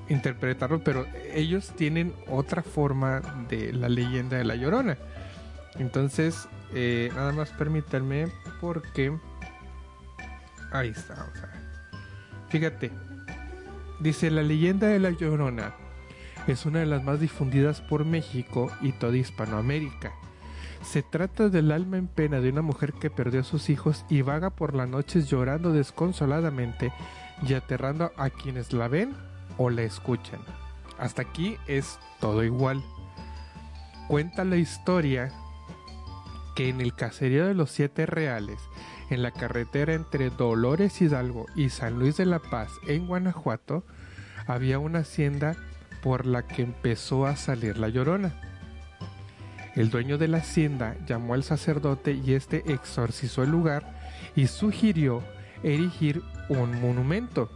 interpretarlo, 0.08 0.82
pero 0.84 1.06
ellos 1.32 1.72
tienen 1.76 2.14
otra 2.28 2.62
forma 2.62 3.20
de 3.48 3.72
la 3.72 3.88
leyenda 3.88 4.36
de 4.36 4.44
la 4.44 4.56
Llorona. 4.56 4.96
Entonces, 5.78 6.48
eh, 6.74 7.10
nada 7.14 7.32
más 7.32 7.50
permítanme 7.50 8.28
porque... 8.60 9.16
Ahí 10.70 10.88
está, 10.88 11.14
vamos 11.14 11.38
a 11.38 11.46
ver. 11.46 11.62
Fíjate, 12.48 12.90
dice 14.00 14.30
la 14.30 14.42
leyenda 14.42 14.86
de 14.86 14.98
la 14.98 15.10
Llorona 15.10 15.74
es 16.46 16.66
una 16.66 16.80
de 16.80 16.86
las 16.86 17.04
más 17.04 17.20
difundidas 17.20 17.80
por 17.80 18.04
México 18.04 18.70
y 18.80 18.92
toda 18.92 19.16
Hispanoamérica. 19.16 20.12
Se 20.82 21.02
trata 21.02 21.48
del 21.48 21.70
alma 21.70 21.96
en 21.96 22.08
pena 22.08 22.40
de 22.40 22.50
una 22.50 22.62
mujer 22.62 22.92
que 22.92 23.08
perdió 23.08 23.40
a 23.40 23.44
sus 23.44 23.70
hijos 23.70 24.04
y 24.08 24.22
vaga 24.22 24.50
por 24.50 24.74
las 24.74 24.88
noches 24.88 25.28
llorando 25.28 25.72
desconsoladamente 25.72 26.92
y 27.46 27.54
aterrando 27.54 28.12
a 28.16 28.30
quienes 28.30 28.72
la 28.72 28.88
ven 28.88 29.14
o 29.58 29.70
la 29.70 29.82
escuchan. 29.82 30.40
Hasta 30.98 31.22
aquí 31.22 31.56
es 31.66 31.98
todo 32.20 32.44
igual. 32.44 32.82
Cuenta 34.08 34.44
la 34.44 34.56
historia 34.56 35.32
que 36.54 36.68
en 36.68 36.80
el 36.80 36.94
caserío 36.94 37.46
de 37.46 37.54
los 37.54 37.70
Siete 37.70 38.04
Reales, 38.04 38.60
en 39.08 39.22
la 39.22 39.30
carretera 39.30 39.94
entre 39.94 40.30
Dolores 40.30 41.00
Hidalgo 41.00 41.46
y 41.54 41.70
San 41.70 41.98
Luis 41.98 42.16
de 42.16 42.26
la 42.26 42.40
Paz, 42.40 42.70
en 42.86 43.06
Guanajuato, 43.06 43.84
había 44.46 44.78
una 44.78 45.00
hacienda 45.00 45.56
por 46.02 46.26
la 46.26 46.46
que 46.46 46.62
empezó 46.62 47.26
a 47.26 47.36
salir 47.36 47.78
la 47.78 47.88
llorona. 47.88 48.51
El 49.74 49.88
dueño 49.88 50.18
de 50.18 50.28
la 50.28 50.38
hacienda 50.38 50.96
llamó 51.06 51.34
al 51.34 51.44
sacerdote 51.44 52.12
y 52.12 52.34
este 52.34 52.62
exorcizó 52.72 53.42
el 53.42 53.50
lugar 53.50 53.84
y 54.36 54.46
sugirió 54.46 55.22
erigir 55.62 56.22
un 56.48 56.80
monumento. 56.80 57.50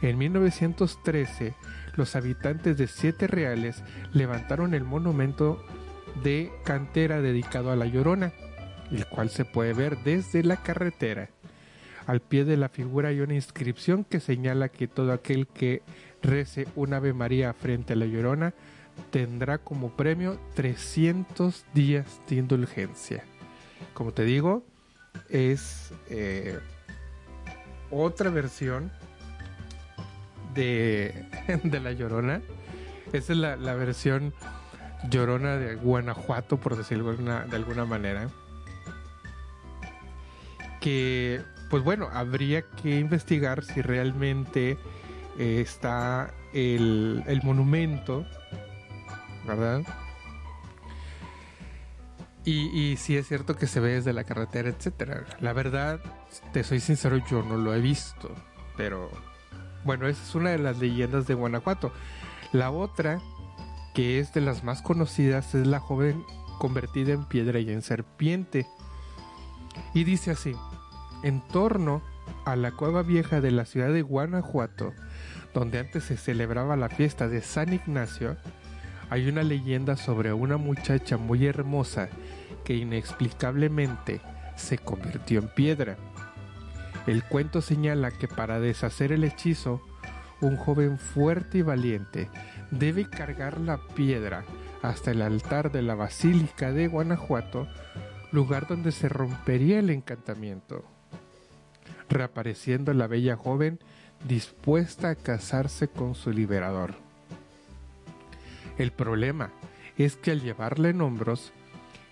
En 0.00 0.16
1913, 0.16 1.54
los 1.96 2.14
habitantes 2.14 2.76
de 2.76 2.86
Siete 2.86 3.26
Reales 3.26 3.82
levantaron 4.12 4.74
el 4.74 4.84
monumento 4.84 5.64
de 6.22 6.52
cantera 6.64 7.20
dedicado 7.20 7.72
a 7.72 7.76
la 7.76 7.86
Llorona, 7.86 8.32
el 8.92 9.06
cual 9.06 9.30
se 9.30 9.44
puede 9.44 9.72
ver 9.72 9.98
desde 10.04 10.44
la 10.44 10.56
carretera. 10.56 11.30
Al 12.06 12.20
pie 12.20 12.44
de 12.44 12.56
la 12.56 12.68
figura 12.68 13.08
hay 13.08 13.20
una 13.20 13.34
inscripción 13.34 14.04
que 14.04 14.20
señala 14.20 14.68
que 14.68 14.86
todo 14.86 15.12
aquel 15.12 15.46
que 15.48 15.82
rece 16.22 16.68
un 16.76 16.92
Ave 16.92 17.12
María 17.12 17.52
frente 17.54 17.94
a 17.94 17.96
la 17.96 18.06
Llorona 18.06 18.54
tendrá 19.10 19.58
como 19.58 19.90
premio 19.90 20.38
300 20.54 21.64
días 21.72 22.20
de 22.28 22.36
indulgencia. 22.36 23.24
Como 23.92 24.12
te 24.12 24.24
digo, 24.24 24.64
es 25.28 25.92
eh, 26.08 26.58
otra 27.90 28.30
versión 28.30 28.90
de, 30.54 31.26
de, 31.62 31.80
La 31.80 31.92
Llorona. 31.92 32.40
Esa 33.12 33.32
es 33.32 33.38
la, 33.38 33.74
versión 33.74 34.32
Llorona 35.10 35.56
de 35.56 35.76
Guanajuato, 35.76 36.58
por 36.58 36.76
decirlo 36.76 37.12
de 37.12 37.56
alguna, 37.56 37.84
manera. 37.84 38.28
Que, 40.80 41.40
pues 41.70 41.82
bueno, 41.82 42.08
habría 42.12 42.62
que 42.62 42.98
investigar 42.98 43.64
si 43.64 43.80
realmente 43.80 44.76
eh, 45.38 45.60
está 45.60 46.34
el, 46.52 47.22
el 47.26 47.42
monumento 47.42 48.26
¿verdad? 49.46 49.82
Y, 52.46 52.96
sí 52.98 53.16
es 53.16 53.26
cierto 53.26 53.56
que 53.56 53.66
se 53.66 53.80
ve 53.80 53.94
desde 53.94 54.12
la 54.12 54.24
carretera, 54.24 54.68
etcétera. 54.68 55.24
La 55.40 55.54
verdad, 55.54 56.00
te 56.52 56.62
soy 56.62 56.78
sincero, 56.78 57.16
yo 57.30 57.42
no 57.42 57.56
lo 57.56 57.74
he 57.74 57.80
visto. 57.80 58.30
Pero 58.76 59.10
bueno, 59.84 60.06
esa 60.08 60.22
es 60.22 60.34
una 60.34 60.50
de 60.50 60.58
las 60.58 60.78
leyendas 60.78 61.26
de 61.26 61.32
Guanajuato. 61.32 61.90
La 62.52 62.70
otra, 62.70 63.20
que 63.94 64.18
es 64.20 64.34
de 64.34 64.42
las 64.42 64.62
más 64.62 64.82
conocidas, 64.82 65.54
es 65.54 65.66
la 65.66 65.80
joven 65.80 66.22
convertida 66.58 67.14
en 67.14 67.24
piedra 67.24 67.60
y 67.60 67.70
en 67.70 67.80
serpiente. 67.80 68.66
Y 69.94 70.04
dice 70.04 70.32
así, 70.32 70.54
en 71.22 71.40
torno 71.48 72.02
a 72.44 72.56
la 72.56 72.72
cueva 72.72 73.02
vieja 73.02 73.40
de 73.40 73.52
la 73.52 73.64
ciudad 73.64 73.90
de 73.90 74.02
Guanajuato, 74.02 74.92
donde 75.54 75.78
antes 75.78 76.04
se 76.04 76.18
celebraba 76.18 76.76
la 76.76 76.90
fiesta 76.90 77.26
de 77.26 77.40
San 77.40 77.72
Ignacio, 77.72 78.36
hay 79.14 79.28
una 79.28 79.44
leyenda 79.44 79.96
sobre 79.96 80.32
una 80.32 80.56
muchacha 80.56 81.16
muy 81.18 81.46
hermosa 81.46 82.08
que 82.64 82.74
inexplicablemente 82.74 84.20
se 84.56 84.76
convirtió 84.76 85.38
en 85.38 85.46
piedra. 85.46 85.96
El 87.06 87.22
cuento 87.22 87.62
señala 87.62 88.10
que 88.10 88.26
para 88.26 88.58
deshacer 88.58 89.12
el 89.12 89.22
hechizo, 89.22 89.80
un 90.40 90.56
joven 90.56 90.98
fuerte 90.98 91.58
y 91.58 91.62
valiente 91.62 92.28
debe 92.72 93.08
cargar 93.08 93.60
la 93.60 93.78
piedra 93.94 94.44
hasta 94.82 95.12
el 95.12 95.22
altar 95.22 95.70
de 95.70 95.82
la 95.82 95.94
Basílica 95.94 96.72
de 96.72 96.88
Guanajuato, 96.88 97.68
lugar 98.32 98.66
donde 98.66 98.90
se 98.90 99.08
rompería 99.08 99.78
el 99.78 99.90
encantamiento, 99.90 100.82
reapareciendo 102.08 102.92
la 102.92 103.06
bella 103.06 103.36
joven 103.36 103.78
dispuesta 104.26 105.10
a 105.10 105.14
casarse 105.14 105.86
con 105.86 106.16
su 106.16 106.32
liberador. 106.32 107.03
El 108.78 108.92
problema 108.92 109.50
es 109.96 110.16
que 110.16 110.32
al 110.32 110.40
llevarla 110.40 110.88
en 110.88 111.00
hombros, 111.00 111.52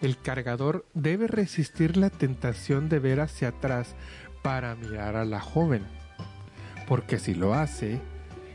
el 0.00 0.18
cargador 0.18 0.84
debe 0.94 1.26
resistir 1.26 1.96
la 1.96 2.10
tentación 2.10 2.88
de 2.88 2.98
ver 2.98 3.20
hacia 3.20 3.48
atrás 3.48 3.94
para 4.42 4.74
mirar 4.74 5.16
a 5.16 5.24
la 5.24 5.40
joven, 5.40 5.84
porque 6.88 7.18
si 7.18 7.34
lo 7.34 7.54
hace, 7.54 8.00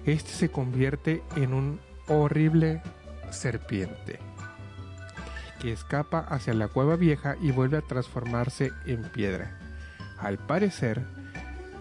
este 0.05 0.31
se 0.31 0.49
convierte 0.49 1.23
en 1.35 1.53
un 1.53 1.79
horrible 2.07 2.81
serpiente 3.29 4.19
que 5.59 5.71
escapa 5.71 6.19
hacia 6.19 6.53
la 6.53 6.67
cueva 6.67 6.95
vieja 6.95 7.35
y 7.41 7.51
vuelve 7.51 7.77
a 7.77 7.81
transformarse 7.81 8.71
en 8.85 9.03
piedra. 9.03 9.57
Al 10.19 10.37
parecer, 10.37 11.01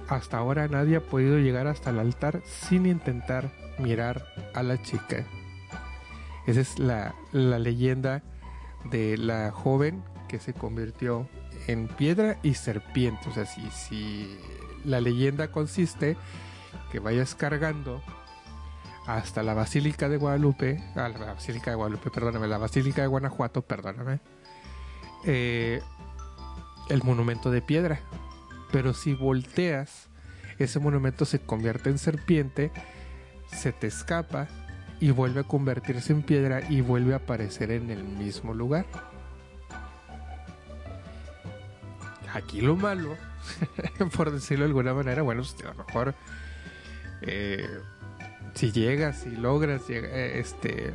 hasta 0.08 0.38
ahora 0.38 0.68
nadie 0.68 0.96
ha 0.96 1.00
podido 1.00 1.38
llegar 1.38 1.66
hasta 1.66 1.90
el 1.90 1.98
altar 1.98 2.42
sin 2.46 2.86
intentar 2.86 3.50
mirar 3.78 4.26
a 4.54 4.62
la 4.62 4.80
chica. 4.82 5.24
Esa 6.46 6.60
es 6.60 6.78
la, 6.78 7.14
leyenda 7.32 8.22
de 8.90 9.18
la 9.18 9.50
joven 9.50 10.02
que 10.28 10.38
se 10.38 10.54
convirtió 10.54 11.28
en 11.66 11.88
piedra 11.88 12.38
y 12.42 12.54
serpiente. 12.54 13.28
O 13.28 13.32
sea, 13.32 13.46
si, 13.46 13.68
si 13.70 14.38
la 14.84 15.00
leyenda 15.00 15.50
consiste 15.50 16.16
que 16.92 17.00
vayas 17.00 17.34
cargando 17.34 18.00
hasta 19.06 19.42
la 19.42 19.54
Basílica 19.54 20.08
de 20.08 20.16
Guadalupe, 20.16 20.82
ah, 20.94 21.08
la 21.08 21.34
Basílica 21.34 21.70
de 21.70 21.76
Guadalupe, 21.76 22.10
perdóname, 22.10 22.46
la 22.46 22.58
Basílica 22.58 23.02
de 23.02 23.08
Guanajuato, 23.08 23.62
perdóname, 23.62 24.20
eh, 25.24 25.80
el 26.88 27.02
monumento 27.02 27.50
de 27.50 27.62
piedra. 27.62 28.00
Pero 28.70 28.94
si 28.94 29.14
volteas, 29.14 30.08
ese 30.58 30.78
monumento 30.78 31.24
se 31.24 31.40
convierte 31.40 31.90
en 31.90 31.98
serpiente, 31.98 32.70
se 33.52 33.72
te 33.72 33.86
escapa 33.88 34.48
y 35.00 35.10
vuelve 35.10 35.40
a 35.40 35.44
convertirse 35.44 36.12
en 36.12 36.22
piedra 36.22 36.62
y 36.68 36.80
vuelve 36.80 37.14
a 37.14 37.16
aparecer 37.16 37.70
en 37.70 37.90
el 37.90 38.04
mismo 38.04 38.54
lugar. 38.54 38.86
Aquí 42.32 42.60
lo 42.60 42.76
malo, 42.76 43.16
por 44.16 44.30
decirlo 44.30 44.64
de 44.64 44.70
alguna 44.70 44.94
manera, 44.94 45.22
bueno, 45.22 45.42
pues, 45.42 45.64
a 45.64 45.72
lo 45.72 45.84
mejor 45.84 46.14
eh, 47.22 47.66
si 48.54 48.72
llegas 48.72 49.26
y 49.26 49.36
logras 49.36 49.82
eh, 49.88 50.38
este, 50.38 50.94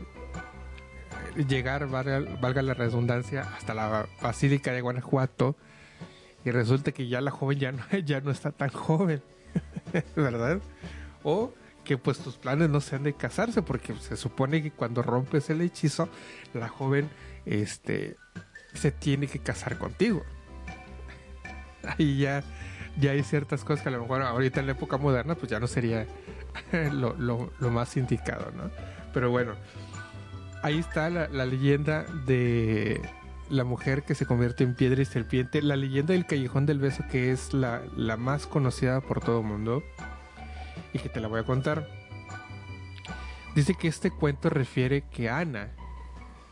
llegar, 1.47 1.87
valga, 1.87 2.61
la 2.61 2.73
redundancia, 2.73 3.41
hasta 3.55 3.73
la 3.73 4.07
Basílica 4.21 4.71
de 4.71 4.81
Guanajuato 4.81 5.55
y 6.43 6.51
resulta 6.51 6.91
que 6.91 7.07
ya 7.07 7.21
la 7.21 7.31
joven 7.31 7.59
ya 7.59 7.71
no, 7.71 7.83
ya 8.05 8.21
no 8.21 8.31
está 8.31 8.51
tan 8.51 8.69
joven, 8.69 9.21
¿verdad? 10.15 10.59
O 11.23 11.53
que 11.91 11.97
pues 11.97 12.19
tus 12.19 12.37
planes 12.37 12.69
no 12.69 12.79
sean 12.79 13.03
de 13.03 13.11
casarse, 13.11 13.61
porque 13.61 13.93
se 13.95 14.15
supone 14.15 14.63
que 14.63 14.71
cuando 14.71 15.01
rompes 15.01 15.49
el 15.49 15.59
hechizo, 15.59 16.07
la 16.53 16.69
joven 16.69 17.09
este, 17.45 18.15
se 18.73 18.91
tiene 18.91 19.27
que 19.27 19.39
casar 19.39 19.77
contigo. 19.77 20.23
Ahí 21.83 22.19
ya, 22.19 22.45
ya 22.97 23.11
hay 23.11 23.23
ciertas 23.23 23.65
cosas 23.65 23.83
que 23.83 23.89
a 23.89 23.91
lo 23.91 24.03
mejor 24.03 24.21
ahorita 24.21 24.61
en 24.61 24.67
la 24.67 24.71
época 24.71 24.95
moderna 24.95 25.35
pues 25.35 25.51
ya 25.51 25.59
no 25.59 25.67
sería 25.67 26.07
lo, 26.93 27.13
lo, 27.17 27.69
más 27.69 27.97
indicado, 27.97 28.53
¿no? 28.55 28.71
Pero 29.13 29.29
bueno, 29.29 29.55
ahí 30.63 30.79
está 30.79 31.09
la, 31.09 31.27
leyenda 31.27 32.05
de 32.25 33.01
la 33.49 33.65
mujer 33.65 34.03
que 34.03 34.15
se 34.15 34.25
convierte 34.25 34.63
en 34.63 34.75
piedra 34.75 35.01
y 35.01 35.05
serpiente, 35.05 35.61
la 35.61 35.75
leyenda 35.75 36.13
del 36.13 36.25
callejón 36.25 36.65
del 36.65 36.79
beso 36.79 37.03
que 37.11 37.33
es 37.33 37.53
la, 37.53 37.81
la 37.97 38.15
más 38.15 38.47
conocida 38.47 39.01
por 39.01 39.19
todo 39.19 39.41
el 39.41 39.45
mundo 39.45 39.83
y 40.93 40.99
que 40.99 41.09
te 41.09 41.19
la 41.19 41.27
voy 41.27 41.39
a 41.39 41.45
contar. 41.45 41.87
Dice 43.55 43.75
que 43.75 43.87
este 43.87 44.11
cuento 44.11 44.49
refiere 44.49 45.03
que 45.09 45.29
Ana, 45.29 45.71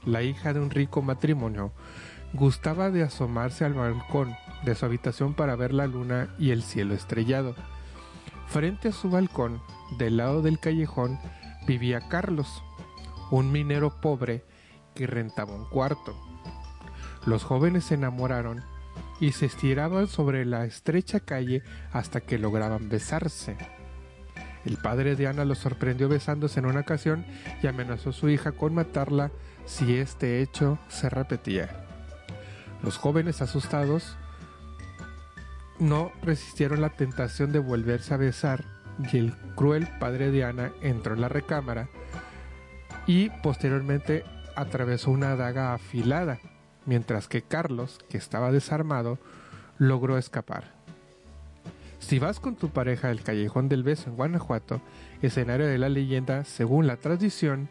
la 0.06 0.22
hija 0.22 0.54
de 0.54 0.60
un 0.60 0.70
rico 0.70 1.02
matrimonio, 1.02 1.72
gustaba 2.34 2.92
de 2.92 3.04
asomarse 3.04 3.66
al 3.66 3.74
balcón 3.74 4.36
de 4.64 4.76
su 4.76 4.86
habitación 4.86 5.34
para 5.34 5.56
ver 5.56 5.74
la 5.74 5.88
luna 5.88 6.36
y 6.38 6.52
el 6.52 6.62
cielo 6.62 6.94
estrellado. 6.94 7.56
Frente 8.48 8.90
a 8.90 8.92
su 8.92 9.10
balcón 9.10 9.62
del 9.98 10.18
lado 10.18 10.42
del 10.42 10.60
callejón 10.60 11.20
vivía 11.68 12.08
Carlos, 12.10 12.64
un 13.32 13.52
minero 13.52 14.02
pobre 14.02 14.44
que 14.96 15.08
rentaba 15.08 15.54
un 15.54 15.66
cuarto. 15.70 16.16
Los 17.26 17.44
jóvenes 17.44 17.86
se 17.86 17.96
enamoraron 17.96 18.64
y 19.20 19.32
se 19.34 19.46
estiraban 19.46 20.08
sobre 20.08 20.46
la 20.46 20.66
estrecha 20.66 21.20
calle 21.20 21.64
hasta 21.92 22.22
que 22.22 22.38
lograban 22.40 22.90
besarse. 22.90 23.58
El 24.66 24.78
padre 24.78 25.16
de 25.16 25.28
Ana 25.28 25.46
lo 25.46 25.56
sorprendió 25.56 26.10
besándose 26.10 26.60
en 26.60 26.66
una 26.66 26.82
ocasión 26.82 27.26
y 27.64 27.68
amenazó 27.68 28.10
a 28.10 28.14
su 28.14 28.30
hija 28.30 28.52
con 28.52 28.74
matarla 28.74 29.32
si 29.66 29.96
este 29.98 30.42
hecho 30.42 30.78
se 30.88 31.10
repetía. 31.10 31.86
Los 32.84 32.98
jóvenes 32.98 33.42
asustados 33.42 34.18
no 35.80 36.12
resistieron 36.22 36.82
la 36.82 36.90
tentación 36.90 37.52
de 37.52 37.60
volverse 37.60 38.14
a 38.14 38.18
besar 38.18 38.66
y 39.12 39.18
el 39.18 39.34
cruel 39.56 39.88
padre 40.00 40.32
de 40.32 40.44
Ana 40.44 40.72
entró 40.82 41.14
en 41.14 41.22
la 41.22 41.30
recámara 41.30 41.88
y 43.08 43.30
posteriormente 43.42 44.26
atravesó 44.56 45.12
una 45.12 45.36
daga 45.36 45.74
afilada, 45.74 46.40
mientras 46.86 47.28
que 47.28 47.42
Carlos, 47.42 47.98
que 48.10 48.18
estaba 48.18 48.52
desarmado, 48.52 49.18
logró 49.78 50.18
escapar. 50.18 50.79
Si 52.00 52.18
vas 52.18 52.40
con 52.40 52.56
tu 52.56 52.70
pareja 52.70 53.10
al 53.10 53.22
Callejón 53.22 53.70
del 53.70 53.84
Beso 53.84 54.10
en 54.10 54.16
Guanajuato, 54.16 54.82
escenario 55.22 55.68
de 55.68 55.78
la 55.78 55.90
leyenda 55.90 56.44
según 56.44 56.88
la 56.88 56.98
tradición, 56.98 57.70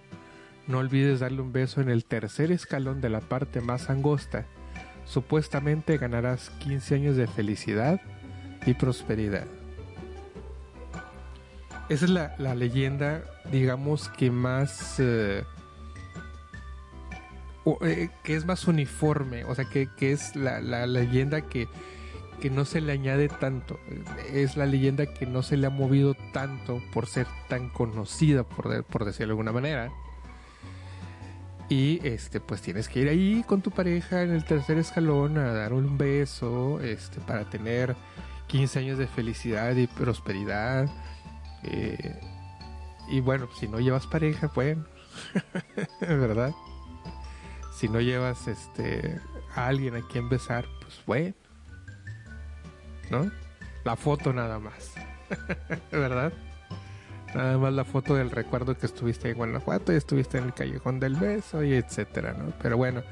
no 0.67 0.79
olvides 0.79 1.21
darle 1.21 1.41
un 1.41 1.53
beso 1.53 1.81
en 1.81 1.89
el 1.89 2.05
tercer 2.05 2.53
escalón 2.53 3.01
de 3.01 3.09
la 3.09 3.21
parte 3.21 3.61
más 3.61 3.89
angosta. 3.89 4.47
Supuestamente 5.07 5.97
ganarás 5.97 6.51
15 6.51 6.95
años 6.95 7.17
de 7.17 7.27
felicidad 7.27 8.01
y 8.67 8.75
prosperidad. 8.75 9.47
Esa 11.89 12.05
es 12.05 12.11
la, 12.11 12.55
leyenda, 12.55 13.23
digamos, 13.51 14.11
que 14.11 14.31
más... 14.31 14.97
Eh, 14.99 15.43
eh, 17.83 18.11
que 18.23 18.35
es 18.35 18.45
más 18.45 18.67
uniforme, 18.67 19.45
o 19.45 19.55
sea, 19.55 19.65
que, 19.65 19.89
es 20.01 20.37
la, 20.37 20.61
leyenda 20.87 21.41
que, 21.43 21.69
que 22.41 22.51
no 22.51 22.65
se 22.65 22.81
le 22.81 22.93
añade 22.93 23.29
tanto. 23.29 23.79
Es 24.33 24.57
la 24.57 24.67
leyenda 24.67 25.07
que 25.07 25.27
no 25.27 25.43
se 25.43 25.57
le 25.57 25.67
ha 25.67 25.71
movido 25.71 26.15
tanto 26.33 26.83
por 26.93 27.07
ser 27.07 27.27
tan 27.49 27.69
conocida, 27.71 28.45
por, 28.45 28.85
por 28.85 29.05
decirlo 29.05 29.27
de 29.27 29.33
alguna 29.33 29.53
manera. 29.53 29.91
Y 31.69 32.01
este, 32.07 32.41
pues 32.41 32.63
tienes 32.63 32.89
que 32.89 33.01
ir 33.01 33.09
ahí 33.09 33.45
con 33.47 33.61
tu 33.61 33.71
pareja 33.71 34.23
en 34.23 34.31
el 34.31 34.45
tercer 34.45 34.79
escalón 34.79 35.37
a 35.37 35.53
dar 35.53 35.75
un 35.75 35.99
beso, 35.99 36.81
este, 36.81 37.21
para 37.21 37.51
tener 37.51 37.95
15 38.47 38.79
años 38.79 38.99
de 38.99 39.07
felicidad 39.07 39.77
y 39.77 39.87
prosperidad. 39.87 40.89
Eh, 41.65 42.19
y 43.09 43.21
bueno, 43.21 43.49
si 43.59 43.69
no 43.69 43.81
llevas 43.81 44.07
pareja, 44.07 44.51
bueno, 44.55 44.85
¿verdad? 46.01 46.55
Si 47.75 47.89
no 47.89 48.01
llevas 48.01 48.49
este 48.49 49.21
a 49.55 49.67
alguien 49.67 49.95
a 49.95 50.07
quien 50.09 50.29
besar, 50.29 50.67
pues 50.81 51.03
bueno, 51.07 51.35
¿no? 53.11 53.31
La 53.85 53.97
foto 53.97 54.33
nada 54.33 54.59
más, 54.59 54.95
¿verdad? 55.93 56.33
Nada 57.35 57.59
más 57.59 57.73
la 57.73 57.85
foto 57.85 58.15
del 58.15 58.31
recuerdo 58.31 58.77
que 58.77 58.87
estuviste 58.87 59.31
en 59.31 59.37
Guanajuato 59.37 59.93
y 59.93 59.97
estuviste 59.97 60.39
en 60.39 60.45
el 60.45 60.55
Callejón 60.55 60.99
del 60.99 61.15
Beso 61.15 61.63
y 61.63 61.75
etcétera, 61.75 62.33
¿no? 62.33 62.53
Pero 62.63 62.77
bueno, 62.77 63.03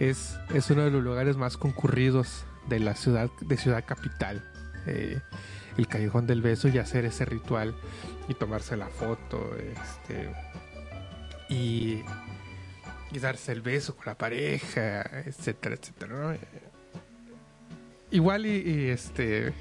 es, 0.00 0.36
es 0.52 0.70
uno 0.70 0.82
de 0.82 0.90
los 0.90 1.02
lugares 1.02 1.36
más 1.36 1.56
concurridos 1.56 2.44
de 2.68 2.80
la 2.80 2.94
ciudad, 2.94 3.30
de 3.40 3.56
Ciudad 3.56 3.84
Capital. 3.86 4.42
Eh, 4.86 5.20
el 5.76 5.88
callejón 5.88 6.26
del 6.26 6.42
beso 6.42 6.68
y 6.68 6.78
hacer 6.78 7.04
ese 7.04 7.24
ritual 7.24 7.74
y 8.28 8.34
tomarse 8.34 8.76
la 8.76 8.88
foto, 8.88 9.56
este, 9.56 10.30
y, 11.48 12.02
y 13.10 13.18
darse 13.18 13.52
el 13.52 13.60
beso 13.60 13.96
con 13.96 14.06
la 14.06 14.16
pareja, 14.16 15.02
etcétera, 15.26 15.74
etcétera, 15.74 16.36
Igual 18.14 18.46
y, 18.46 18.90
este, 18.90 19.52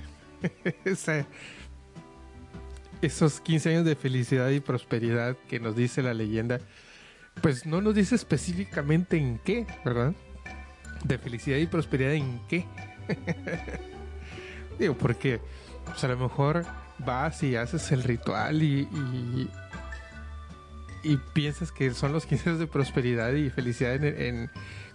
esos 3.01 3.41
15 3.41 3.70
años 3.70 3.86
de 3.86 3.95
felicidad 3.95 4.49
y 4.49 4.60
prosperidad 4.60 5.36
que 5.49 5.60
nos 5.60 5.76
dice 5.76 6.04
la 6.04 6.14
leyenda, 6.14 6.60
pues 7.41 7.66
no 7.66 7.82
nos 7.82 7.95
dice 7.95 8.14
específicamente 8.14 9.18
en 9.18 9.39
qué, 9.39 9.66
¿verdad? 9.84 10.14
De 11.04 11.18
felicidad 11.18 11.58
y 11.58 11.66
prosperidad 11.66 12.14
en 12.14 12.39
qué. 12.47 12.68
Digo, 14.78 14.95
porque 14.99 15.41
pues 15.86 16.04
a 16.04 16.08
lo 16.10 16.18
mejor 16.18 16.64
vas 16.99 17.41
y 17.41 17.56
haces 17.56 17.91
el 17.91 18.04
ritual 18.04 18.62
y, 18.62 18.88
y 21.04 21.18
piensas 21.34 21.72
que 21.72 21.91
son 21.95 22.14
los 22.14 22.28
15 22.28 22.49
años 22.49 22.60
de 22.60 22.68
prosperidad 22.68 23.34
y 23.34 23.49
felicidad 23.49 23.95
en, 23.95 24.06
en- 24.06 24.51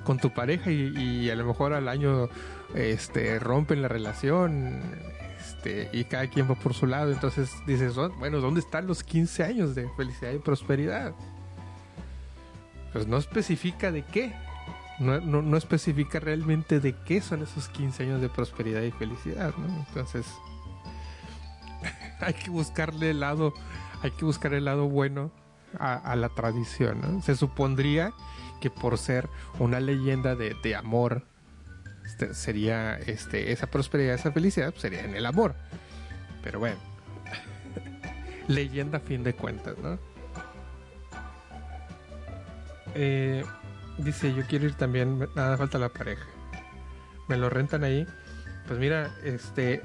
con 0.09 0.19
tu 0.19 0.31
pareja 0.31 0.71
y, 0.71 1.29
a 1.29 1.35
lo 1.35 1.45
mejor 1.45 1.75
al 1.75 1.87
año 1.87 2.31
este 2.75 3.39
rompen 3.39 3.83
la 3.83 3.89
relación 3.89 4.81
este 5.39 5.91
y 5.93 6.05
cada 6.05 6.29
quien 6.29 6.51
va 6.51 6.55
por 6.55 6.73
su 6.73 6.87
lado 6.87 7.13
entonces 7.13 7.51
dices 7.67 7.99
"Oh, 7.99 8.09
bueno 8.19 8.41
dónde 8.41 8.61
están 8.61 8.87
los 8.87 9.05
15 9.05 9.45
años 9.45 9.75
de 9.75 9.87
felicidad 9.99 10.33
y 10.33 10.39
prosperidad 10.39 11.13
pues 12.95 13.07
no 13.07 13.19
especifica 13.19 13.93
de 13.93 14.03
qué 14.03 14.33
no, 14.99 15.21
no, 15.21 15.43
no 15.43 15.59
especifica 15.59 16.21
realmente 16.21 16.81
de 16.81 16.95
qué 17.05 17.21
son 17.21 17.43
esos 17.43 17.69
15 17.69 18.05
años 18.05 18.23
de 18.23 18.31
prosperidad 18.31 18.81
y 18.81 18.93
felicidad 18.93 19.53
¿no? 19.59 19.85
entonces 19.89 20.25
hay 22.21 22.33
que 22.33 22.49
buscarle 22.49 23.11
el 23.11 23.21
lado 23.21 23.53
hay 24.01 24.13
que 24.13 24.25
buscar 24.25 24.55
el 24.55 24.65
lado 24.65 24.89
bueno 24.89 25.31
a, 25.79 25.97
a 25.97 26.17
la 26.17 26.31
tradición 26.31 26.99
¿no? 27.03 27.21
se 27.21 27.37
supondría 27.37 28.15
que 28.61 28.71
por 28.71 28.99
ser 28.99 29.29
una 29.59 29.81
leyenda 29.81 30.35
de, 30.35 30.55
de 30.63 30.77
amor 30.77 31.25
este, 32.05 32.35
sería 32.35 32.97
este 32.97 33.53
esa 33.53 33.67
prosperidad 33.67 34.15
esa 34.15 34.33
felicidad 34.33 34.71
pues, 34.71 34.83
sería 34.83 35.05
en 35.05 35.15
el 35.15 35.27
amor. 35.27 35.55
Pero 36.43 36.59
bueno 36.59 36.77
leyenda 38.49 38.99
a 38.99 39.01
fin 39.01 39.23
de 39.23 39.35
cuentas 39.35 39.77
no 39.79 39.99
Eh, 42.95 43.45
dice 43.99 44.35
yo 44.35 44.43
quiero 44.49 44.65
ir 44.65 44.75
también 44.75 45.29
nada 45.37 45.57
falta 45.57 45.79
la 45.79 45.91
pareja. 45.91 46.27
Me 47.29 47.37
lo 47.37 47.51
rentan 47.51 47.85
ahí. 47.85 48.07
Pues 48.67 48.81
mira 48.81 49.15
este 49.23 49.83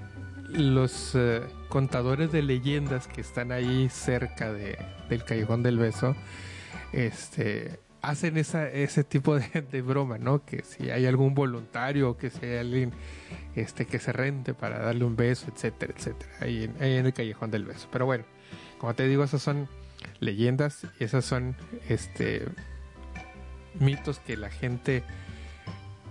los 0.49 1.13
eh, 1.15 1.41
contadores 1.69 2.31
de 2.31 2.41
leyendas 2.41 3.07
que 3.07 3.21
están 3.21 3.51
ahí 3.51 3.89
cerca 3.89 4.51
de, 4.53 4.77
del 5.09 5.23
callejón 5.23 5.63
del 5.63 5.77
beso 5.77 6.15
este 6.91 7.79
hacen 8.03 8.37
esa, 8.37 8.69
ese 8.69 9.03
tipo 9.03 9.35
de, 9.39 9.61
de 9.71 9.81
broma, 9.81 10.19
¿no? 10.19 10.45
Que 10.45 10.61
si 10.63 10.91
hay 10.91 11.07
algún 11.07 11.33
voluntario 11.33 12.17
que 12.17 12.29
si 12.29 12.45
hay 12.45 12.57
alguien 12.57 12.91
este, 13.55 13.85
que 13.85 13.97
se 13.97 14.11
rente 14.11 14.53
para 14.53 14.79
darle 14.79 15.05
un 15.05 15.15
beso, 15.15 15.47
etcétera, 15.53 15.93
etcétera, 15.95 16.31
ahí 16.41 16.65
en, 16.65 16.75
ahí 16.81 16.97
en 16.97 17.05
el 17.07 17.13
callejón 17.13 17.49
del 17.49 17.65
beso. 17.65 17.87
Pero 17.91 18.05
bueno, 18.05 18.25
como 18.77 18.93
te 18.93 19.07
digo, 19.07 19.23
esas 19.23 19.41
son 19.41 19.67
leyendas 20.19 20.85
y 20.99 21.05
esas 21.05 21.23
son 21.25 21.55
este 21.87 22.45
mitos 23.79 24.19
que 24.19 24.37
la 24.37 24.51
gente 24.51 25.03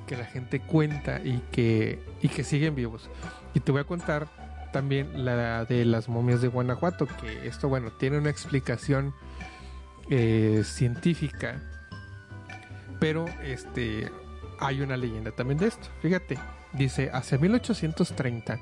que 0.07 0.17
la 0.17 0.25
gente 0.25 0.61
cuenta 0.61 1.21
y 1.23 1.43
que 1.53 2.03
y 2.23 2.29
que 2.29 2.43
siguen 2.43 2.75
vivos. 2.75 3.11
Y 3.55 3.61
te 3.61 3.71
voy 3.71 3.83
a 3.83 3.85
contar 3.85 4.29
también 4.73 5.27
la 5.27 5.67
de 5.67 5.85
las 5.85 6.09
momias 6.09 6.41
de 6.41 6.49
Guanajuato, 6.49 7.07
que 7.07 7.47
esto 7.47 7.69
bueno, 7.69 7.93
tiene 7.93 8.17
una 8.17 8.31
explicación 8.31 9.15
eh, 10.09 10.63
científica, 10.65 11.61
pero 13.03 13.27
este 13.43 14.13
hay 14.61 14.81
una 14.81 14.97
leyenda 14.97 15.33
también 15.33 15.59
de 15.59 15.67
esto. 15.67 15.89
Fíjate, 16.03 16.39
dice, 16.73 17.11
hacia 17.13 17.37
1830 17.37 18.61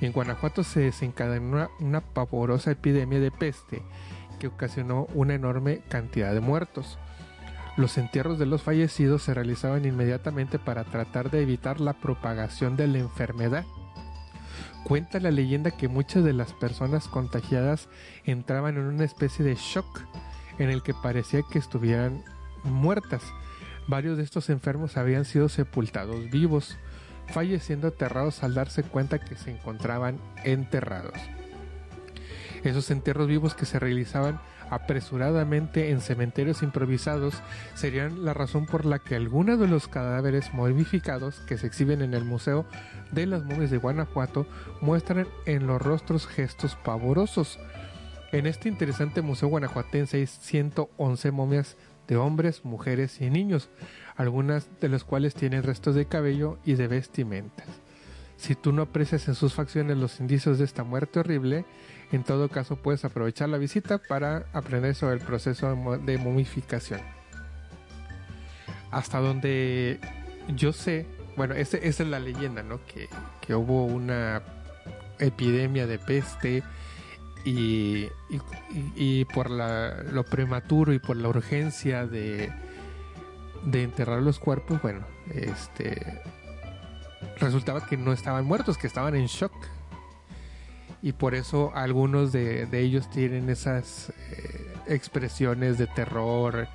en 0.00 0.12
Guanajuato 0.12 0.62
se 0.62 0.80
desencadenó 0.82 1.48
una, 1.48 1.70
una 1.80 2.00
pavorosa 2.00 2.70
epidemia 2.70 3.18
de 3.18 3.32
peste 3.32 3.82
que 4.38 4.46
ocasionó 4.46 5.08
una 5.14 5.34
enorme 5.34 5.80
cantidad 5.88 6.32
de 6.32 6.38
muertos. 6.38 6.96
Los 7.76 7.98
entierros 7.98 8.38
de 8.38 8.46
los 8.46 8.62
fallecidos 8.62 9.24
se 9.24 9.34
realizaban 9.34 9.84
inmediatamente 9.84 10.60
para 10.60 10.84
tratar 10.84 11.32
de 11.32 11.42
evitar 11.42 11.80
la 11.80 11.94
propagación 11.94 12.76
de 12.76 12.86
la 12.86 12.98
enfermedad. 12.98 13.64
Cuenta 14.84 15.18
la 15.18 15.32
leyenda 15.32 15.72
que 15.72 15.88
muchas 15.88 16.22
de 16.22 16.34
las 16.34 16.52
personas 16.52 17.08
contagiadas 17.08 17.88
entraban 18.24 18.76
en 18.76 18.84
una 18.84 19.04
especie 19.04 19.44
de 19.44 19.56
shock 19.56 20.02
en 20.58 20.70
el 20.70 20.84
que 20.84 20.94
parecía 20.94 21.42
que 21.50 21.58
estuvieran 21.58 22.22
muertas. 22.62 23.22
Varios 23.86 24.16
de 24.16 24.22
estos 24.22 24.50
enfermos 24.50 24.96
habían 24.96 25.24
sido 25.24 25.48
sepultados 25.48 26.30
vivos, 26.30 26.76
falleciendo 27.28 27.88
aterrados 27.88 28.42
al 28.42 28.54
darse 28.54 28.82
cuenta 28.82 29.18
que 29.18 29.36
se 29.36 29.50
encontraban 29.50 30.18
enterrados. 30.44 31.14
Esos 32.62 32.90
entierros 32.90 33.26
vivos 33.26 33.54
que 33.54 33.66
se 33.66 33.80
realizaban 33.80 34.40
apresuradamente 34.70 35.90
en 35.90 36.00
cementerios 36.00 36.62
improvisados 36.62 37.34
serían 37.74 38.24
la 38.24 38.32
razón 38.32 38.66
por 38.66 38.86
la 38.86 39.00
que 39.00 39.16
algunos 39.16 39.58
de 39.58 39.68
los 39.68 39.88
cadáveres 39.88 40.54
momificados 40.54 41.40
que 41.40 41.58
se 41.58 41.66
exhiben 41.66 42.00
en 42.00 42.14
el 42.14 42.24
Museo 42.24 42.64
de 43.10 43.26
las 43.26 43.44
Momias 43.44 43.70
de 43.70 43.76
Guanajuato 43.76 44.46
muestran 44.80 45.26
en 45.44 45.66
los 45.66 45.82
rostros 45.82 46.26
gestos 46.26 46.76
pavorosos. 46.76 47.58
En 48.30 48.46
este 48.46 48.70
interesante 48.70 49.20
museo 49.20 49.50
guanajuatense 49.50 50.16
hay 50.16 50.26
111 50.26 51.30
momias 51.32 51.76
de 52.12 52.18
hombres, 52.18 52.64
mujeres 52.64 53.20
y 53.20 53.30
niños, 53.30 53.70
algunas 54.16 54.68
de 54.80 54.88
las 54.88 55.04
cuales 55.04 55.34
tienen 55.34 55.62
restos 55.62 55.94
de 55.94 56.06
cabello 56.06 56.58
y 56.64 56.74
de 56.74 56.86
vestimentas. 56.88 57.66
Si 58.36 58.54
tú 58.54 58.72
no 58.72 58.82
aprecias 58.82 59.28
en 59.28 59.34
sus 59.34 59.54
facciones 59.54 59.96
los 59.96 60.20
indicios 60.20 60.58
de 60.58 60.64
esta 60.64 60.84
muerte 60.84 61.20
horrible, 61.20 61.64
en 62.10 62.24
todo 62.24 62.48
caso 62.48 62.76
puedes 62.76 63.04
aprovechar 63.04 63.48
la 63.48 63.56
visita 63.56 63.98
para 63.98 64.46
aprender 64.52 64.94
sobre 64.94 65.14
el 65.14 65.20
proceso 65.20 65.68
de 65.68 65.74
mo- 65.76 65.96
de 65.98 66.18
momificación. 66.18 67.00
Hasta 68.90 69.20
donde 69.20 69.98
yo 70.54 70.72
sé, 70.72 71.06
bueno, 71.36 71.54
esa 71.54 71.78
es 71.78 72.00
la 72.00 72.18
leyenda, 72.18 72.62
¿no? 72.62 72.84
Que, 72.84 73.08
que 73.40 73.54
hubo 73.54 73.86
una 73.86 74.42
epidemia 75.18 75.86
de 75.86 75.98
peste 75.98 76.62
y, 77.44 79.24
por 79.34 79.50
lo 79.50 80.24
prematuro 80.24 80.92
y 80.92 80.98
por 80.98 81.16
la 81.16 81.28
urgencia 81.28 82.06
de, 82.06 82.52
de 83.64 83.82
enterrar 83.82 84.22
los 84.22 84.38
cuerpos, 84.38 84.80
bueno, 84.82 85.04
este 85.34 86.22
resultaba 87.38 87.84
que 87.86 87.96
no 87.96 88.12
estaban 88.12 88.44
muertos, 88.44 88.78
que 88.78 88.86
estaban 88.86 89.14
en 89.14 89.26
shock. 89.26 89.52
Y 91.02 91.12
por 91.12 91.34
eso 91.34 91.72
algunos 91.74 92.30
de, 92.30 92.68
ellos 92.72 93.10
tienen 93.10 93.50
esas 93.50 94.10
eh, 94.30 94.74
expresiones 94.86 95.76
de 95.76 95.88
terror, 95.88 96.68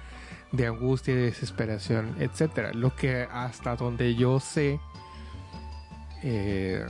de 0.51 0.67
angustia 0.67 1.15
de 1.15 1.21
desesperación, 1.21 2.15
etcétera. 2.19 2.73
Lo 2.73 2.93
que 2.95 3.25
hasta 3.31 3.77
donde 3.77 4.15
yo 4.15 4.41
sé 4.41 4.81
eh, 6.23 6.85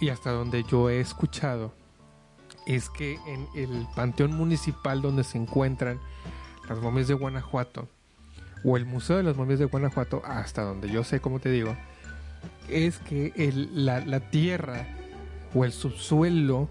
y 0.00 0.08
hasta 0.08 0.30
donde 0.30 0.62
yo 0.62 0.88
he 0.88 1.00
escuchado 1.00 1.79
es 2.66 2.88
que 2.90 3.18
en 3.26 3.46
el 3.54 3.86
panteón 3.94 4.32
municipal 4.34 5.02
donde 5.02 5.24
se 5.24 5.38
encuentran 5.38 5.98
las 6.68 6.78
momias 6.80 7.08
de 7.08 7.14
Guanajuato 7.14 7.88
o 8.64 8.76
el 8.76 8.84
Museo 8.86 9.16
de 9.16 9.22
las 9.22 9.36
Momias 9.36 9.58
de 9.58 9.64
Guanajuato, 9.64 10.22
hasta 10.24 10.62
donde 10.62 10.90
yo 10.90 11.02
sé, 11.02 11.20
como 11.20 11.40
te 11.40 11.50
digo, 11.50 11.74
es 12.68 12.98
que 12.98 13.32
el- 13.36 13.86
la, 13.86 14.00
la 14.04 14.20
tierra 14.20 14.86
o 15.54 15.64
el 15.64 15.72
subsuelo 15.72 16.68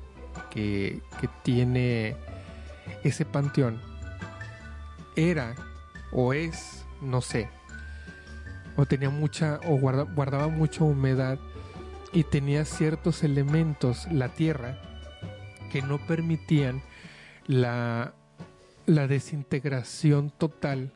que, 0.51 1.01
que 1.19 1.27
tiene 1.43 2.15
ese 3.03 3.25
panteón 3.25 3.81
era 5.15 5.55
o 6.11 6.33
es, 6.33 6.85
no 7.01 7.21
sé, 7.21 7.49
o 8.77 8.85
tenía 8.85 9.09
mucha, 9.09 9.59
o 9.67 9.75
guarda- 9.77 10.03
guardaba 10.03 10.47
mucha 10.47 10.83
humedad 10.83 11.37
y 12.13 12.23
tenía 12.23 12.65
ciertos 12.65 13.23
elementos, 13.23 14.07
la 14.11 14.29
tierra, 14.29 14.79
que 15.69 15.81
no 15.81 15.97
permitían 15.99 16.81
la, 17.47 18.13
la 18.85 19.07
desintegración 19.07 20.31
total 20.31 20.91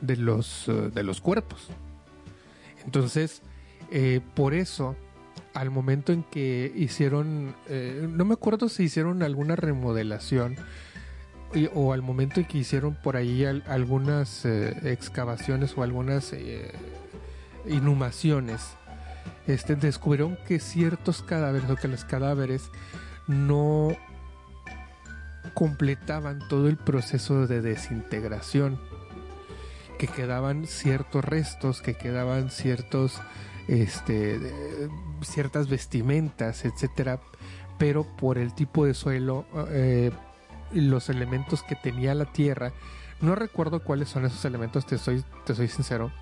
de 0.00 0.16
los, 0.16 0.68
eh, 0.68 0.90
de 0.92 1.02
los 1.02 1.20
cuerpos. 1.20 1.68
Entonces, 2.84 3.42
eh, 3.90 4.20
por 4.34 4.52
eso, 4.54 4.96
al 5.54 5.70
momento 5.70 6.12
en 6.12 6.22
que 6.22 6.72
hicieron, 6.76 7.54
eh, 7.68 8.06
no 8.10 8.24
me 8.24 8.34
acuerdo 8.34 8.68
si 8.68 8.84
hicieron 8.84 9.22
alguna 9.22 9.56
remodelación 9.56 10.56
o 11.74 11.92
al 11.92 12.02
momento 12.02 12.40
en 12.40 12.46
que 12.46 12.58
hicieron 12.58 12.94
por 12.94 13.16
ahí 13.16 13.44
al- 13.44 13.62
algunas 13.68 14.44
excavaciones 14.44 15.74
o 15.78 15.82
algunas 15.82 16.34
inhumaciones, 17.66 18.62
este, 19.46 19.76
descubrieron 19.76 20.36
que 20.46 20.58
ciertos 20.58 21.22
cadáveres 21.22 21.70
o 21.70 21.76
que 21.76 21.88
los 21.88 22.04
cadáveres 22.04 22.70
no 23.26 23.96
completaban 25.54 26.46
todo 26.48 26.68
el 26.68 26.76
proceso 26.76 27.46
de 27.46 27.62
desintegración 27.62 28.78
que 29.98 30.06
quedaban 30.06 30.66
ciertos 30.66 31.24
restos, 31.24 31.80
que 31.80 31.94
quedaban 31.94 32.50
ciertos, 32.50 33.20
este, 33.68 34.38
ciertas 35.22 35.68
vestimentas, 35.68 36.64
etcétera, 36.64 37.20
pero 37.78 38.04
por 38.16 38.38
el 38.38 38.54
tipo 38.54 38.84
de 38.84 38.94
suelo, 38.94 39.46
eh, 39.70 40.10
los 40.72 41.08
elementos 41.08 41.62
que 41.62 41.76
tenía 41.76 42.14
la 42.14 42.26
tierra, 42.26 42.72
no 43.20 43.34
recuerdo 43.34 43.82
cuáles 43.82 44.10
son 44.10 44.26
esos 44.26 44.44
elementos, 44.44 44.84
te 44.86 44.98
soy, 44.98 45.24
te 45.46 45.54
soy 45.54 45.68
sincero, 45.68 46.12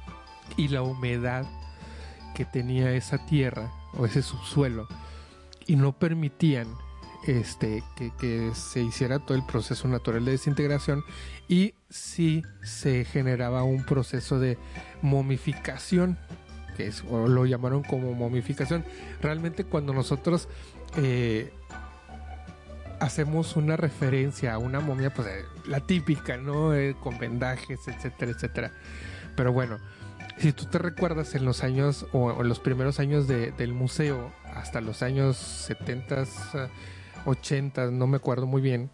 y 0.57 0.69
la 0.69 0.83
humedad 0.83 1.45
que 2.35 2.45
tenía 2.45 2.93
esa 2.93 3.27
tierra 3.27 3.73
o 3.95 4.07
ese 4.07 4.23
subsuelo, 4.23 4.87
y 5.67 5.77
no 5.77 5.93
permitían 5.99 6.69
este, 7.27 7.83
que, 7.97 8.51
se 8.55 8.83
hiciera 8.83 9.19
todo 9.19 9.37
el 9.37 9.45
proceso 9.45 9.89
natural 9.89 10.25
de 10.25 10.33
desintegración 10.33 11.05
y 11.49 11.75
si 11.89 12.43
se 12.63 13.05
generaba 13.05 13.63
un 13.63 13.85
proceso 13.85 14.39
de 14.39 14.59
momificación, 15.03 16.19
que 16.77 16.89
es, 16.89 17.05
o 17.09 17.27
lo 17.27 17.47
llamaron 17.47 17.83
como 17.83 18.13
momificación. 18.15 18.85
Realmente 19.21 19.65
cuando 19.65 19.93
nosotros 19.93 20.49
eh, 20.97 21.53
hacemos 23.01 23.57
una 23.57 23.77
referencia 23.77 24.55
a 24.55 24.59
una 24.59 24.81
momia, 24.81 25.13
pues 25.13 25.29
eh, 25.29 25.45
la 25.67 25.81
típica, 25.81 26.37
¿no? 26.37 26.75
Eh, 26.75 26.97
con 27.01 27.19
vendajes, 27.19 27.81
etcétera, 27.87 28.33
etcétera. 28.33 28.73
Pero 29.37 29.53
bueno, 29.53 29.79
si 30.39 30.53
tú 30.53 30.67
te 30.67 30.79
recuerdas 30.79 31.35
en 31.35 31.45
los 31.45 31.63
años 31.63 32.07
o 32.13 32.41
en 32.41 32.49
los 32.49 32.61
primeros 32.61 33.01
años 33.01 33.27
del 33.29 33.73
museo, 33.73 34.33
hasta 34.53 34.81
los 34.81 35.03
años 35.03 35.37
70, 35.37 36.25
80, 37.27 37.91
no 37.91 38.07
me 38.07 38.17
acuerdo 38.17 38.47
muy 38.47 38.63
bien, 38.63 38.91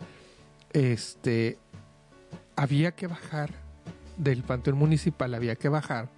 este, 0.72 1.58
había 2.56 2.92
que 2.92 3.06
bajar 3.06 3.50
del 4.16 4.42
Panteón 4.42 4.78
Municipal, 4.78 5.34
había 5.34 5.56
que 5.56 5.68
bajar 5.68 6.08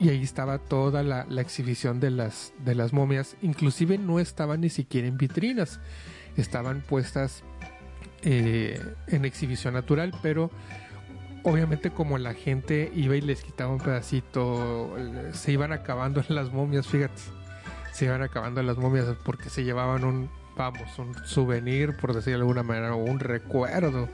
y 0.00 0.08
ahí 0.08 0.22
estaba 0.22 0.58
toda 0.58 1.02
la, 1.02 1.26
exhibición 1.40 2.00
de 2.00 2.10
las, 2.10 2.52
de 2.64 2.74
las 2.74 2.92
momias, 2.92 3.36
inclusive 3.42 3.98
no 3.98 4.18
estaban 4.18 4.60
ni 4.60 4.70
siquiera 4.70 5.06
en 5.06 5.16
vitrinas, 5.16 5.80
estaban 6.36 6.80
puestas 6.80 7.44
eh, 8.22 8.80
en 9.06 9.24
exhibición 9.24 9.74
natural, 9.74 10.12
pero 10.22 10.50
obviamente 11.44 11.90
como 11.90 12.18
la 12.18 12.34
gente 12.34 12.90
iba 12.94 13.16
y 13.16 13.20
les 13.20 13.42
quitaba 13.42 13.72
un 13.72 13.78
pedacito, 13.78 14.94
se 15.32 15.52
iban 15.52 15.72
acabando 15.72 16.24
las 16.28 16.52
momias, 16.52 16.88
fíjate, 16.88 17.22
se 17.92 18.06
iban 18.06 18.22
acabando 18.22 18.62
las 18.62 18.76
momias 18.76 19.06
porque 19.24 19.48
se 19.48 19.62
llevaban 19.62 20.04
un, 20.04 20.28
vamos, 20.56 20.98
un 20.98 21.14
souvenir, 21.24 21.96
por 21.96 22.14
decirlo 22.14 22.38
de 22.38 22.42
alguna 22.42 22.62
manera, 22.62 22.94
o 22.94 22.98
un 22.98 23.20
recuerdo. 23.20 24.08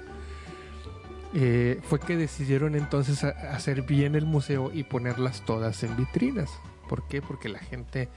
Eh, 1.32 1.80
fue 1.84 2.00
que 2.00 2.16
decidieron 2.16 2.74
entonces 2.74 3.22
hacer 3.22 3.82
bien 3.82 4.16
el 4.16 4.26
museo 4.26 4.70
y 4.72 4.82
ponerlas 4.82 5.44
todas 5.44 5.82
en 5.82 5.96
vitrinas. 5.96 6.50
¿Por 6.88 7.06
qué? 7.06 7.22
Porque 7.22 7.48
la 7.48 7.60
gente 7.60 8.08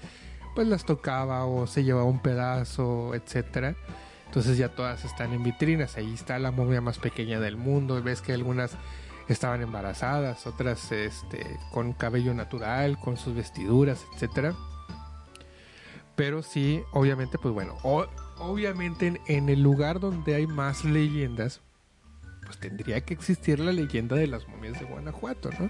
pues 0.56 0.68
las 0.68 0.86
tocaba 0.86 1.46
o 1.46 1.68
se 1.68 1.84
llevaba 1.84 2.06
un 2.06 2.20
pedazo, 2.20 3.14
etcétera. 3.14 3.76
Entonces 4.26 4.58
ya 4.58 4.70
todas 4.70 5.06
están 5.06 5.32
en 5.34 5.44
vitrinas. 5.44 5.96
Ahí 5.98 6.14
está 6.14 6.40
la 6.40 6.52
momia 6.52 6.82
más 6.82 6.98
pequeña 6.98 7.40
del 7.40 7.56
mundo. 7.56 8.02
Ves 8.02 8.22
que 8.22 8.34
algunas 8.34 8.78
estaban 9.28 9.62
embarazadas, 9.62 10.48
otras 10.48 10.92
este, 10.92 11.46
con 11.72 11.94
cabello 11.94 12.34
natural, 12.34 13.00
con 13.00 13.18
sus 13.18 13.36
vestiduras, 13.36 14.06
etcétera. 14.14 14.56
Pero 16.16 16.44
sí, 16.44 16.82
obviamente, 16.92 17.38
pues 17.38 17.54
bueno, 17.54 17.78
obviamente 18.38 19.20
en, 19.28 19.50
el 19.50 19.62
lugar 19.62 20.00
donde 20.00 20.36
hay 20.36 20.48
más 20.48 20.86
leyendas, 20.86 21.62
pues 22.46 22.60
tendría 22.60 23.02
que 23.02 23.14
existir 23.14 23.60
la 23.60 23.72
leyenda 23.72 24.16
de 24.16 24.28
las 24.28 24.48
momias 24.48 24.80
de 24.80 24.86
Guanajuato, 24.86 25.50
¿no? 25.60 25.70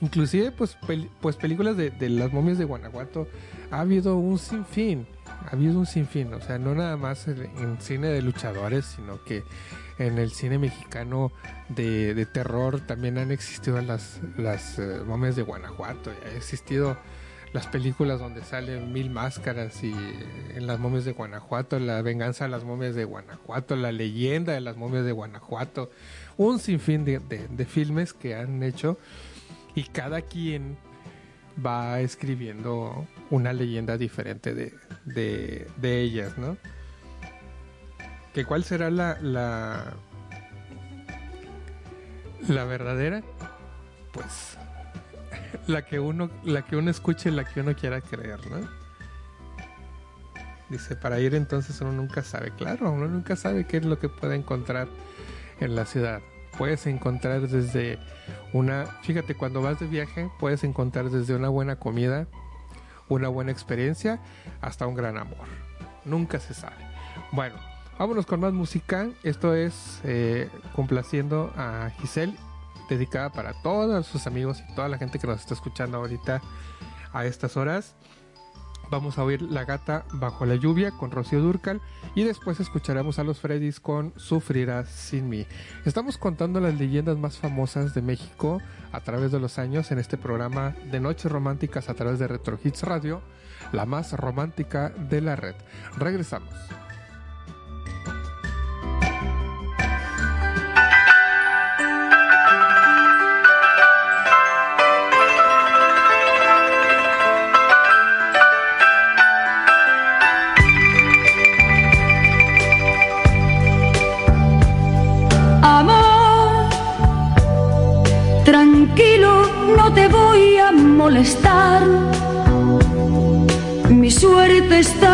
Inclusive, 0.00 0.52
pues, 0.52 0.76
pues 1.20 1.36
películas 1.36 1.76
de, 1.76 1.90
de, 1.90 2.08
las 2.08 2.32
momias 2.32 2.58
de 2.58 2.64
Guanajuato 2.64 3.28
ha 3.70 3.80
habido 3.80 4.16
un 4.16 4.38
sinfín 4.38 5.06
ha 5.46 5.52
habido 5.52 5.78
un 5.78 5.86
sinfín, 5.86 6.32
o 6.34 6.40
sea, 6.40 6.58
no 6.58 6.74
nada 6.74 6.96
más 6.96 7.26
en, 7.28 7.80
cine 7.80 8.08
de 8.08 8.22
luchadores, 8.22 8.84
sino 8.84 9.22
que 9.24 9.42
en 9.98 10.18
el 10.18 10.30
cine 10.30 10.58
mexicano 10.58 11.32
de, 11.68 12.26
terror 12.26 12.80
también 12.80 13.18
han 13.18 13.30
existido 13.30 13.80
las, 13.80 14.20
las 14.36 14.78
eh, 14.78 15.00
momias 15.06 15.36
de 15.36 15.42
Guanajuato, 15.42 16.10
ha 16.10 16.36
existido 16.36 16.96
las 17.52 17.66
películas 17.66 18.20
donde 18.20 18.44
salen 18.44 18.92
mil 18.92 19.10
máscaras 19.10 19.82
y 19.82 19.92
en 20.54 20.66
las 20.66 20.78
momias 20.78 21.04
de 21.04 21.12
Guanajuato, 21.12 21.78
la 21.78 22.00
venganza 22.02 22.44
de 22.44 22.50
las 22.50 22.64
momias 22.64 22.94
de 22.94 23.04
Guanajuato, 23.04 23.74
la 23.76 23.92
leyenda 23.92 24.52
de 24.52 24.60
las 24.60 24.76
momias 24.76 25.04
de 25.04 25.12
Guanajuato, 25.12 25.90
un 26.36 26.58
sinfín 26.58 27.04
de, 27.04 27.18
de 27.18 27.64
filmes 27.66 28.12
que 28.12 28.34
han 28.34 28.62
hecho 28.62 28.98
y 29.74 29.84
cada 29.84 30.22
quien 30.22 30.76
va 31.64 32.00
escribiendo 32.00 33.06
una 33.30 33.52
leyenda 33.52 33.96
diferente 33.96 34.54
de, 34.54 34.72
de, 35.04 36.00
ellas, 36.00 36.38
¿no? 36.38 36.56
¿Que 38.32 38.44
cuál 38.44 38.64
será 38.64 38.90
la, 38.90 39.18
la, 39.20 39.94
la 42.48 42.64
verdadera? 42.64 43.22
Pues 44.12 44.56
la 45.66 45.84
que 45.84 46.00
uno, 46.00 46.30
la 46.44 46.62
que 46.62 46.76
uno 46.76 46.90
escuche, 46.90 47.30
la 47.30 47.44
que 47.44 47.60
uno 47.60 47.74
quiera 47.74 48.00
creer, 48.00 48.40
¿no? 48.50 48.68
Dice, 50.68 50.94
para 50.94 51.18
ir 51.18 51.34
entonces 51.34 51.80
uno 51.80 51.92
nunca 51.92 52.22
sabe, 52.22 52.52
claro, 52.52 52.92
uno 52.92 53.08
nunca 53.08 53.34
sabe 53.34 53.66
qué 53.66 53.78
es 53.78 53.84
lo 53.84 53.98
que 53.98 54.08
puede 54.08 54.36
encontrar 54.36 54.88
en 55.58 55.74
la 55.74 55.84
ciudad. 55.84 56.20
Puedes 56.56 56.86
encontrar 56.86 57.40
desde 57.48 57.98
una, 58.52 58.86
fíjate, 59.02 59.34
cuando 59.34 59.62
vas 59.62 59.80
de 59.80 59.86
viaje, 59.86 60.30
puedes 60.38 60.62
encontrar 60.62 61.10
desde 61.10 61.34
una 61.34 61.48
buena 61.48 61.76
comida, 61.76 62.26
una 63.08 63.28
buena 63.28 63.50
experiencia 63.50 64.20
hasta 64.60 64.86
un 64.86 64.94
gran 64.94 65.18
amor. 65.18 65.46
Nunca 66.04 66.38
se 66.38 66.54
sabe. 66.54 66.76
Bueno, 67.32 67.56
vámonos 67.98 68.26
con 68.26 68.40
más 68.40 68.52
música. 68.52 69.08
Esto 69.22 69.54
es 69.54 70.00
eh, 70.04 70.48
complaciendo 70.74 71.52
a 71.56 71.90
Giselle, 71.98 72.36
dedicada 72.90 73.30
para 73.30 73.54
todos 73.54 74.06
sus 74.06 74.26
amigos 74.26 74.62
y 74.68 74.74
toda 74.74 74.88
la 74.88 74.98
gente 74.98 75.18
que 75.18 75.26
nos 75.26 75.40
está 75.40 75.54
escuchando 75.54 75.96
ahorita 75.98 76.42
a 77.12 77.24
estas 77.24 77.56
horas. 77.56 77.94
Vamos 78.90 79.18
a 79.18 79.24
oír 79.24 79.40
La 79.40 79.64
gata 79.64 80.04
bajo 80.12 80.44
la 80.44 80.56
lluvia 80.56 80.90
con 80.90 81.12
Rocío 81.12 81.40
Durcal 81.40 81.80
y 82.16 82.24
después 82.24 82.58
escucharemos 82.58 83.20
a 83.20 83.24
los 83.24 83.38
Freddys 83.38 83.78
con 83.78 84.12
Sufrirás 84.16 84.88
sin 84.88 85.28
mí. 85.28 85.46
Estamos 85.84 86.18
contando 86.18 86.58
las 86.58 86.74
leyendas 86.74 87.16
más 87.16 87.38
famosas 87.38 87.94
de 87.94 88.02
México 88.02 88.60
a 88.90 89.00
través 89.00 89.30
de 89.30 89.38
los 89.38 89.60
años 89.60 89.92
en 89.92 90.00
este 90.00 90.16
programa 90.16 90.74
de 90.90 90.98
Noches 90.98 91.30
Románticas 91.30 91.88
a 91.88 91.94
través 91.94 92.18
de 92.18 92.26
Retro 92.26 92.58
Hits 92.62 92.82
Radio, 92.82 93.22
la 93.70 93.86
más 93.86 94.12
romántica 94.12 94.88
de 94.88 95.20
la 95.20 95.36
red. 95.36 95.54
Regresamos. 95.96 96.52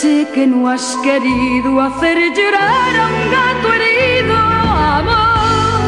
sé 0.00 0.26
que 0.34 0.44
no 0.46 0.68
has 0.68 0.96
querido 1.02 1.80
hacer 1.80 2.16
llorar 2.36 2.92
a 3.02 3.04
un 3.14 3.20
gato 3.36 3.66
herido, 3.76 4.34
amor. 5.00 5.82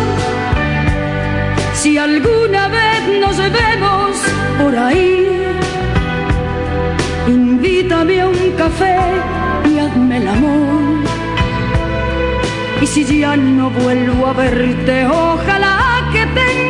Si 1.75 1.99
alguna 1.99 2.69
vez 2.69 3.01
nos 3.23 3.37
vemos 3.61 4.11
por 4.61 4.73
ahí, 4.77 5.29
invítame 7.27 8.21
a 8.21 8.29
un 8.29 8.51
café 8.63 8.97
y 9.71 9.79
hazme 9.81 10.17
el 10.19 10.29
amor. 10.29 11.05
Y 12.83 12.87
si 12.87 13.01
ya 13.21 13.37
no 13.37 13.71
vuelvo 13.71 14.27
a 14.29 14.33
verte, 14.35 15.07
ojalá 15.07 15.77
que 16.13 16.23
tenga 16.39 16.66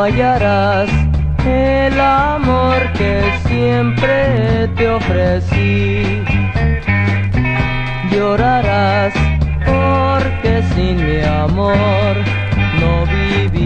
no 0.00 0.06
hallarás 0.06 0.88
el 1.44 2.00
amor 2.00 2.90
que 2.94 3.20
siempre 3.46 4.66
te 4.74 4.88
ofrecí. 4.88 6.22
Llorarás 8.10 9.12
porque 9.66 10.62
sin 10.74 10.96
mi 11.06 11.20
amor 11.22 12.16
no 12.80 13.04
vivirás. 13.14 13.60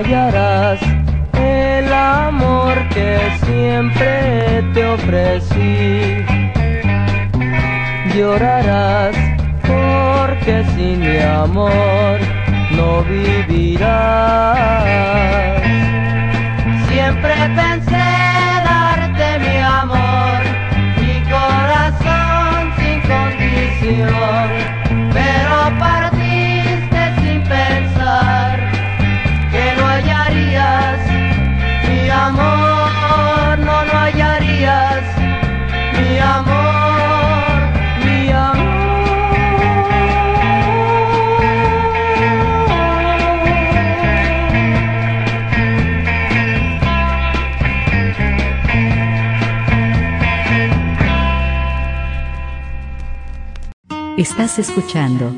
Hallarás 0.00 0.80
el 1.34 1.92
amor 1.92 2.74
que 2.88 3.18
siempre 3.44 4.62
te 4.74 4.84
ofrecí. 4.86 6.24
Llorarás 8.14 9.14
porque 9.68 10.64
sin 10.74 11.00
mi 11.00 11.18
amor 11.18 12.18
no 12.76 13.02
vivirás. 13.04 14.82
Siempre 16.88 17.34
pensé 17.56 17.69
Estás 54.20 54.58
escuchando 54.58 55.34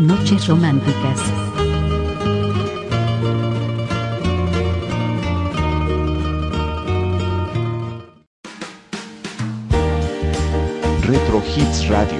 Noches 0.00 0.48
Románticas. 0.48 1.20
Retro 11.02 11.40
Hits 11.54 11.86
Radio. 11.86 12.18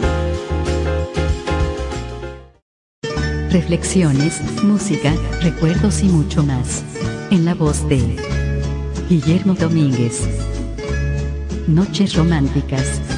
Reflexiones, 3.51 4.41
música, 4.62 5.12
recuerdos 5.43 6.05
y 6.05 6.07
mucho 6.07 6.45
más. 6.45 6.84
En 7.32 7.45
la 7.45 7.57
voz 7.57 7.88
de 7.88 8.16
Guillermo 9.09 9.55
Domínguez. 9.55 10.28
Noches 11.66 12.14
Románticas. 12.14 13.10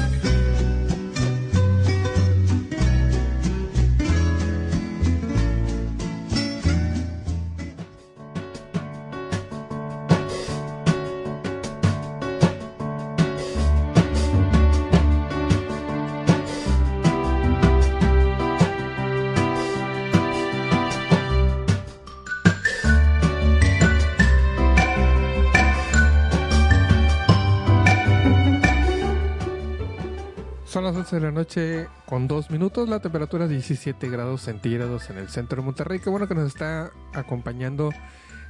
Noche 31.43 31.89
con 32.05 32.25
2 32.25 32.51
minutos, 32.51 32.87
la 32.87 33.01
temperatura 33.01 33.49
17 33.49 34.09
grados 34.09 34.43
centígrados 34.43 35.09
en 35.09 35.17
el 35.17 35.27
centro 35.27 35.57
de 35.57 35.65
Monterrey. 35.65 35.99
Qué 35.99 36.09
bueno 36.09 36.25
que 36.25 36.35
nos 36.35 36.47
está 36.47 36.93
acompañando 37.13 37.89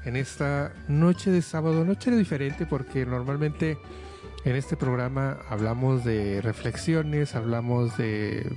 en 0.06 0.16
esta 0.16 0.72
noche 0.88 1.32
de 1.32 1.42
sábado, 1.42 1.84
noche 1.86 2.12
diferente 2.12 2.68
porque 2.68 3.04
normalmente 3.04 3.80
en 4.46 4.56
este 4.56 4.78
programa 4.78 5.40
hablamos 5.50 6.04
de 6.04 6.40
reflexiones, 6.42 7.34
hablamos 7.34 7.98
de, 7.98 8.56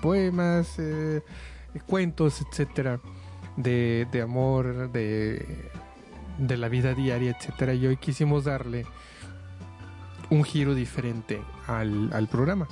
poemas, 0.00 0.78
eh, 0.78 1.22
cuentos, 1.84 2.40
etcétera, 2.40 3.00
de, 3.56 4.06
amor, 4.22 4.92
de, 4.92 5.72
de 6.38 6.56
la 6.56 6.68
vida 6.68 6.94
diaria, 6.94 7.32
etcétera. 7.36 7.74
Y 7.74 7.84
hoy 7.88 7.96
quisimos 7.96 8.44
darle 8.44 8.86
un 10.30 10.44
giro 10.44 10.72
diferente 10.72 11.42
al 11.66 12.28
programa. 12.30 12.68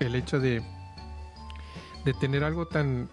El 0.00 0.14
hecho 0.14 0.40
de, 0.40 0.62
de 2.04 2.14
tener 2.14 2.44
algo 2.44 2.66
tan, 2.66 3.08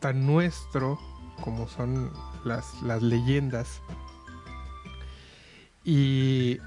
tan 0.00 0.26
nuestro 0.26 0.98
como 1.40 1.68
son 1.68 2.10
las, 2.44 2.82
las 2.82 3.02
leyendas. 3.02 3.80
Y, 5.84 6.58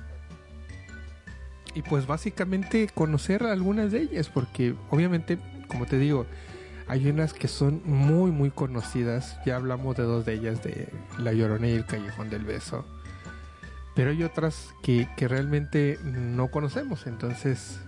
y 1.74 1.82
pues 1.84 2.06
básicamente 2.08 2.88
conocer 2.94 3.44
algunas 3.44 3.92
de 3.92 4.02
ellas, 4.02 4.30
porque 4.30 4.76
obviamente, 4.90 5.40
como 5.68 5.86
te 5.86 5.98
digo, 5.98 6.26
hay 6.88 7.10
unas 7.10 7.34
que 7.34 7.48
son 7.48 7.82
muy, 7.86 8.32
muy 8.32 8.50
conocidas. 8.50 9.38
Ya 9.46 9.58
hablamos 9.58 9.98
de 9.98 10.04
dos 10.04 10.26
de 10.26 10.36
ellas, 10.36 10.64
de 10.64 10.90
La 11.18 11.34
Llorona 11.34 11.68
y 11.68 11.74
el 11.74 11.86
Callejón 11.86 12.30
del 12.30 12.46
Beso. 12.46 12.86
Pero 13.96 14.12
hay 14.12 14.24
otras 14.24 14.74
que, 14.84 15.10
que 15.18 15.28
realmente 15.28 16.00
no 16.04 16.50
conocemos. 16.50 17.08
Entonces, 17.08 17.80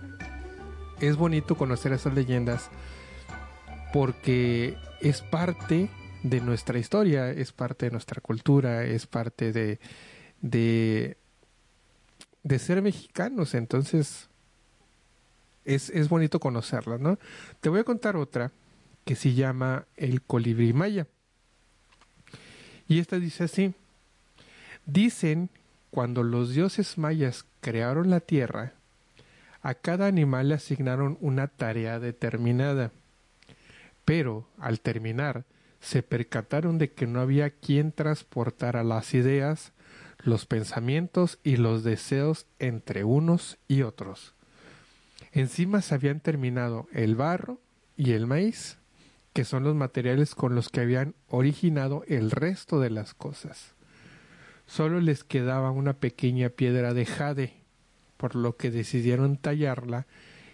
es 1.00 1.16
bonito 1.16 1.56
conocer 1.56 1.92
esas 1.92 2.14
leyendas 2.14 2.70
porque 3.92 4.76
es 5.00 5.22
parte 5.22 5.90
de 6.22 6.40
nuestra 6.40 6.78
historia, 6.78 7.30
es 7.30 7.52
parte 7.52 7.86
de 7.86 7.92
nuestra 7.92 8.20
cultura, 8.20 8.84
es 8.84 9.06
parte 9.06 9.52
de, 9.52 9.80
de, 10.40 11.16
de 12.42 12.58
ser 12.58 12.82
mexicanos. 12.82 13.54
Entonces, 13.54 14.28
es, 15.64 15.90
es 15.90 16.08
bonito 16.08 16.40
conocerla, 16.40 16.98
¿no? 16.98 17.18
Te 17.60 17.68
voy 17.68 17.80
a 17.80 17.84
contar 17.84 18.16
otra 18.16 18.52
que 19.04 19.16
se 19.16 19.34
llama 19.34 19.86
El 19.96 20.22
colibrí 20.22 20.72
maya. 20.72 21.06
Y 22.86 22.98
esta 22.98 23.18
dice 23.18 23.44
así, 23.44 23.74
dicen 24.84 25.48
cuando 25.90 26.22
los 26.22 26.54
dioses 26.54 26.98
mayas 26.98 27.44
crearon 27.60 28.10
la 28.10 28.20
tierra, 28.20 28.74
a 29.62 29.74
cada 29.74 30.06
animal 30.06 30.48
le 30.48 30.54
asignaron 30.54 31.18
una 31.20 31.48
tarea 31.48 31.98
determinada. 32.00 32.92
Pero, 34.04 34.48
al 34.58 34.80
terminar, 34.80 35.44
se 35.80 36.02
percataron 36.02 36.78
de 36.78 36.92
que 36.92 37.06
no 37.06 37.20
había 37.20 37.50
quien 37.50 37.92
transportara 37.92 38.84
las 38.84 39.14
ideas, 39.14 39.72
los 40.18 40.46
pensamientos 40.46 41.38
y 41.42 41.56
los 41.56 41.84
deseos 41.84 42.46
entre 42.58 43.04
unos 43.04 43.58
y 43.68 43.82
otros. 43.82 44.34
Encima 45.32 45.80
se 45.80 45.94
habían 45.94 46.20
terminado 46.20 46.88
el 46.92 47.14
barro 47.14 47.60
y 47.96 48.12
el 48.12 48.26
maíz, 48.26 48.78
que 49.32 49.44
son 49.44 49.62
los 49.62 49.74
materiales 49.74 50.34
con 50.34 50.54
los 50.54 50.68
que 50.68 50.80
habían 50.80 51.14
originado 51.28 52.04
el 52.08 52.30
resto 52.30 52.80
de 52.80 52.90
las 52.90 53.14
cosas. 53.14 53.74
Solo 54.66 55.00
les 55.00 55.24
quedaba 55.24 55.70
una 55.70 55.94
pequeña 55.94 56.48
piedra 56.48 56.94
de 56.94 57.06
jade, 57.06 57.59
por 58.20 58.36
lo 58.36 58.58
que 58.58 58.70
decidieron 58.70 59.38
tallarla 59.38 60.06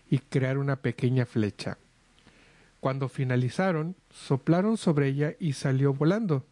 y 0.08 0.20
crear 0.20 0.56
una 0.56 0.76
pequeña 0.76 1.26
flecha. 1.26 1.78
Cuando 2.78 3.08
finalizaron, 3.08 3.96
soplaron 4.08 4.76
sobre 4.76 5.08
ella 5.08 5.34
y 5.40 5.54
salió 5.54 5.92
volando. 5.92 6.46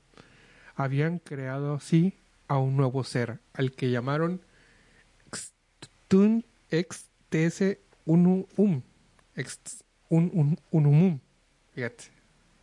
Habían 0.75 1.21
creado 1.21 1.75
así 1.75 2.15
a 2.49 2.59
un 2.59 2.77
nuevo 2.77 3.05
ser, 3.05 3.39
al 3.53 3.71
que 3.71 3.93
llamaron 3.93 4.41
Xtun 5.31 6.45
XTS 6.69 7.79
Unum. 8.07 8.83
Un, 10.09 10.59
unumum. 10.73 11.21
Fíjate. 11.77 12.07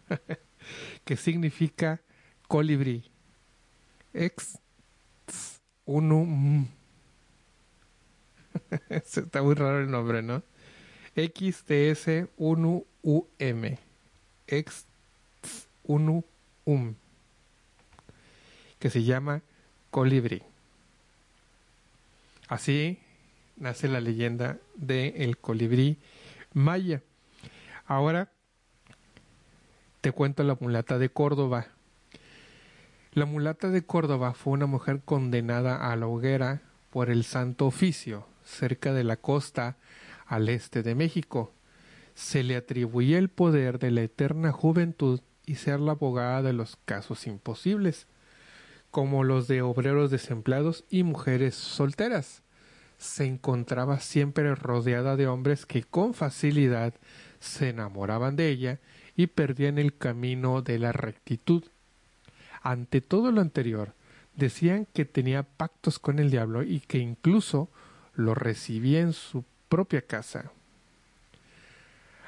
que 1.06 1.16
significa 1.16 2.02
colibrí. 2.49 3.10
Ex 4.14 4.60
unum. 5.86 6.68
Está 8.89 9.41
muy 9.41 9.56
raro 9.56 9.80
el 9.80 9.89
nombre, 9.89 10.22
¿no? 10.22 10.43
XTS1 11.16 12.86
UM. 13.04 13.78
Ex 14.47 14.86
1 15.84 16.24
UM. 16.66 16.95
Que 18.80 18.89
se 18.89 19.04
llama 19.04 19.41
Colibri. 19.89 20.43
Así 22.47 22.99
nace 23.58 23.88
la 23.88 24.02
leyenda 24.02 24.58
de 24.76 25.10
el 25.18 25.38
colibrí 25.38 25.97
maya. 26.54 27.02
Ahora 27.86 28.32
te 30.02 30.12
cuento 30.12 30.43
la 30.43 30.58
mulata 30.60 30.97
de 30.97 31.10
Córdoba. 31.10 31.68
La 33.14 33.26
mulata 33.26 33.70
de 33.70 33.86
Córdoba 33.86 34.34
fue 34.34 34.54
una 34.54 34.66
mujer 34.66 35.02
condenada 35.04 35.91
a 35.91 35.95
la 35.95 36.08
hoguera 36.08 36.62
por 36.89 37.10
el 37.10 37.24
Santo 37.24 37.68
Oficio 37.68 38.30
cerca 38.52 38.93
de 38.93 39.04
la 39.04 39.18
costa 39.18 39.78
al 40.26 40.49
este 40.49 40.84
de 40.84 40.95
México 40.95 41.54
se 42.14 42.43
le 42.43 42.56
atribuía 42.56 43.18
el 43.18 43.30
poder 43.30 43.80
de 43.80 43.91
la 43.91 44.02
eterna 44.02 44.52
juventud 44.52 45.22
y 45.45 45.56
ser 45.56 45.80
la 45.80 45.93
abogada 45.93 46.41
de 46.41 46.54
los 46.54 46.78
casos 46.86 47.28
imposibles, 47.28 48.08
como 48.91 49.24
los 49.24 49.47
de 49.47 49.62
obreros 49.62 50.12
desempleados 50.12 50.86
y 50.89 51.04
mujeres 51.04 51.56
solteras. 51.56 52.43
Se 52.97 53.26
encontraba 53.26 53.99
siempre 53.99 54.54
rodeada 54.54 55.16
de 55.16 55.28
hombres 55.28 55.66
que 55.66 55.84
con 55.84 56.14
facilidad 56.14 56.93
se 57.39 57.70
enamoraban 57.70 58.36
de 58.36 58.49
ella 58.49 58.80
y 59.16 59.28
perdían 59.28 59.78
el 59.80 59.97
camino 59.97 60.62
de 60.62 60.78
la 60.78 60.91
rectitud. 60.91 61.64
Ante 62.62 63.02
todo 63.02 63.32
lo 63.32 63.41
anterior, 63.41 63.95
decían 64.36 64.88
que 64.93 65.06
tenía 65.06 65.43
pactos 65.43 65.97
con 65.97 66.20
el 66.20 66.30
diablo 66.30 66.62
y 66.62 66.82
que 66.82 66.99
incluso 66.99 67.70
lo 68.14 68.36
recibía 68.36 68.99
en 68.99 69.14
su 69.14 69.43
propia 69.70 70.01
casa 70.01 70.51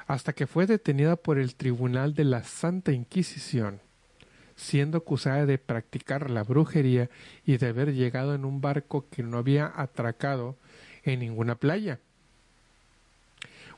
hasta 0.06 0.32
que 0.32 0.46
fue 0.46 0.66
detenida 0.66 1.16
por 1.16 1.38
el 1.38 1.54
Tribunal 1.54 2.14
de 2.14 2.24
la 2.24 2.42
Santa 2.44 2.92
Inquisición, 2.92 3.80
siendo 4.56 4.98
acusada 4.98 5.46
de 5.46 5.58
practicar 5.58 6.30
la 6.30 6.42
brujería 6.42 7.08
y 7.46 7.56
de 7.56 7.68
haber 7.68 7.94
llegado 7.94 8.34
en 8.34 8.44
un 8.44 8.60
barco 8.60 9.06
que 9.10 9.22
no 9.22 9.38
había 9.38 9.72
atracado 9.74 10.56
en 11.04 11.20
ninguna 11.20 11.54
playa. 11.54 11.98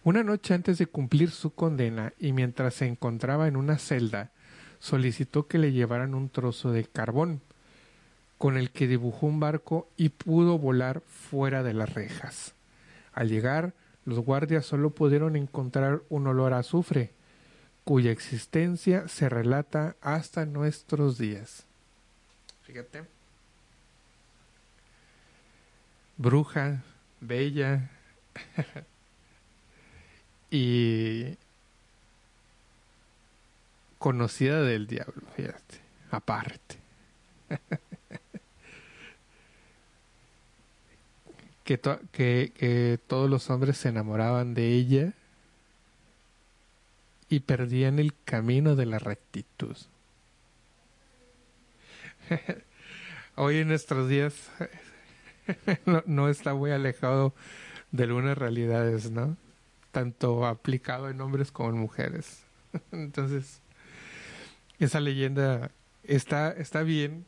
Una 0.05 0.23
noche 0.23 0.55
antes 0.55 0.79
de 0.79 0.87
cumplir 0.87 1.31
su 1.31 1.55
condena 1.55 2.13
y 2.19 2.33
mientras 2.33 2.75
se 2.75 2.87
encontraba 2.87 3.49
en 3.49 3.57
una 3.57 3.79
celda, 3.79 4.31
solicitó 4.79 5.47
que 5.49 5.59
le 5.59 5.73
llevaran 5.73 6.15
un 6.15 6.29
trozo 6.29 6.71
de 6.71 6.85
carbón, 6.85 7.41
con 8.39 8.57
el 8.57 8.71
que 8.71 8.87
dibujó 8.87 9.27
un 9.27 9.41
barco 9.41 9.89
y 9.97 10.11
pudo 10.11 10.59
volar 10.59 11.01
fuera 11.01 11.63
de 11.63 11.75
las 11.75 11.95
rejas. 11.95 12.55
Al 13.13 13.29
llegar, 13.29 13.73
los 14.05 14.19
guardias 14.21 14.67
solo 14.67 14.91
pudieron 14.91 15.37
encontrar 15.37 16.03
un 16.11 16.27
olor 16.27 16.53
a 16.53 16.59
azufre, 16.59 17.13
cuya 17.85 18.11
existencia 18.11 19.09
se 19.09 19.29
relata 19.29 19.97
hasta 20.01 20.45
nuestros 20.45 21.19
días. 21.19 21.65
Fíjate. 22.63 23.05
Bruja, 26.19 26.83
bella 27.21 27.91
y 30.51 31.37
conocida 33.99 34.63
del 34.63 34.87
diablo, 34.87 35.23
fíjate, 35.35 35.81
aparte. 36.11 36.77
que, 41.67 42.53
que, 42.55 42.99
todos 43.09 43.29
los 43.29 43.51
hombres 43.51 43.77
se 43.77 43.89
enamoraban 43.89 44.55
de 44.55 44.73
ella 44.73 45.13
y 47.29 47.41
perdían 47.41 47.99
el 47.99 48.15
camino 48.25 48.77
de 48.77 48.87
la 48.87 49.01
rectitud. 49.01 49.77
Hoy 53.35 53.59
en 53.59 53.69
nuestros 53.69 54.09
días 54.09 54.49
no, 55.87 56.05
no, 56.07 56.29
está 56.29 56.55
muy 56.55 56.71
alejado 56.71 57.35
de 57.91 58.05
algunas 58.05 58.39
realidades, 58.39 59.11
¿no? 59.11 59.37
Tanto 59.91 60.47
aplicado 60.47 61.11
en 61.11 61.21
hombres 61.21 61.51
como 61.51 61.71
en 61.71 61.79
mujeres. 61.79 62.45
Entonces, 62.93 63.61
esa 64.79 65.01
leyenda 65.01 65.73
está, 66.05 66.53
está 66.53 66.85
bien, 66.85 67.27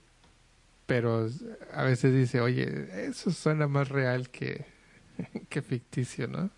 pero 0.88 1.28
a 1.74 1.82
veces 1.82 2.14
dice, 2.14 2.40
oye, 2.40 3.06
eso 3.06 3.30
suena 3.30 3.68
más 3.68 3.90
real 3.90 4.30
que, 4.30 4.64
que 5.50 5.60
ficticio, 5.60 6.28
¿no? 6.28 6.48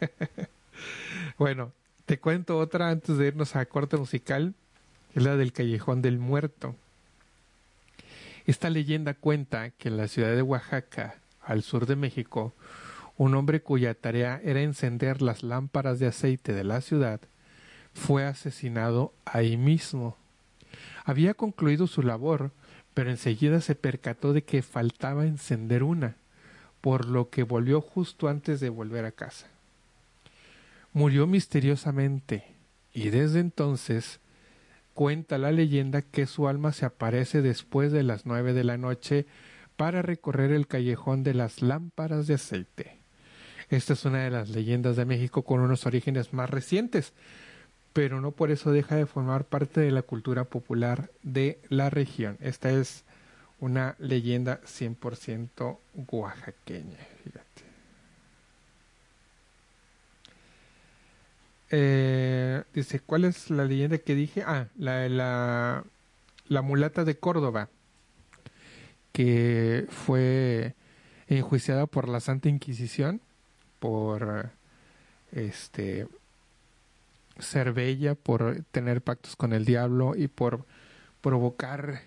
bueno, 1.38 1.70
te 2.04 2.18
cuento 2.18 2.58
otra 2.58 2.90
antes 2.90 3.16
de 3.16 3.28
irnos 3.28 3.54
a 3.54 3.64
corte 3.66 3.96
musical, 3.96 4.54
es 5.14 5.22
la 5.22 5.36
del 5.36 5.52
Callejón 5.52 6.02
del 6.02 6.18
Muerto. 6.18 6.74
Esta 8.44 8.70
leyenda 8.70 9.14
cuenta 9.14 9.70
que 9.70 9.86
en 9.86 9.98
la 9.98 10.08
ciudad 10.08 10.34
de 10.34 10.42
Oaxaca, 10.42 11.14
al 11.40 11.62
sur 11.62 11.86
de 11.86 11.94
México, 11.94 12.54
un 13.16 13.36
hombre 13.36 13.62
cuya 13.62 13.94
tarea 13.94 14.40
era 14.42 14.62
encender 14.62 15.22
las 15.22 15.44
lámparas 15.44 16.00
de 16.00 16.08
aceite 16.08 16.54
de 16.54 16.64
la 16.64 16.80
ciudad, 16.80 17.20
fue 17.92 18.24
asesinado 18.24 19.14
ahí 19.24 19.56
mismo. 19.56 20.16
Había 21.04 21.34
concluido 21.34 21.86
su 21.86 22.02
labor, 22.02 22.50
pero 22.94 23.10
enseguida 23.10 23.60
se 23.60 23.74
percató 23.74 24.32
de 24.32 24.42
que 24.42 24.62
faltaba 24.62 25.26
encender 25.26 25.82
una, 25.82 26.16
por 26.80 27.06
lo 27.06 27.28
que 27.28 27.42
volvió 27.42 27.80
justo 27.80 28.28
antes 28.28 28.60
de 28.60 28.68
volver 28.68 29.04
a 29.04 29.12
casa. 29.12 29.48
Murió 30.92 31.26
misteriosamente, 31.26 32.54
y 32.92 33.10
desde 33.10 33.40
entonces 33.40 34.20
cuenta 34.94 35.38
la 35.38 35.50
leyenda 35.50 36.02
que 36.02 36.26
su 36.26 36.46
alma 36.46 36.72
se 36.72 36.86
aparece 36.86 37.42
después 37.42 37.90
de 37.90 38.04
las 38.04 38.26
nueve 38.26 38.52
de 38.52 38.62
la 38.62 38.78
noche 38.78 39.26
para 39.76 40.02
recorrer 40.02 40.52
el 40.52 40.68
callejón 40.68 41.24
de 41.24 41.34
las 41.34 41.62
lámparas 41.62 42.28
de 42.28 42.34
aceite. 42.34 42.98
Esta 43.70 43.94
es 43.94 44.04
una 44.04 44.22
de 44.22 44.30
las 44.30 44.50
leyendas 44.50 44.94
de 44.94 45.04
México 45.04 45.42
con 45.42 45.60
unos 45.60 45.84
orígenes 45.86 46.32
más 46.32 46.48
recientes, 46.48 47.12
pero 47.94 48.20
no 48.20 48.32
por 48.32 48.50
eso 48.50 48.72
deja 48.72 48.96
de 48.96 49.06
formar 49.06 49.44
parte 49.44 49.80
de 49.80 49.92
la 49.92 50.02
cultura 50.02 50.44
popular 50.44 51.10
de 51.22 51.60
la 51.68 51.90
región. 51.90 52.36
Esta 52.40 52.70
es 52.70 53.04
una 53.60 53.94
leyenda 54.00 54.60
100% 54.62 55.78
oaxaqueña, 56.10 56.98
fíjate. 57.22 57.62
Eh, 61.70 62.64
dice, 62.74 62.98
¿cuál 62.98 63.24
es 63.24 63.48
la 63.48 63.64
leyenda 63.64 63.98
que 63.98 64.16
dije? 64.16 64.42
Ah, 64.44 64.66
la 64.76 65.08
la, 65.08 65.84
la 66.48 66.62
mulata 66.62 67.04
de 67.04 67.16
Córdoba, 67.16 67.68
que 69.12 69.86
fue 69.88 70.74
enjuiciada 71.28 71.86
por 71.86 72.08
la 72.08 72.18
Santa 72.18 72.48
Inquisición 72.48 73.20
por 73.78 74.50
este 75.30 76.08
ser 77.38 77.72
bella, 77.72 78.14
por 78.14 78.64
tener 78.70 79.02
pactos 79.02 79.36
con 79.36 79.52
el 79.52 79.64
diablo 79.64 80.14
y 80.16 80.28
por 80.28 80.64
provocar 81.20 82.02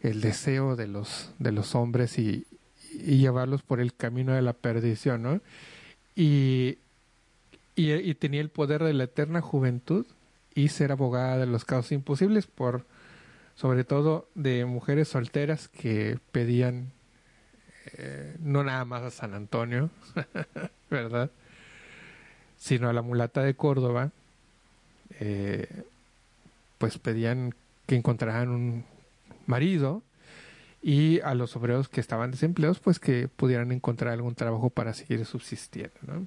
el 0.00 0.20
deseo 0.20 0.76
de 0.76 0.88
los 0.88 1.32
de 1.38 1.52
los 1.52 1.74
hombres 1.74 2.18
y, 2.18 2.46
llevarlos 2.92 3.62
por 3.62 3.80
el 3.80 3.94
camino 3.94 4.34
de 4.34 4.42
la 4.42 4.52
perdición, 4.52 5.22
¿no? 5.22 5.40
Y, 6.14 6.78
y, 7.74 7.92
y, 7.92 8.14
tenía 8.14 8.42
el 8.42 8.50
poder 8.50 8.84
de 8.84 8.92
la 8.92 9.04
eterna 9.04 9.40
juventud 9.40 10.06
y 10.54 10.68
ser 10.68 10.92
abogada 10.92 11.38
de 11.38 11.46
los 11.46 11.64
casos 11.64 11.92
imposibles 11.92 12.46
por 12.46 12.84
sobre 13.54 13.84
todo 13.84 14.28
de 14.34 14.66
mujeres 14.66 15.08
solteras 15.08 15.68
que 15.68 16.18
pedían 16.32 16.92
eh, 17.98 18.36
no 18.40 18.64
nada 18.64 18.84
más 18.84 19.02
a 19.02 19.10
San 19.10 19.34
Antonio, 19.34 19.90
¿verdad? 20.90 21.30
Sino 22.56 22.88
a 22.88 22.92
la 22.92 23.02
mulata 23.02 23.42
de 23.42 23.54
Córdoba, 23.54 24.10
eh, 25.20 25.84
pues 26.78 26.98
pedían 26.98 27.54
que 27.86 27.96
encontraran 27.96 28.48
un 28.50 28.84
marido 29.46 30.02
y 30.82 31.20
a 31.20 31.34
los 31.34 31.54
obreros 31.56 31.88
que 31.88 32.00
estaban 32.00 32.30
desempleados, 32.30 32.80
pues 32.80 32.98
que 32.98 33.28
pudieran 33.28 33.72
encontrar 33.72 34.12
algún 34.12 34.34
trabajo 34.34 34.70
para 34.70 34.94
seguir 34.94 35.24
subsistiendo. 35.24 36.26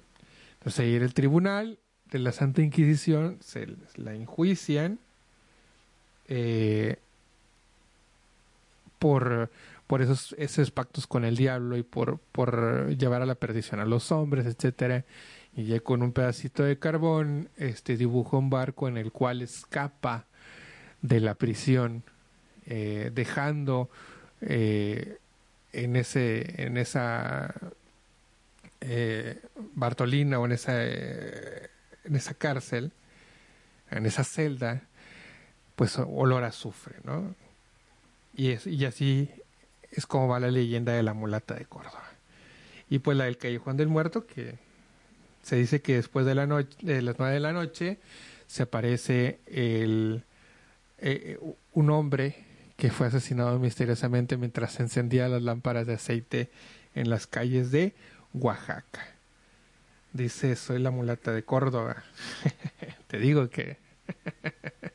Entonces 0.59 0.79
ahí 0.79 0.95
el 0.95 1.13
tribunal 1.13 1.79
de 2.11 2.19
la 2.19 2.31
Santa 2.31 2.61
Inquisición 2.61 3.37
se 3.41 3.67
la 3.95 4.13
enjuician 4.13 4.99
eh, 6.27 6.97
por 8.99 9.49
por 9.87 10.01
esos, 10.01 10.35
esos 10.37 10.71
pactos 10.71 11.07
con 11.07 11.25
el 11.25 11.35
diablo 11.35 11.77
y 11.77 11.83
por, 11.83 12.19
por 12.31 12.95
llevar 12.97 13.21
a 13.21 13.25
la 13.25 13.35
perdición 13.35 13.79
a 13.79 13.85
los 13.85 14.11
hombres, 14.11 14.45
etcétera. 14.45 15.05
Y 15.55 15.65
ya 15.65 15.79
con 15.79 16.03
un 16.03 16.11
pedacito 16.11 16.63
de 16.63 16.77
carbón, 16.77 17.49
este 17.55 17.95
dibuja 17.95 18.37
un 18.37 18.49
barco 18.49 18.89
en 18.89 18.97
el 18.97 19.11
cual 19.11 19.41
escapa 19.41 20.25
de 21.01 21.21
la 21.21 21.35
prisión, 21.35 22.03
eh, 22.65 23.11
dejando 23.13 23.89
eh, 24.41 25.17
en 25.71 25.95
ese, 25.95 26.61
en 26.61 26.77
esa 26.77 27.53
eh, 28.81 29.39
Bartolina 29.75 30.39
o 30.39 30.45
en 30.45 30.51
esa, 30.51 30.83
en 30.83 32.15
esa 32.15 32.33
cárcel, 32.33 32.91
en 33.91 34.05
esa 34.05 34.25
celda, 34.25 34.81
pues 35.77 35.97
olor 35.99 36.43
a 36.43 36.47
azufre, 36.47 36.95
¿no? 37.03 37.33
Y, 38.35 38.57
y 38.69 38.85
así 38.85 39.29
es 39.91 40.05
como 40.05 40.27
va 40.27 40.39
la 40.41 40.51
leyenda 40.51 40.91
de 40.91 41.03
la 41.03 41.13
mulata 41.13 41.53
de 41.53 41.65
Córdoba. 41.65 42.03
Y 42.89 42.99
pues 42.99 43.17
la 43.17 43.25
del 43.25 43.37
Callejón 43.37 43.77
del 43.77 43.87
Muerto, 43.87 44.27
que 44.27 44.64
se 45.45 45.57
dice 45.57 45.79
que 45.79 45.93
después 45.93 46.25
de, 46.25 46.33
la 46.33 46.47
noche, 46.47 46.75
de 46.81 47.03
las 47.03 47.19
nueve 47.19 47.35
de 47.35 47.39
la 47.39 47.53
noche 47.53 47.99
se 48.47 48.63
aparece 48.63 49.39
el, 49.45 50.23
eh, 50.97 51.37
un 51.73 51.91
hombre 51.91 52.43
que 52.77 52.89
fue 52.89 53.05
asesinado 53.05 53.59
misteriosamente 53.59 54.37
mientras 54.37 54.73
se 54.73 54.81
encendía 54.81 55.27
las 55.27 55.43
lámparas 55.43 55.85
de 55.85 55.93
aceite 55.93 56.49
en 56.95 57.11
las 57.11 57.27
calles 57.27 57.69
de 57.69 57.93
Oaxaca. 58.33 59.05
Dice, 60.13 60.55
soy 60.55 60.79
la 60.79 60.89
mulata 60.89 61.31
de 61.31 61.43
Córdoba. 61.43 62.03
Te 63.07 63.19
digo 63.19 63.47
que 63.51 63.77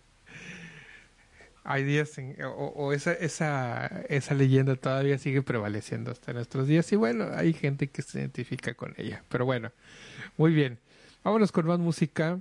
hay 1.65 1.85
días 1.85 2.13
o, 2.57 2.93
esa, 2.93 3.13
esa, 3.13 3.87
esa 4.09 4.35
leyenda 4.35 4.77
todavía 4.77 5.19
sigue 5.19 5.43
prevaleciendo 5.43 6.11
hasta 6.11 6.33
nuestros 6.33 6.67
días 6.67 6.91
y 6.93 6.97
bueno, 6.97 7.29
hay 7.35 7.53
gente 7.53 7.89
que 7.89 8.03
se 8.03 8.19
identifica 8.19 8.75
con 8.75 8.95
ella. 8.97 9.23
Pero 9.29 9.45
bueno, 9.45 9.71
muy 10.37 10.53
bien. 10.53 10.79
Vámonos 11.23 11.53
con 11.53 11.67
más 11.67 11.79
música. 11.79 12.41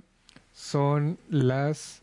Son 0.54 1.18
las 1.28 2.02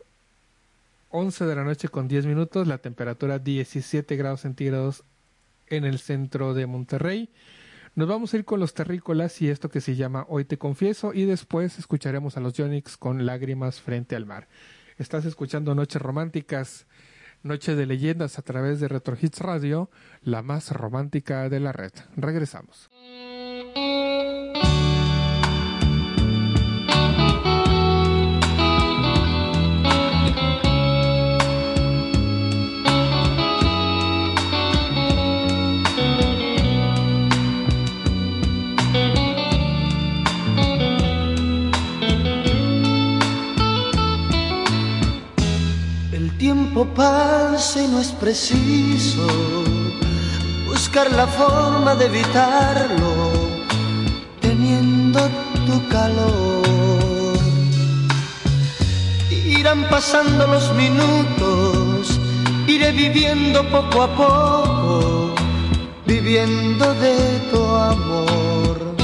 11 1.10 1.44
de 1.44 1.54
la 1.56 1.64
noche 1.64 1.88
con 1.88 2.06
10 2.08 2.26
minutos, 2.26 2.66
la 2.66 2.78
temperatura 2.78 3.38
17 3.38 4.16
grados 4.16 4.42
centígrados 4.42 5.04
en 5.68 5.84
el 5.84 5.98
centro 5.98 6.54
de 6.54 6.66
Monterrey. 6.66 7.28
Nos 7.94 8.08
vamos 8.08 8.32
a 8.32 8.36
ir 8.36 8.44
con 8.44 8.60
los 8.60 8.74
terrícolas 8.74 9.42
y 9.42 9.48
esto 9.48 9.70
que 9.70 9.80
se 9.80 9.96
llama 9.96 10.24
Hoy 10.28 10.44
te 10.44 10.56
confieso 10.56 11.12
y 11.12 11.24
después 11.24 11.78
escucharemos 11.78 12.36
a 12.36 12.40
los 12.40 12.52
Yonix 12.52 12.96
con 12.96 13.26
lágrimas 13.26 13.80
frente 13.80 14.14
al 14.14 14.24
mar. 14.24 14.46
Estás 14.98 15.24
escuchando 15.24 15.74
Noches 15.74 16.00
Románticas 16.00 16.86
Noche 17.42 17.76
de 17.76 17.86
Leyendas 17.86 18.38
a 18.38 18.42
través 18.42 18.80
de 18.80 18.88
Retro 18.88 19.16
Hits 19.20 19.40
Radio, 19.40 19.90
la 20.22 20.42
más 20.42 20.72
romántica 20.72 21.48
de 21.48 21.60
la 21.60 21.72
red. 21.72 21.92
Regresamos. 22.16 22.90
Pasa 46.94 47.82
y 47.82 47.88
no 47.88 48.00
es 48.00 48.08
preciso 48.12 49.26
buscar 50.66 51.10
la 51.12 51.26
forma 51.26 51.94
de 51.94 52.06
evitarlo 52.06 53.32
teniendo 54.40 55.20
tu 55.66 55.88
calor. 55.88 57.38
Irán 59.30 59.86
pasando 59.90 60.46
los 60.46 60.72
minutos, 60.74 62.18
iré 62.66 62.92
viviendo 62.92 63.68
poco 63.68 64.02
a 64.02 64.08
poco, 64.08 65.34
viviendo 66.06 66.94
de 66.94 67.16
tu 67.50 67.64
amor. 67.64 68.96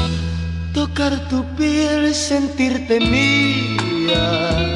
Tocar 0.72 1.28
tu 1.28 1.44
piel, 1.56 2.14
sentirte 2.14 3.00
mía 3.00 4.73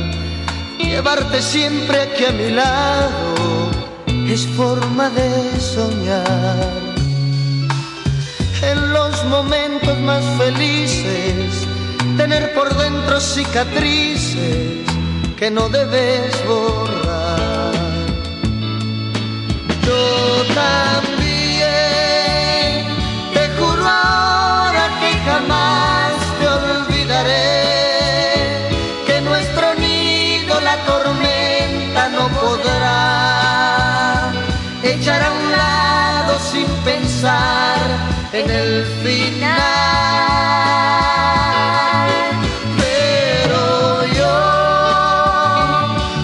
Llevarte 0.99 1.41
siempre 1.41 2.01
aquí 2.03 2.25
a 2.25 2.33
mi 2.33 2.51
lado 2.51 3.71
es 4.27 4.45
forma 4.49 5.09
de 5.11 5.61
soñar. 5.61 6.73
En 8.63 8.93
los 8.93 9.25
momentos 9.27 9.97
más 10.01 10.25
felices, 10.37 11.69
tener 12.17 12.53
por 12.53 12.77
dentro 12.77 13.21
cicatrices 13.21 14.85
que 15.37 15.53
no 15.53 15.69
debes 15.69 16.35
borrar. 16.49 17.73
Yo 19.87 20.45
también 20.53 21.08
en 38.33 38.51
el 38.51 38.85
final. 39.03 39.49
Pero 42.77 43.63
yo 44.19 44.35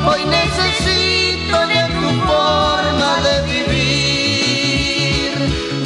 hoy 0.08 0.22
necesito 0.24 1.56
de 1.66 1.82
tu 2.00 2.08
forma 2.26 3.10
de 3.26 3.34
vivir. 3.52 5.32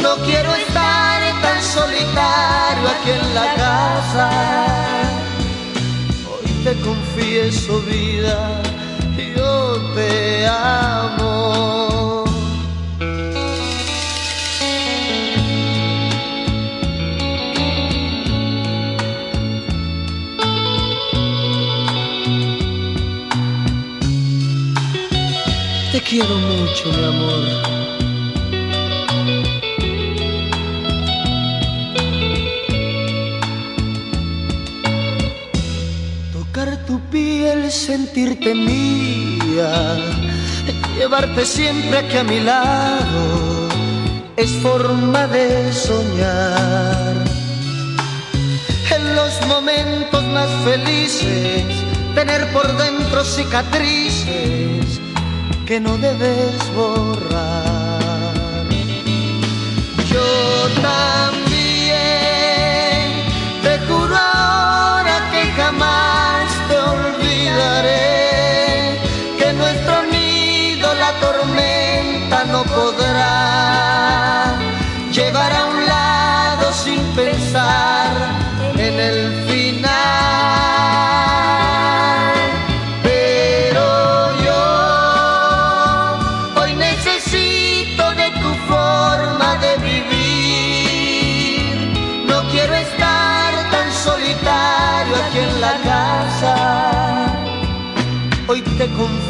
No 0.02 0.16
quiero 0.26 0.50
estar 0.54 1.20
tan 1.42 1.62
solitario 1.62 2.88
aquí 2.94 3.10
en 3.10 3.34
la 3.34 3.46
casa. 3.54 4.26
Hoy 6.30 6.48
te 6.64 6.72
confieso 6.80 7.80
vida, 7.82 8.38
yo 9.16 9.52
te 9.94 10.46
amo. 10.46 11.27
Quiero 26.08 26.36
mucho, 26.36 26.88
mi 26.88 27.04
amor. 27.04 27.44
Tocar 36.32 36.86
tu 36.86 36.98
piel, 37.10 37.70
sentirte 37.70 38.54
mía, 38.54 39.96
llevarte 40.96 41.44
siempre 41.44 41.98
aquí 41.98 42.16
a 42.16 42.24
mi 42.24 42.40
lado, 42.40 43.68
es 44.36 44.50
forma 44.62 45.26
de 45.26 45.72
soñar. 45.72 47.16
En 48.96 49.14
los 49.14 49.46
momentos 49.46 50.24
más 50.24 50.48
felices, 50.64 51.64
tener 52.14 52.50
por 52.52 52.66
dentro 52.78 53.24
cicatrices 53.24 54.27
que 55.68 55.78
no 55.78 55.98
debes 55.98 56.56
borrar. 56.74 57.47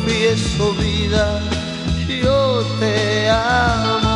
Confieso 0.09 0.73
vida, 0.73 1.39
yo 2.09 2.65
te 2.81 3.29
amo. 3.29 4.08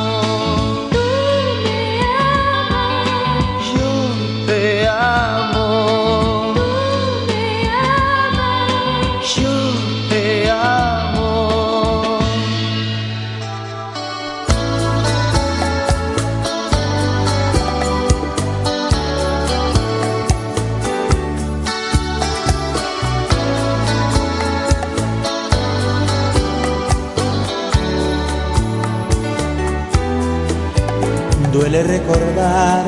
Recordar 31.93 32.85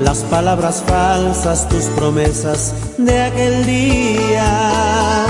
las 0.00 0.18
palabras 0.18 0.84
falsas, 0.86 1.68
tus 1.68 1.86
promesas 1.96 2.74
de 2.96 3.20
aquel 3.20 3.66
día. 3.66 5.24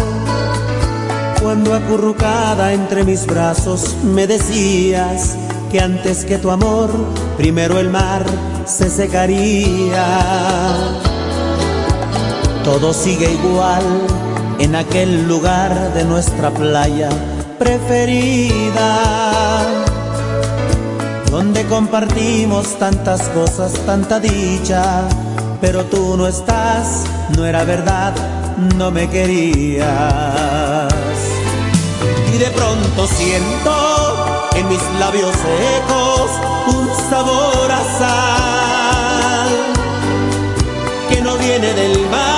Cuando 1.41 1.73
acurrucada 1.73 2.75
entre 2.75 3.05
mis 3.05 3.25
brazos 3.25 3.97
me 4.05 4.27
decías 4.27 5.35
que 5.73 5.81
antes 5.81 6.27
que 6.27 6.37
tu 6.37 6.51
amor, 6.51 6.91
primero 7.39 7.81
el 7.81 7.89
mar 7.89 8.23
se 8.67 8.91
secaría. 8.91 10.07
Todo 12.65 12.93
sigue 12.93 13.33
igual 13.33 13.85
en 14.59 14.75
aquel 14.75 15.27
lugar 15.27 15.95
de 15.95 16.05
nuestra 16.05 16.51
playa 16.51 17.09
preferida 17.59 19.07
donde 21.37 21.67
compartimos 21.67 22.79
tantas 22.79 23.21
cosas, 23.29 23.71
tanta 23.85 24.19
dicha, 24.19 25.07
pero 25.61 25.85
tú 25.85 26.17
no 26.17 26.27
estás, 26.27 27.05
no 27.37 27.45
era 27.45 27.63
verdad, 27.63 28.15
no 28.79 28.91
me 28.91 29.07
querías. 29.11 29.87
Y 32.35 32.39
de 32.39 32.51
pronto 32.53 33.07
siento 33.07 34.49
en 34.55 34.67
mis 34.67 34.83
labios 34.99 35.33
secos 35.33 36.31
un 36.69 36.89
sabor 37.11 37.71
a 37.71 37.85
sal 37.99 39.49
que 41.11 41.21
no 41.21 41.37
viene 41.37 41.75
del 41.75 42.01
mar, 42.09 42.36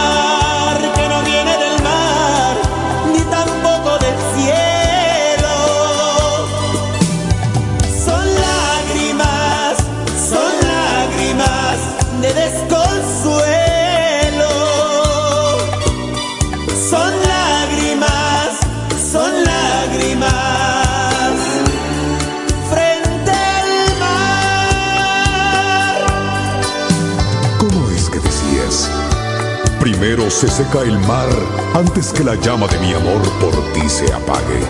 Primero 30.09 30.31
se 30.31 30.49
seca 30.49 30.81
el 30.81 30.99
mar 31.01 31.29
antes 31.75 32.15
que 32.15 32.25
la 32.25 32.35
llama 32.37 32.67
de 32.67 32.79
mi 32.79 32.95
amor 32.95 33.21
por 33.41 33.53
ti 33.75 33.87
se 33.91 34.11
apague. 34.11 34.63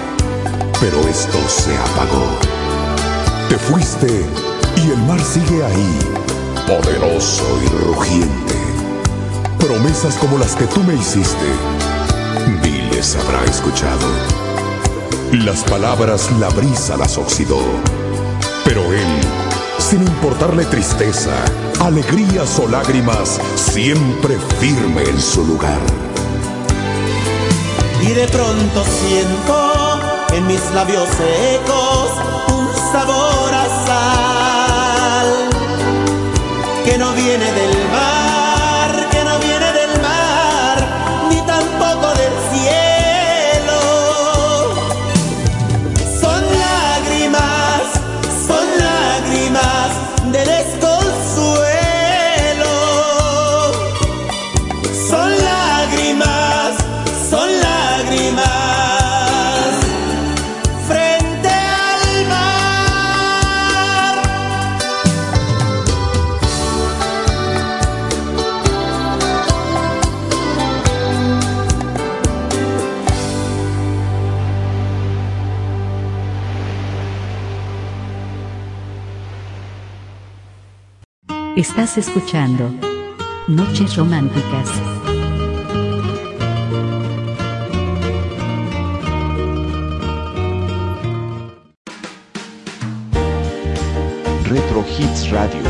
Pero 0.81 0.99
esto 1.09 1.39
se 1.47 1.77
apagó. 1.79 2.27
Te 3.49 3.57
fuiste 3.57 4.27
y 4.79 4.91
el 4.91 4.99
mar 5.05 5.21
sigue 5.21 5.65
ahí, 5.65 5.99
poderoso 6.67 7.45
y 7.63 7.69
rugiente. 7.85 8.57
Promesas 9.61 10.17
como 10.17 10.39
las 10.39 10.57
que 10.57 10.67
tú 10.67 10.83
me 10.83 10.95
hiciste, 10.95 11.47
ni 12.61 12.91
les 12.91 13.15
habrá 13.15 13.45
escuchado. 13.45 14.09
Las 15.31 15.63
palabras 15.63 16.33
la 16.41 16.49
brisa 16.49 16.97
las 16.97 17.17
oxidó, 17.17 17.61
pero 18.65 18.83
él, 18.93 19.21
sin 19.79 20.03
importarle 20.03 20.65
tristeza, 20.65 21.31
alegrías 21.81 22.59
o 22.59 22.69
lágrimas, 22.69 23.41
siempre 23.57 24.37
firme 24.59 25.03
en 25.03 25.21
su 25.21 25.45
lugar. 25.45 25.81
Y 28.03 28.11
de 28.13 28.27
pronto 28.29 28.85
siento 28.85 30.01
en 30.33 30.47
mis 30.47 30.61
labios 30.73 31.09
secos 31.09 32.11
un 32.49 32.69
sabor 32.93 33.55
a 33.55 33.67
sal 33.87 35.27
que 36.85 36.99
no 36.99 37.13
viene 37.13 37.53
del 37.53 37.89
mar, 37.91 38.28
Estás 81.79 82.09
escuchando 82.09 82.75
Noches 83.47 83.95
Románticas. 83.95 84.69
Retro 94.43 94.85
Hits 94.99 95.31
Radio. 95.31 95.61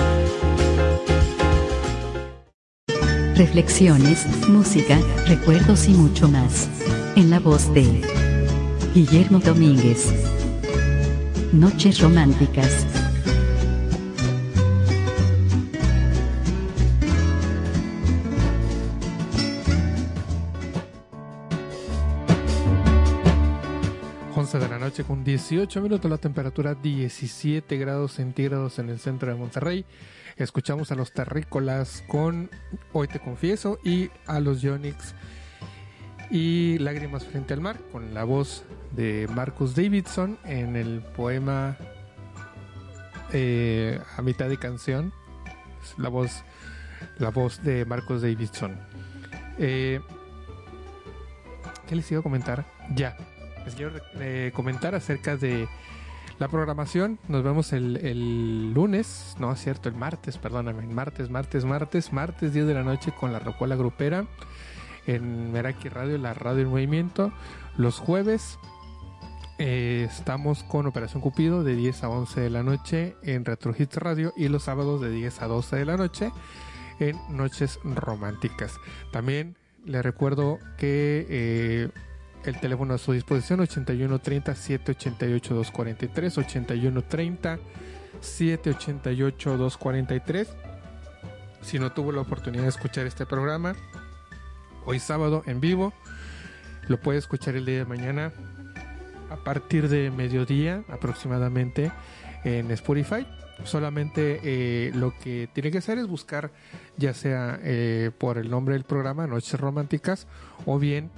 Reflexiones, 3.35 4.48
música, 4.48 4.98
recuerdos 5.26 5.89
y 5.89 5.93
mucho 5.93 6.26
más. 6.26 6.70
En 7.16 7.28
la 7.28 7.39
voz 7.39 7.70
de 7.74 7.85
Guillermo 8.94 9.40
Domínguez. 9.40 10.10
Noches 11.52 12.01
Románticas. 12.01 12.88
18 25.39 25.82
minutos, 25.82 26.10
la 26.10 26.19
temperatura 26.19 26.74
17 26.74 27.77
grados 27.77 28.15
centígrados 28.15 28.81
en 28.81 28.90
el 28.90 28.98
centro 28.98 29.31
de 29.31 29.39
Monterrey. 29.39 29.85
Escuchamos 30.36 30.90
a 30.90 30.97
los 30.97 31.12
terrícolas 31.12 32.02
con 32.09 32.51
Hoy 32.93 33.06
te 33.06 33.20
confieso 33.20 33.78
y 33.85 34.10
a 34.27 34.40
los 34.40 34.62
Yonix 34.62 35.15
y 36.28 36.78
Lágrimas 36.78 37.24
frente 37.24 37.55
al 37.55 37.60
mar 37.60 37.78
con 37.93 38.15
la 38.15 38.24
voz 38.24 38.65
de 38.97 39.28
Marcus 39.32 39.77
Davidson 39.77 40.39
en 40.44 40.74
el 40.74 41.02
poema 41.02 41.77
eh, 43.32 44.01
a 44.16 44.23
mitad 44.23 44.48
de 44.48 44.59
canción. 44.59 45.12
La 45.98 46.09
voz, 46.09 46.43
la 47.19 47.31
voz 47.31 47.62
de 47.62 47.85
Marcus 47.85 48.23
Davidson. 48.23 48.77
Eh, 49.56 50.01
¿Qué 51.86 51.94
les 51.94 52.10
iba 52.10 52.19
a 52.19 52.24
comentar? 52.24 52.66
Ya, 52.97 53.16
quiero 53.74 53.93
eh, 54.20 54.53
comentar 54.55 54.95
acerca 54.95 55.36
de 55.36 55.69
la 56.39 56.49
programación. 56.49 57.19
Nos 57.28 57.43
vemos 57.43 57.73
el, 57.73 58.73
lunes, 58.73 59.35
no 59.39 59.53
es 59.53 59.61
cierto, 59.61 59.89
el 59.89 59.95
martes, 59.95 60.39
perdóname, 60.39 60.86
martes, 60.86 61.31
martes, 61.31 61.65
martes, 61.65 62.12
martes 62.12 62.53
10 62.53 62.66
de 62.66 62.74
la 62.74 62.82
noche 62.82 63.12
con 63.12 63.32
la 63.32 63.39
Rocola 63.39 63.77
Grupera 63.77 64.27
en 65.07 65.53
Meraki 65.53 65.89
Radio, 65.89 66.19
la 66.19 66.35
radio 66.35 66.62
en 66.62 66.69
movimiento. 66.69 67.32
Los 67.77 67.99
jueves 67.99 68.59
eh, 69.59 70.07
estamos 70.09 70.62
con 70.62 70.86
Operación 70.86 71.20
Cupido 71.20 71.65
de 71.65 71.74
10 71.74 72.05
a 72.05 72.09
11 72.11 72.40
de 72.40 72.51
la 72.51 72.62
noche 72.62 73.16
en 73.23 73.45
Retro 73.45 73.74
Hits 73.77 73.97
Radio 73.97 74.32
y 74.36 74.49
los 74.49 74.65
sábados 74.65 75.01
de 75.01 75.11
10 75.11 75.43
a 75.43 75.47
12 75.49 75.77
de 75.77 75.85
la 75.85 75.97
noche 75.97 76.31
en 77.01 77.16
Noches 77.31 77.81
Románticas. 77.82 78.77
También 79.12 79.57
les 79.85 80.05
recuerdo 80.05 80.59
que 80.77 81.27
eh, 81.28 81.89
el 82.44 82.60
teléfono 82.60 82.94
a 82.94 82.98
su 82.98 83.12
disposición 83.12 83.60
8130 83.60 84.55
788 84.55 85.55
243 85.55 86.39
8130 86.39 87.59
788 88.20 89.56
243 89.56 90.48
si 91.62 91.78
no 91.78 91.93
tuvo 91.93 92.12
la 92.12 92.20
oportunidad 92.20 92.65
de 92.65 92.69
escuchar 92.69 93.06
este 93.06 93.27
programa 93.27 93.74
hoy 94.85 94.98
sábado 94.98 95.43
en 95.47 95.60
vivo 95.60 95.93
lo 96.89 96.98
puede 96.98 97.19
escuchar 97.19 97.55
el 97.56 97.66
día 97.66 97.78
de 97.78 97.85
mañana 97.85 98.32
a 99.31 99.36
partir 99.36 99.89
de 99.89 100.10
mediodía 100.10 100.82
aproximadamente 100.89 101.93
en 102.44 102.70
Spotify. 102.70 103.27
Solamente 103.65 104.40
eh, 104.43 104.93
lo 104.94 105.12
que 105.19 105.48
tiene 105.52 105.70
que 105.70 105.78
hacer 105.78 105.98
es 105.98 106.06
buscar 106.06 106.52
ya 106.97 107.12
sea 107.12 107.59
eh, 107.62 108.10
por 108.16 108.39
el 108.39 108.51
nombre 108.51 108.74
del 108.74 108.85
programa 108.85 109.27
Noches 109.27 109.59
Románticas 109.59 110.27
o 110.65 110.78
bien 110.78 111.10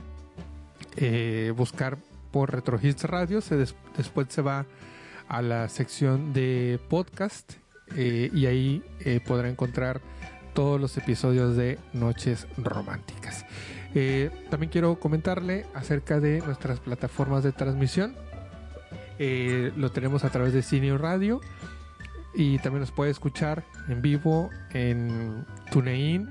eh, 0.97 1.53
buscar 1.57 1.99
por 2.33 2.53
Retro 2.53 2.79
Hits 2.81 3.05
Radio, 3.05 3.41
se 3.41 3.57
después 3.57 4.27
se 4.29 4.43
va 4.43 4.67
a 5.29 5.43
la 5.43 5.69
sección 5.69 6.33
de 6.33 6.81
podcast 6.89 7.55
eh, 7.97 8.31
y 8.33 8.47
ahí 8.47 8.83
eh, 9.01 9.21
podrá 9.25 9.49
encontrar 9.49 10.01
todos 10.55 10.81
los 10.81 10.97
episodios 10.97 11.57
de 11.57 11.79
Noches 11.93 12.47
Románticas. 12.57 13.45
también 14.51 14.71
quiero 14.71 14.99
comentarle 14.99 15.67
acerca 15.75 16.21
de 16.21 16.41
nuestras 16.41 16.81
plataformas 16.81 17.45
de 17.45 17.53
transmisión. 17.53 18.17
lo 19.19 19.91
tenemos 19.91 20.25
a 20.25 20.31
través 20.31 20.53
de 20.53 20.63
Cine 20.63 20.97
Radio 20.99 21.41
y 22.35 22.59
también 22.59 22.81
nos 22.81 22.91
puede 22.91 23.11
escuchar 23.11 23.65
en 23.89 24.03
vivo 24.03 24.51
en 24.73 25.45
TuneIn, 25.71 26.29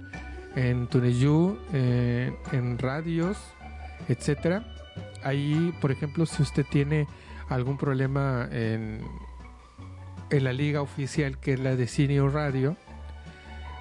en 0.56 0.88
TuneYou, 0.88 1.58
en 1.72 2.78
radios 2.78 3.38
etcétera. 4.08 4.66
Ahí, 5.24 5.74
por 5.82 5.92
ejemplo, 5.92 6.26
si 6.26 6.42
usted 6.42 6.66
tiene 6.70 7.08
algún 7.50 7.78
problema 7.78 8.48
en, 8.52 9.02
en 10.30 10.44
la 10.44 10.54
liga 10.54 10.82
oficial 10.82 11.40
que 11.40 11.54
es 11.54 11.60
la 11.60 11.76
de 11.76 11.88
Cine 11.88 12.22
Radio, 12.30 12.78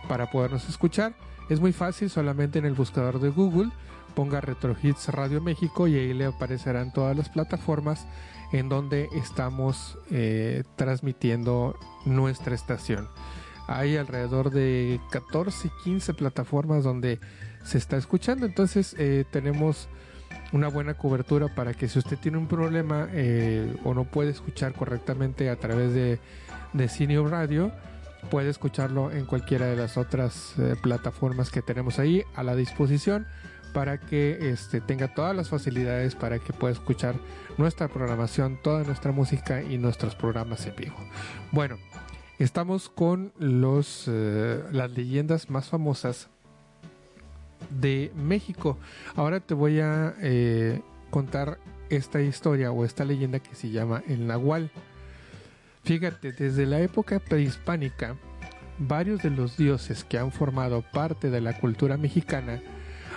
para 0.08 0.30
podernos 0.30 0.68
escuchar, 0.68 1.14
es 1.48 1.60
muy 1.60 1.72
fácil, 1.72 2.10
solamente 2.10 2.58
en 2.58 2.64
el 2.64 2.74
buscador 2.74 3.20
de 3.20 3.30
Google 3.30 3.70
ponga 4.18 4.40
Retro 4.40 4.74
Hits 4.82 5.10
Radio 5.10 5.40
México 5.40 5.86
y 5.86 5.94
ahí 5.94 6.12
le 6.12 6.24
aparecerán 6.24 6.92
todas 6.92 7.16
las 7.16 7.28
plataformas 7.28 8.04
en 8.52 8.68
donde 8.68 9.08
estamos 9.14 9.96
eh, 10.10 10.64
transmitiendo 10.74 11.78
nuestra 12.04 12.54
estación. 12.54 13.08
Hay 13.68 13.96
alrededor 13.96 14.50
de 14.50 14.98
14, 15.12 15.70
15 15.84 16.14
plataformas 16.14 16.82
donde 16.82 17.20
se 17.62 17.78
está 17.78 17.96
escuchando, 17.96 18.44
entonces 18.44 18.96
eh, 18.98 19.24
tenemos 19.30 19.88
una 20.52 20.68
buena 20.68 20.94
cobertura 20.94 21.48
para 21.54 21.74
que 21.74 21.88
si 21.88 21.98
usted 21.98 22.18
tiene 22.18 22.38
un 22.38 22.48
problema 22.48 23.08
eh, 23.12 23.76
o 23.84 23.94
no 23.94 24.04
puede 24.04 24.30
escuchar 24.30 24.72
correctamente 24.72 25.50
a 25.50 25.56
través 25.56 25.92
de, 25.92 26.18
de 26.72 27.28
Radio, 27.28 27.72
puede 28.30 28.50
escucharlo 28.50 29.10
en 29.10 29.26
cualquiera 29.26 29.66
de 29.66 29.76
las 29.76 29.96
otras 29.96 30.54
eh, 30.58 30.74
plataformas 30.82 31.50
que 31.50 31.62
tenemos 31.62 31.98
ahí 31.98 32.22
a 32.34 32.42
la 32.42 32.56
disposición 32.56 33.26
para 33.72 33.98
que 33.98 34.50
este, 34.50 34.80
tenga 34.80 35.14
todas 35.14 35.36
las 35.36 35.50
facilidades 35.50 36.14
para 36.14 36.38
que 36.38 36.52
pueda 36.52 36.72
escuchar 36.72 37.16
nuestra 37.58 37.88
programación, 37.88 38.58
toda 38.62 38.82
nuestra 38.84 39.12
música 39.12 39.62
y 39.62 39.78
nuestros 39.78 40.14
programas 40.14 40.66
en 40.66 40.76
vivo. 40.76 40.96
Bueno, 41.52 41.76
estamos 42.38 42.88
con 42.88 43.32
los, 43.38 44.04
eh, 44.08 44.62
las 44.72 44.90
leyendas 44.90 45.50
más 45.50 45.68
famosas 45.68 46.28
de 47.70 48.12
México. 48.16 48.78
Ahora 49.16 49.40
te 49.40 49.54
voy 49.54 49.80
a 49.80 50.14
eh, 50.20 50.80
contar 51.10 51.58
esta 51.90 52.20
historia 52.20 52.70
o 52.70 52.84
esta 52.84 53.04
leyenda 53.04 53.40
que 53.40 53.54
se 53.54 53.70
llama 53.70 54.02
el 54.08 54.26
Nahual. 54.26 54.70
Fíjate, 55.84 56.32
desde 56.32 56.66
la 56.66 56.80
época 56.80 57.18
prehispánica, 57.18 58.16
varios 58.78 59.22
de 59.22 59.30
los 59.30 59.56
dioses 59.56 60.04
que 60.04 60.18
han 60.18 60.32
formado 60.32 60.82
parte 60.82 61.30
de 61.30 61.40
la 61.40 61.58
cultura 61.58 61.96
mexicana 61.96 62.60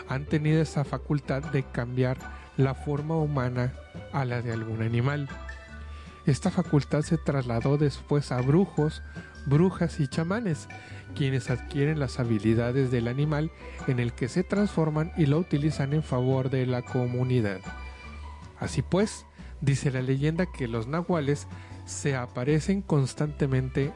han 0.07 0.26
tenido 0.26 0.61
esa 0.61 0.84
facultad 0.84 1.43
de 1.51 1.63
cambiar 1.63 2.18
la 2.57 2.73
forma 2.73 3.15
humana 3.15 3.73
a 4.11 4.26
la 4.26 4.41
de 4.41 4.51
algún 4.51 4.81
animal. 4.81 5.30
Esta 6.26 6.51
facultad 6.51 7.01
se 7.01 7.18
trasladó 7.18 7.77
después 7.77 8.31
a 8.31 8.41
brujos, 8.41 9.01
brujas 9.45 9.99
y 9.99 10.07
chamanes, 10.07 10.68
quienes 11.13 11.49
adquieren 11.49 11.99
las 11.99 12.19
habilidades 12.19 12.91
del 12.91 13.07
animal 13.07 13.51
en 13.88 13.99
el 13.99 14.13
que 14.13 14.27
se 14.27 14.43
transforman 14.43 15.11
y 15.17 15.25
lo 15.25 15.38
utilizan 15.38 15.93
en 15.93 16.03
favor 16.03 16.49
de 16.49 16.65
la 16.65 16.81
comunidad. 16.81 17.59
Así 18.59 18.81
pues, 18.81 19.25
dice 19.61 19.91
la 19.91 20.01
leyenda 20.01 20.45
que 20.45 20.67
los 20.67 20.88
nahuales 20.88 21.47
se 21.85 22.15
aparecen 22.15 22.81
constantemente 22.81 23.91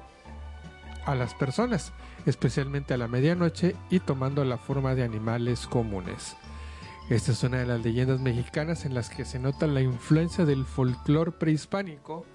a 1.05 1.15
las 1.15 1.33
personas, 1.33 1.93
especialmente 2.25 2.93
a 2.93 2.97
la 2.97 3.07
medianoche 3.07 3.75
y 3.89 3.99
tomando 3.99 4.43
la 4.43 4.57
forma 4.57 4.95
de 4.95 5.03
animales 5.03 5.67
comunes. 5.67 6.35
Esta 7.09 7.33
es 7.33 7.43
una 7.43 7.57
de 7.57 7.67
las 7.67 7.83
leyendas 7.83 8.19
mexicanas 8.19 8.85
en 8.85 8.95
las 8.95 9.09
que 9.09 9.25
se 9.25 9.37
nota 9.37 9.67
la 9.67 9.81
influencia 9.81 10.45
del 10.45 10.65
folclore 10.65 11.31
prehispánico 11.31 12.25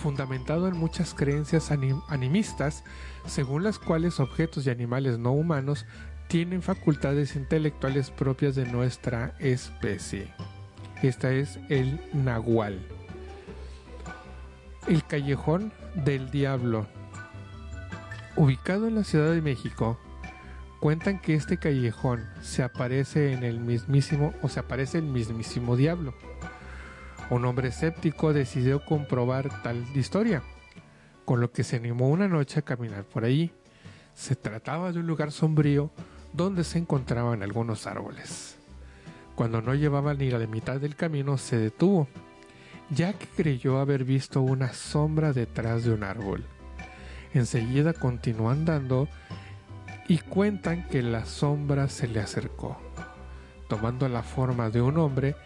fundamentado 0.00 0.66
en 0.66 0.76
muchas 0.76 1.14
creencias 1.14 1.70
animistas, 1.70 2.84
según 3.26 3.62
las 3.62 3.78
cuales 3.78 4.20
objetos 4.20 4.66
y 4.66 4.70
animales 4.70 5.18
no 5.18 5.32
humanos 5.32 5.86
tienen 6.28 6.62
facultades 6.62 7.36
intelectuales 7.36 8.10
propias 8.10 8.54
de 8.54 8.66
nuestra 8.66 9.34
especie. 9.38 10.32
Esta 11.02 11.32
es 11.32 11.58
el 11.68 12.00
Nahual. 12.12 12.78
El 14.86 15.04
Callejón 15.04 15.72
del 15.94 16.30
Diablo. 16.30 16.86
Ubicado 18.36 18.86
en 18.86 18.94
la 18.94 19.04
Ciudad 19.04 19.32
de 19.32 19.42
México, 19.42 19.98
cuentan 20.78 21.20
que 21.20 21.34
este 21.34 21.58
callejón 21.58 22.24
se 22.40 22.62
aparece 22.62 23.32
en 23.32 23.42
el 23.42 23.60
mismísimo 23.60 24.32
o 24.42 24.48
se 24.48 24.60
aparece 24.60 24.98
el 24.98 25.04
mismísimo 25.04 25.76
diablo 25.76 26.14
un 27.30 27.44
hombre 27.44 27.68
escéptico 27.68 28.32
decidió 28.32 28.84
comprobar 28.84 29.62
tal 29.62 29.84
historia, 29.94 30.42
con 31.30 31.40
lo 31.40 31.52
que 31.52 31.62
se 31.62 31.76
animó 31.76 32.08
una 32.08 32.26
noche 32.26 32.58
a 32.58 32.62
caminar 32.62 33.04
por 33.04 33.22
ahí. 33.22 33.52
Se 34.14 34.34
trataba 34.34 34.90
de 34.90 34.98
un 34.98 35.06
lugar 35.06 35.30
sombrío 35.30 35.92
donde 36.32 36.64
se 36.64 36.78
encontraban 36.78 37.44
algunos 37.44 37.86
árboles. 37.86 38.56
Cuando 39.36 39.62
no 39.62 39.76
llevaba 39.76 40.12
ni 40.12 40.28
la 40.28 40.44
mitad 40.48 40.80
del 40.80 40.96
camino 40.96 41.38
se 41.38 41.56
detuvo, 41.56 42.08
ya 42.90 43.12
que 43.12 43.28
creyó 43.28 43.78
haber 43.78 44.02
visto 44.02 44.40
una 44.40 44.72
sombra 44.72 45.32
detrás 45.32 45.84
de 45.84 45.92
un 45.92 46.02
árbol. 46.02 46.44
Enseguida 47.32 47.92
continuó 47.92 48.50
andando 48.50 49.06
y 50.08 50.18
cuentan 50.18 50.88
que 50.88 51.00
la 51.00 51.26
sombra 51.26 51.88
se 51.88 52.08
le 52.08 52.18
acercó, 52.18 52.76
tomando 53.68 54.08
la 54.08 54.24
forma 54.24 54.68
de 54.68 54.82
un 54.82 54.98
hombre 54.98 55.36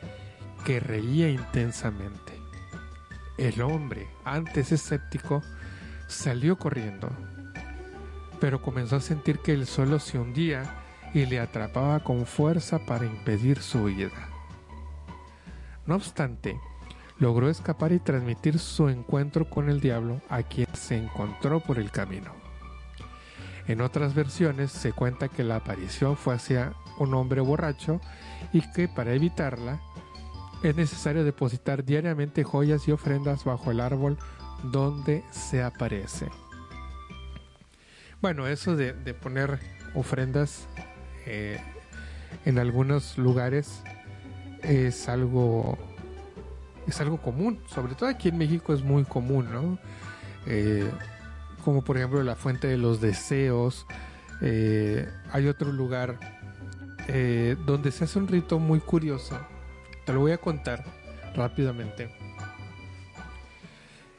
que 0.64 0.80
reía 0.80 1.28
intensamente. 1.28 2.32
El 3.36 3.60
hombre, 3.60 4.06
antes 4.24 4.72
escéptico, 4.72 5.42
salió 6.08 6.56
corriendo, 6.56 7.10
pero 8.40 8.60
comenzó 8.60 8.96
a 8.96 9.00
sentir 9.00 9.38
que 9.40 9.52
el 9.52 9.66
suelo 9.66 9.98
se 9.98 10.18
hundía 10.18 10.62
y 11.14 11.26
le 11.26 11.40
atrapaba 11.40 12.00
con 12.00 12.26
fuerza 12.26 12.80
para 12.80 13.06
impedir 13.06 13.60
su 13.60 13.84
huida. 13.84 14.28
No 15.86 15.96
obstante, 15.96 16.58
logró 17.18 17.48
escapar 17.48 17.92
y 17.92 18.00
transmitir 18.00 18.58
su 18.58 18.88
encuentro 18.88 19.48
con 19.48 19.68
el 19.68 19.80
diablo 19.80 20.20
a 20.28 20.42
quien 20.42 20.68
se 20.74 20.96
encontró 20.96 21.60
por 21.60 21.78
el 21.78 21.90
camino. 21.90 22.32
En 23.66 23.80
otras 23.80 24.14
versiones 24.14 24.72
se 24.72 24.92
cuenta 24.92 25.28
que 25.28 25.44
la 25.44 25.56
aparición 25.56 26.16
fue 26.16 26.34
hacia 26.34 26.74
un 26.98 27.14
hombre 27.14 27.40
borracho 27.40 28.00
y 28.52 28.60
que 28.72 28.88
para 28.88 29.14
evitarla 29.14 29.80
es 30.62 30.76
necesario 30.76 31.24
depositar 31.24 31.84
diariamente 31.84 32.44
joyas 32.44 32.88
y 32.88 32.92
ofrendas 32.92 33.44
bajo 33.44 33.70
el 33.70 33.80
árbol 33.80 34.18
donde 34.70 35.24
se 35.30 35.62
aparece. 35.62 36.28
Bueno, 38.20 38.46
eso 38.46 38.74
de, 38.76 38.92
de 38.92 39.14
poner 39.14 39.60
ofrendas 39.94 40.66
eh, 41.26 41.58
en 42.44 42.58
algunos 42.58 43.16
lugares 43.16 43.82
es 44.62 45.08
algo 45.08 45.78
es 46.86 47.00
algo 47.00 47.16
común, 47.16 47.60
sobre 47.66 47.94
todo 47.94 48.10
aquí 48.10 48.28
en 48.28 48.36
México 48.36 48.74
es 48.74 48.82
muy 48.82 49.04
común, 49.04 49.48
¿no? 49.50 49.78
Eh, 50.46 50.90
como 51.64 51.82
por 51.82 51.96
ejemplo 51.96 52.22
la 52.22 52.36
fuente 52.36 52.66
de 52.66 52.76
los 52.76 53.00
deseos. 53.00 53.86
Eh, 54.42 55.08
hay 55.32 55.46
otro 55.46 55.72
lugar 55.72 56.18
donde 57.66 57.92
se 57.92 58.04
hace 58.04 58.18
un 58.18 58.28
rito 58.28 58.58
muy 58.58 58.80
curioso. 58.80 59.38
Te 60.06 60.12
lo 60.12 60.20
voy 60.20 60.32
a 60.32 60.38
contar 60.38 60.84
rápidamente. 61.34 62.10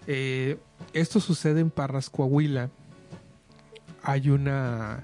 Eh, 0.07 0.57
esto 0.93 1.19
sucede 1.19 1.61
en 1.61 1.69
Parras, 1.69 2.09
Coahuila. 2.09 2.69
Hay 4.03 4.29
una. 4.29 5.03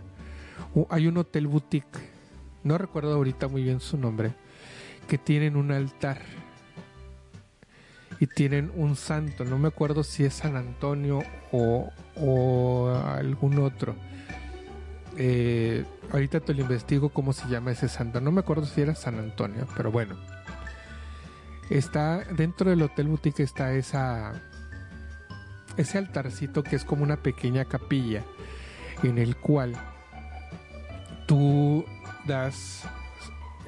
Hay 0.90 1.08
un 1.08 1.18
hotel 1.18 1.48
boutique. 1.48 2.00
No 2.64 2.78
recuerdo 2.78 3.14
ahorita 3.14 3.48
muy 3.48 3.64
bien 3.64 3.80
su 3.80 3.98
nombre. 3.98 4.34
Que 5.08 5.18
tienen 5.18 5.56
un 5.56 5.72
altar. 5.72 6.22
Y 8.20 8.28
tienen 8.28 8.72
un 8.76 8.96
santo. 8.96 9.44
No 9.44 9.58
me 9.58 9.68
acuerdo 9.68 10.04
si 10.04 10.24
es 10.24 10.36
San 10.36 10.56
Antonio 10.56 11.24
o, 11.52 11.90
o 12.16 12.90
algún 12.90 13.58
otro. 13.60 13.96
Eh, 15.18 15.84
ahorita 16.12 16.40
te 16.40 16.54
lo 16.54 16.62
investigo 16.62 17.10
cómo 17.10 17.34
se 17.34 17.50
llama 17.50 17.72
ese 17.72 17.90
santo. 17.90 18.22
No 18.22 18.32
me 18.32 18.42
acuerdo 18.42 18.66
si 18.66 18.82
era 18.82 18.94
San 18.94 19.18
Antonio, 19.18 19.68
pero 19.76 19.92
bueno. 19.92 20.16
Está 21.70 22.20
dentro 22.26 22.70
del 22.70 22.82
hotel 22.84 23.08
boutique 23.08 23.44
está 23.44 23.74
esa 23.74 24.34
ese 25.78 25.98
altarcito 25.98 26.64
que 26.64 26.76
es 26.76 26.86
como 26.86 27.04
una 27.04 27.18
pequeña 27.18 27.66
capilla 27.66 28.24
en 29.04 29.18
el 29.18 29.36
cual 29.36 29.74
tú 31.28 31.86
das 32.26 32.84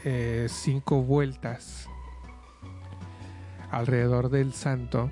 eh, 0.04 0.48
cinco 0.50 1.02
vueltas 1.02 1.88
alrededor 3.72 4.30
del 4.30 4.54
santo 4.54 5.10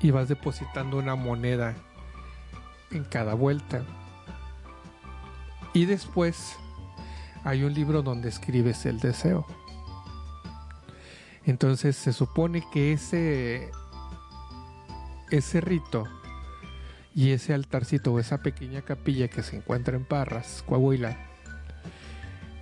y 0.00 0.10
vas 0.10 0.28
depositando 0.28 0.98
una 0.98 1.14
moneda 1.14 1.74
en 2.90 3.04
cada 3.04 3.34
vuelta. 3.34 3.82
Y 5.72 5.86
después 5.86 6.56
hay 7.42 7.64
un 7.64 7.74
libro 7.74 8.02
donde 8.02 8.28
escribes 8.28 8.86
el 8.86 9.00
deseo. 9.00 9.46
Entonces 11.44 11.96
se 11.96 12.12
supone 12.12 12.64
que 12.72 12.92
ese 12.92 13.70
ese 15.36 15.60
rito 15.60 16.04
y 17.14 17.30
ese 17.30 17.54
altarcito 17.54 18.12
o 18.12 18.20
esa 18.20 18.42
pequeña 18.42 18.82
capilla 18.82 19.28
que 19.28 19.42
se 19.42 19.56
encuentra 19.56 19.96
en 19.96 20.04
Parras, 20.04 20.64
Coahuila, 20.66 21.16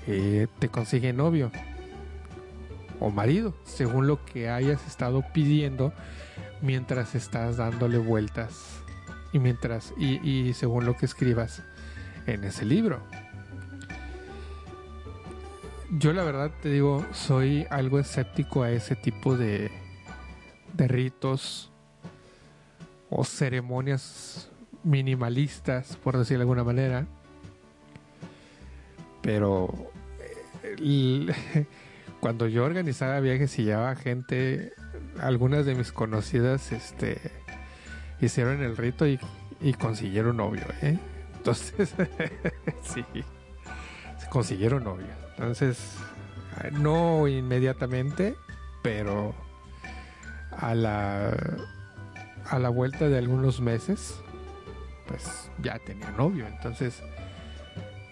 eh, 0.07 0.47
te 0.59 0.69
consigue 0.69 1.12
novio 1.12 1.51
o 2.99 3.11
marido, 3.11 3.55
según 3.65 4.07
lo 4.07 4.24
que 4.24 4.49
hayas 4.49 4.86
estado 4.86 5.24
pidiendo 5.32 5.93
mientras 6.61 7.15
estás 7.15 7.57
dándole 7.57 7.99
vueltas 7.99 8.81
y 9.32 9.39
mientras 9.39 9.93
y, 9.99 10.53
según 10.55 10.86
lo 10.86 10.97
que 10.97 11.07
escribas 11.07 11.62
en 12.27 12.44
ese 12.44 12.65
libro. 12.65 13.03
Yo 15.90 16.12
la 16.12 16.23
verdad 16.23 16.51
te 16.62 16.70
digo, 16.70 17.05
soy 17.12 17.66
algo 17.69 17.99
escéptico 17.99 18.62
a 18.62 18.70
ese 18.70 18.97
tipo 18.97 19.36
de, 19.36 19.70
de 20.73 20.89
ritos 20.89 21.72
o 23.14 23.24
ceremonias 23.24 24.48
minimalistas, 24.82 25.97
por 25.97 26.16
decir 26.16 26.39
de 26.39 26.43
alguna 26.43 26.64
manera. 26.64 27.06
Pero 29.20 29.90
eh, 30.80 31.66
cuando 32.20 32.48
yo 32.48 32.64
organizaba 32.64 33.20
viajes 33.20 33.59
y 33.59 33.64
llevaba 33.64 33.94
gente, 33.97 34.72
algunas 35.20 35.66
de 35.66 35.74
mis 35.74 35.93
conocidas 35.93 36.72
este, 36.72 37.18
hicieron 38.20 38.62
el 38.62 38.76
rito 38.76 39.06
y, 39.06 39.18
consiguieron 39.78 40.39
novio. 40.39 40.64
¿eh? 40.80 40.98
Entonces, 41.36 41.94
sí, 42.82 43.05
consiguieron 44.30 44.84
novio. 44.84 45.06
Entonces, 45.36 45.97
no 46.72 47.28
inmediatamente, 47.28 48.34
pero 48.82 49.34
a 50.51 50.74
la 50.74 51.36
a 52.48 52.59
la 52.59 52.69
vuelta 52.69 53.09
de 53.09 53.19
algunos 53.19 53.60
meses, 53.60 54.20
pues 55.06 55.51
ya 55.62 55.78
tenía 55.78 56.10
novio. 56.10 56.47
Entonces, 56.47 57.02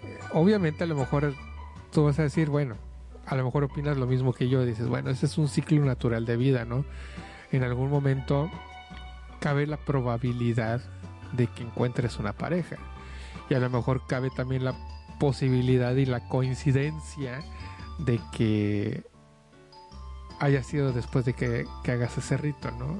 eh, 0.02 0.18
obviamente 0.32 0.84
a 0.84 0.86
lo 0.86 0.96
mejor 0.96 1.34
tú 1.92 2.04
vas 2.04 2.18
a 2.18 2.22
decir, 2.22 2.48
bueno, 2.48 2.76
a 3.26 3.36
lo 3.36 3.44
mejor 3.44 3.64
opinas 3.64 3.96
lo 3.96 4.06
mismo 4.06 4.32
que 4.32 4.48
yo, 4.48 4.64
dices, 4.64 4.88
bueno, 4.88 5.10
ese 5.10 5.26
es 5.26 5.38
un 5.38 5.48
ciclo 5.48 5.84
natural 5.84 6.24
de 6.26 6.36
vida, 6.36 6.64
¿no? 6.64 6.84
En 7.52 7.62
algún 7.62 7.90
momento 7.90 8.50
cabe 9.40 9.66
la 9.66 9.76
probabilidad 9.76 10.80
de 11.32 11.46
que 11.46 11.62
encuentres 11.62 12.18
una 12.18 12.32
pareja. 12.32 12.76
Y 13.48 13.54
a 13.54 13.60
lo 13.60 13.70
mejor 13.70 14.06
cabe 14.06 14.30
también 14.30 14.64
la 14.64 14.74
posibilidad 15.18 15.94
y 15.94 16.06
la 16.06 16.28
coincidencia 16.28 17.42
de 17.98 18.20
que 18.32 19.04
haya 20.38 20.62
sido 20.62 20.92
después 20.92 21.24
de 21.24 21.34
que, 21.34 21.66
que 21.84 21.92
hagas 21.92 22.16
ese 22.18 22.36
rito, 22.36 22.70
¿no? 22.72 22.98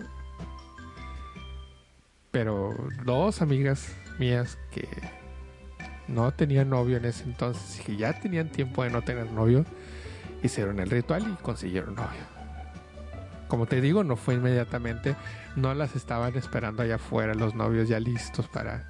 Pero 2.31 2.77
dos 3.05 3.43
amigas 3.43 3.93
mías 4.19 4.59
que 4.71 4.89
no 6.09 6.33
tenían 6.33 6.71
novio 6.71 6.97
en 6.97 7.05
ese 7.05 7.25
entonces 7.25 7.81
y 7.81 7.83
que 7.85 7.97
ya 7.97 8.13
tenían 8.21 8.49
tiempo 8.49 8.83
de 8.85 8.91
no 8.91 9.03
tener 9.03 9.31
novio, 9.31 9.65
hicieron 10.43 10.81
el 10.81 10.91
ritual 10.91 11.27
y 11.33 11.43
consiguieron 11.43 11.95
novio. 11.95 12.41
Como 13.49 13.67
te 13.67 13.81
digo, 13.81 14.05
no 14.05 14.17
fue 14.17 14.35
inmediatamente, 14.35 15.17
no 15.57 15.75
las 15.75 15.97
estaban 15.97 16.37
esperando 16.37 16.83
allá 16.83 16.97
afuera 16.97 17.35
los 17.35 17.55
novios 17.55 17.89
ya 17.89 17.99
listos 17.99 18.47
para 18.49 18.89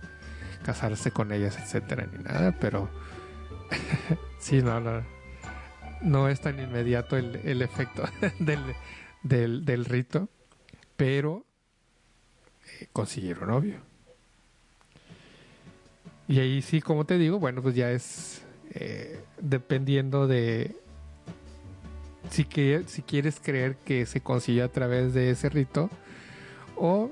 casarse 0.62 1.10
con 1.10 1.32
ellas, 1.32 1.58
etcétera, 1.58 2.06
ni 2.12 2.22
nada, 2.22 2.54
pero 2.60 2.90
sí, 4.38 4.60
no, 4.60 4.80
no, 4.80 5.02
no 6.02 6.28
es 6.28 6.40
tan 6.40 6.60
inmediato 6.60 7.16
el, 7.16 7.36
el 7.44 7.62
efecto 7.62 8.04
del, 8.38 8.60
del, 9.22 9.64
del 9.64 9.84
rito, 9.86 10.28
pero 10.96 11.46
consiguieron 12.92 13.48
novio. 13.48 13.78
Y 16.28 16.38
ahí 16.38 16.62
sí, 16.62 16.80
como 16.80 17.04
te 17.04 17.18
digo, 17.18 17.38
bueno, 17.38 17.60
pues 17.60 17.74
ya 17.74 17.90
es 17.90 18.42
eh, 18.72 19.20
dependiendo 19.40 20.28
de 20.28 20.76
si, 22.30 22.44
que, 22.44 22.84
si 22.86 23.02
quieres 23.02 23.40
creer 23.40 23.76
que 23.76 24.06
se 24.06 24.20
consiguió 24.20 24.64
a 24.64 24.68
través 24.68 25.12
de 25.12 25.30
ese 25.30 25.48
rito 25.48 25.90
o 26.76 27.10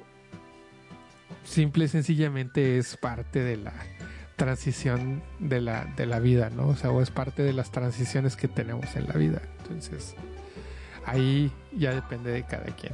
simple 1.44 1.86
y 1.86 1.88
sencillamente 1.88 2.78
es 2.78 2.96
parte 2.96 3.42
de 3.42 3.56
la 3.56 3.72
transición 4.36 5.20
de 5.40 5.60
la, 5.60 5.84
de 5.96 6.06
la 6.06 6.20
vida, 6.20 6.48
¿no? 6.50 6.68
O 6.68 6.76
sea, 6.76 6.92
o 6.92 7.02
es 7.02 7.10
parte 7.10 7.42
de 7.42 7.52
las 7.52 7.72
transiciones 7.72 8.36
que 8.36 8.46
tenemos 8.46 8.94
en 8.94 9.08
la 9.08 9.14
vida. 9.14 9.42
Entonces, 9.62 10.14
ahí 11.04 11.50
ya 11.76 11.92
depende 11.92 12.30
de 12.30 12.44
cada 12.44 12.66
quien. 12.76 12.92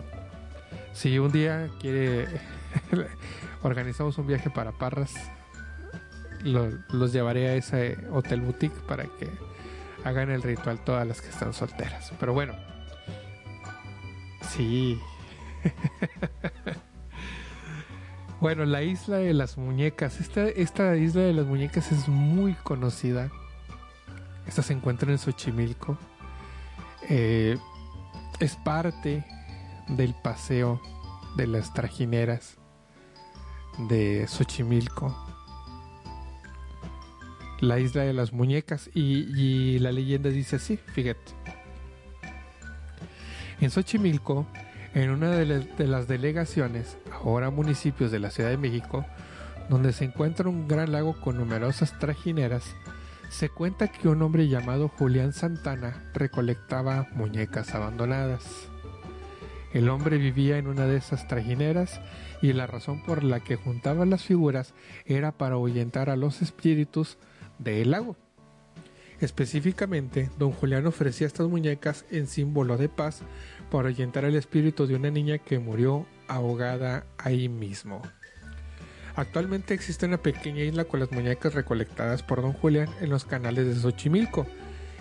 Si 0.95 1.19
un 1.19 1.31
día 1.33 1.69
quiere, 1.81 2.29
organizamos 3.63 4.17
un 4.19 4.27
viaje 4.27 4.49
para 4.49 4.73
Parras, 4.73 5.15
lo- 6.43 6.71
los 6.91 7.13
llevaré 7.13 7.49
a 7.49 7.55
ese 7.57 7.99
hotel 8.11 8.41
boutique 8.41 8.77
para 8.87 9.05
que 9.05 9.29
hagan 10.05 10.31
el 10.31 10.43
ritual 10.43 10.79
todas 10.85 11.07
las 11.07 11.21
que 11.21 11.29
están 11.29 11.53
solteras. 11.53 12.13
Pero 12.21 12.33
bueno, 12.33 12.55
sí. 14.51 14.99
bueno, 18.41 18.65
la 18.65 18.83
isla 18.83 19.19
de 19.19 19.35
las 19.35 19.57
muñecas. 19.59 20.21
Esta, 20.21 20.47
esta 20.49 20.97
isla 20.97 21.23
de 21.23 21.33
las 21.33 21.47
muñecas 21.47 21.91
es 21.93 22.09
muy 22.09 22.55
conocida. 22.55 23.31
Esta 24.47 24.63
se 24.63 24.75
encuentra 24.75 25.11
en 25.11 25.19
Xochimilco. 25.19 25.97
Eh, 27.09 27.57
es 28.41 28.57
parte 28.57 29.25
del 29.89 30.15
paseo 30.15 30.81
de 31.37 31.47
las 31.47 31.73
trajineras 31.73 32.59
de 33.79 34.27
Xochimilco. 34.29 35.17
La 37.61 37.79
isla 37.79 38.03
de 38.03 38.13
las 38.13 38.33
muñecas. 38.33 38.91
Y, 38.95 39.79
la 39.79 39.93
leyenda 39.93 40.31
dice 40.31 40.57
así, 40.57 40.77
fíjate. 40.77 41.33
En 43.61 43.71
Xochimilco, 43.71 44.47
en 44.95 45.11
una 45.11 45.31
de, 45.31 45.61
de 45.61 45.87
las 45.87 46.09
delegaciones, 46.09 46.99
ahora 47.13 47.51
municipios 47.51 48.11
de 48.11 48.19
la 48.19 48.31
Ciudad 48.31 48.51
de 48.51 48.59
México, 48.59 49.07
donde 49.69 49.93
se 49.93 50.05
encuentra 50.05 50.49
un 50.49 50.69
gran 50.69 50.93
lago 50.93 51.19
con 51.21 51.39
numerosas 51.39 51.99
trajineras, 51.99 52.75
se 53.31 53.49
cuenta 53.49 53.89
que 53.89 54.09
un 54.09 54.23
hombre 54.23 54.49
llamado 54.49 54.89
Julián 54.89 55.33
Santana 55.33 56.05
recolectaba 56.13 57.09
muñecas 57.15 57.75
abandonadas. 57.75 58.69
El 59.75 59.89
hombre 59.89 60.19
vivía 60.19 60.57
en 60.57 60.69
una 60.69 60.87
de 60.87 60.97
esas 60.97 61.27
trajineras 61.27 62.01
y 62.41 62.53
la 62.53 62.69
razón 62.69 63.03
por 63.03 63.25
la 63.25 63.41
que 63.41 63.57
juntaba 63.57 64.07
las 64.07 64.23
figuras 64.23 64.73
era 65.05 65.33
para 65.33 65.57
ahuyentar 65.57 66.11
a 66.11 66.17
los 66.17 66.43
espíritus 66.43 67.19
del 67.59 67.91
lago. 67.91 68.17
Específicamente, 69.21 70.31
don 70.39 70.53
Julián 70.53 70.87
ofrecía 70.87 71.27
estas 71.27 71.49
muñecas 71.49 72.05
en 72.13 72.29
símbolo 72.29 72.77
de 72.77 72.89
paz 72.89 73.23
para 73.69 73.89
ahuyentar 73.89 74.25
el 74.25 74.37
espíritu 74.37 74.87
de 74.87 74.95
una 74.95 75.11
niña 75.11 75.39
que 75.39 75.59
murió 75.59 76.07
ahogada 76.29 77.05
ahí 77.19 77.49
mismo. 77.49 78.01
Actualmente 79.17 79.75
existe 79.75 80.07
una 80.07 80.19
pequeña 80.19 80.63
isla 80.63 80.85
con 80.85 81.01
las 81.01 81.11
muñecas 81.11 81.53
recolectadas 81.53 82.23
por 82.23 82.43
don 82.43 82.53
Julián 82.53 82.89
en 83.01 83.11
los 83.11 83.25
canales 83.25 83.67
de 83.67 83.75
Xochimilco 83.75 84.47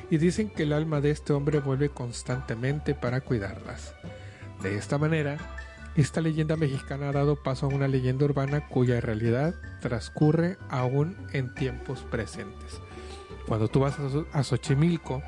y 0.10 0.18
dicen 0.18 0.50
que 0.50 0.64
el 0.64 0.74
alma 0.74 1.00
de 1.00 1.12
este 1.12 1.32
hombre 1.32 1.60
vuelve 1.60 1.90
constantemente 1.90 2.96
para 2.96 3.22
cuidarlas. 3.22 3.94
De 4.64 4.76
esta 4.78 4.98
manera, 4.98 5.38
esta 5.96 6.22
leyenda 6.22 6.56
mexicana 6.56 7.10
ha 7.10 7.12
dado 7.12 7.36
paso 7.36 7.66
a 7.66 7.70
una 7.70 7.88
leyenda 7.88 8.26
urbana 8.26 8.68
cuya 8.68 9.00
realidad 9.02 9.54
transcurre 9.82 10.58
aún 10.70 11.16
en 11.34 11.54
tiempos 11.54 12.00
presentes. 12.10 12.80
Cuando 13.48 13.68
tú 13.68 13.82
vas 13.82 14.00
a 14.00 14.04
Xo- 14.04 14.26
a 14.32 14.42
Xochimilco, 14.44 15.22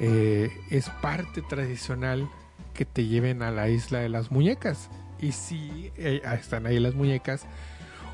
eh, 0.00 0.50
es 0.70 0.88
parte 1.02 1.42
tradicional 1.42 2.28
que 2.72 2.84
te 2.84 3.06
lleven 3.06 3.42
a 3.42 3.50
la 3.50 3.68
isla 3.68 3.98
de 4.00 4.08
las 4.08 4.30
muñecas. 4.30 4.88
Y 5.20 5.32
si 5.32 5.92
están 5.96 6.66
ahí 6.66 6.78
las 6.80 6.94
muñecas, 6.94 7.46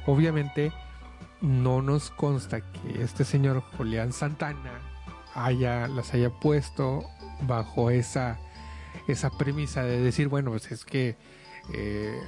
obviamente 0.06 0.72
no 1.40 1.82
nos 1.82 2.10
consta 2.10 2.60
que 2.60 3.02
este 3.02 3.24
señor 3.24 3.62
Julián 3.76 4.12
Santana 4.12 4.80
haya, 5.34 5.86
las 5.88 6.12
haya 6.14 6.30
puesto 6.30 7.04
bajo 7.42 7.90
esa, 7.90 8.38
esa 9.12 9.30
premisa 9.30 9.82
de 9.84 10.00
decir, 10.00 10.28
bueno, 10.28 10.50
pues 10.50 10.70
es 10.72 10.84
que 10.84 11.16
eh, 11.74 12.18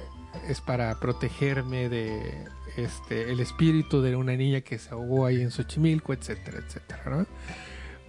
es 0.47 0.61
para 0.61 0.99
protegerme 0.99 1.89
de 1.89 2.45
este 2.77 3.31
el 3.31 3.39
espíritu 3.39 4.01
de 4.01 4.15
una 4.15 4.35
niña 4.35 4.61
que 4.61 4.77
se 4.79 4.89
ahogó 4.91 5.25
ahí 5.25 5.41
en 5.41 5.51
Xochimilco, 5.51 6.13
etcétera, 6.13 6.59
etcétera, 6.65 7.01
¿no? 7.09 7.25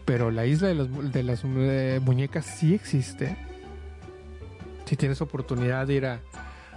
Pero 0.05 0.31
la 0.31 0.47
isla 0.47 0.69
de, 0.69 0.75
los- 0.75 1.13
de 1.13 1.23
las 1.23 1.43
eh, 1.45 2.01
muñecas 2.03 2.45
sí 2.47 2.75
existe. 2.75 3.37
Si 4.85 4.97
tienes 4.97 5.21
oportunidad 5.23 5.87
de 5.87 5.95
ir 5.95 6.07
a, 6.07 6.21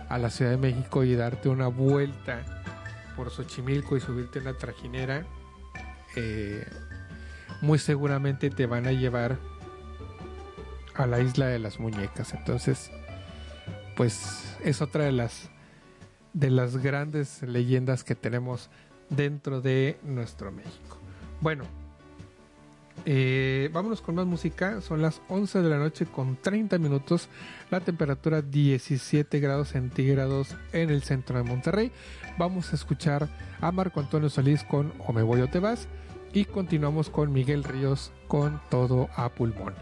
a 0.10 0.18
la 0.18 0.30
Ciudad 0.30 0.52
de 0.52 0.58
México 0.58 1.04
y 1.04 1.14
darte 1.16 1.50
una 1.50 1.68
vuelta 1.68 2.42
por 3.18 3.30
Xochimilco 3.32 3.98
y 3.98 4.00
subirte 4.00 4.40
en 4.40 4.46
la 4.46 4.54
trajinera, 4.54 5.26
eh, 6.16 6.66
muy 7.62 7.80
seguramente 7.80 8.50
te 8.50 8.66
van 8.66 8.88
a 8.88 8.92
llevar 8.92 9.38
a 10.98 11.08
la 11.08 11.20
isla 11.20 11.48
de 11.48 11.60
las 11.60 11.80
muñecas. 11.80 12.34
Entonces, 12.34 12.92
pues 13.96 14.58
es 14.64 14.82
otra 14.82 15.06
de 15.06 15.12
las 15.12 15.50
de 16.34 16.52
las 16.52 16.78
grandes 16.78 17.42
leyendas 17.42 18.04
que 18.04 18.14
tenemos 18.14 18.70
dentro 19.10 19.60
de 19.60 19.98
nuestro 20.04 20.52
México. 20.52 21.00
Bueno, 21.42 21.64
eh, 23.06 23.70
vámonos 23.74 24.02
con 24.02 24.16
más 24.16 24.26
música. 24.26 24.82
Son 24.82 25.02
las 25.02 25.22
11 25.30 25.62
de 25.62 25.70
la 25.70 25.78
noche 25.78 26.06
con 26.06 26.36
30 26.36 26.78
minutos. 26.78 27.30
La 27.72 27.80
temperatura 27.80 28.42
17 28.42 29.40
grados 29.40 29.70
centígrados 29.70 30.56
en 30.74 30.90
el 30.90 31.04
centro 31.04 31.38
de 31.38 31.44
Monterrey. 31.44 31.92
Vamos 32.38 32.72
a 32.72 32.76
escuchar 32.76 33.28
a 33.60 33.72
Marco 33.72 34.00
Antonio 34.00 34.30
Solís 34.30 34.64
con 34.64 34.94
O 35.08 35.14
me 35.14 35.24
voy 35.24 35.42
o 35.42 35.48
te 35.48 35.60
vas. 35.60 35.88
Y 36.38 36.46
continuamos 36.46 37.10
con 37.10 37.34
Miguel 37.34 37.64
Ríos 37.64 38.12
con 38.28 38.62
Todo 38.70 39.10
a 39.16 39.30
Pulmón. 39.30 39.74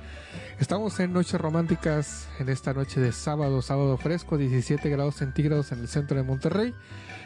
Estamos 0.58 0.98
en 1.02 1.12
Noches 1.12 1.42
Románticas 1.42 2.30
en 2.40 2.48
esta 2.48 2.74
noche 2.74 3.02
de 3.02 3.12
sábado, 3.12 3.62
sábado 3.62 3.98
fresco, 3.98 4.38
17 4.38 4.90
grados 4.90 5.16
centígrados 5.16 5.74
en 5.74 5.80
el 5.80 5.90
centro 5.90 6.16
de 6.16 6.24
Monterrey. 6.24 6.74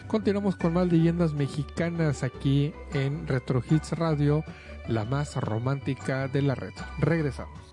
Continuamos 0.08 0.56
con 0.56 0.74
más 0.74 0.88
leyendas 0.88 1.34
mexicanas 1.34 2.24
aquí 2.24 2.74
en 2.94 3.28
Retro 3.28 3.62
Hits 3.70 3.92
Radio, 3.92 4.44
la 4.88 5.06
más 5.06 5.36
romántica 5.36 6.28
de 6.28 6.42
la 6.42 6.56
red. 6.56 6.74
Regresamos. 6.98 7.69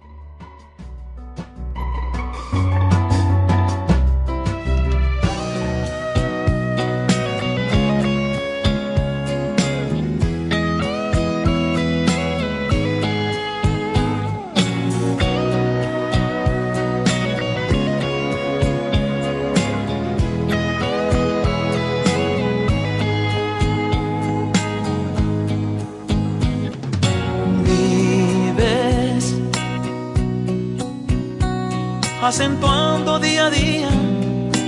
Acentuando 32.26 33.20
día 33.20 33.46
a 33.46 33.50
día 33.50 33.88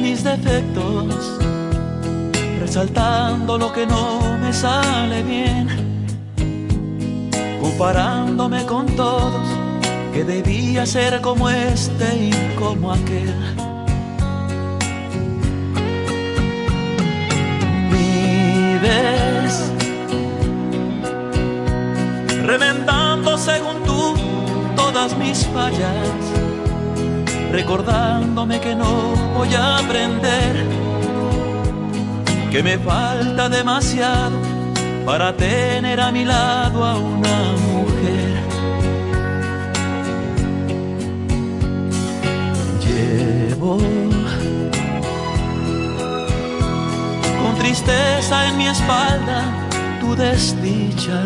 mis 0.00 0.22
defectos, 0.22 1.38
resaltando 2.60 3.58
lo 3.58 3.72
que 3.72 3.84
no 3.84 4.38
me 4.40 4.52
sale 4.52 5.24
bien, 5.24 5.66
comparándome 7.60 8.64
con 8.64 8.86
todos 8.94 9.48
que 10.12 10.22
debía 10.22 10.86
ser 10.86 11.20
como 11.20 11.50
este 11.50 12.30
y 12.30 12.54
como 12.56 12.92
aquel. 12.92 13.34
Vives 17.90 19.72
remendando 22.46 23.36
según 23.36 23.82
tú 23.84 24.14
todas 24.76 25.16
mis 25.18 25.44
fallas, 25.48 26.27
recordándome 27.50 28.60
que 28.60 28.74
no 28.74 29.14
voy 29.34 29.54
a 29.54 29.78
aprender, 29.78 30.66
que 32.50 32.62
me 32.62 32.78
falta 32.78 33.48
demasiado 33.48 34.36
para 35.04 35.34
tener 35.34 36.00
a 36.00 36.12
mi 36.12 36.24
lado 36.24 36.84
a 36.84 36.98
una 36.98 37.52
mujer. 37.66 38.38
Llevo 42.84 43.78
con 47.40 47.58
tristeza 47.58 48.48
en 48.48 48.58
mi 48.58 48.66
espalda 48.66 49.44
tu 50.00 50.14
desdicha. 50.14 51.22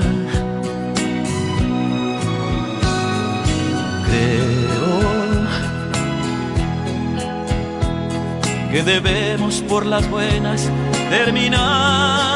Que 8.73 8.83
debemos 8.83 9.61
por 9.69 9.85
las 9.85 10.09
buenas 10.09 10.71
terminar. 11.11 12.32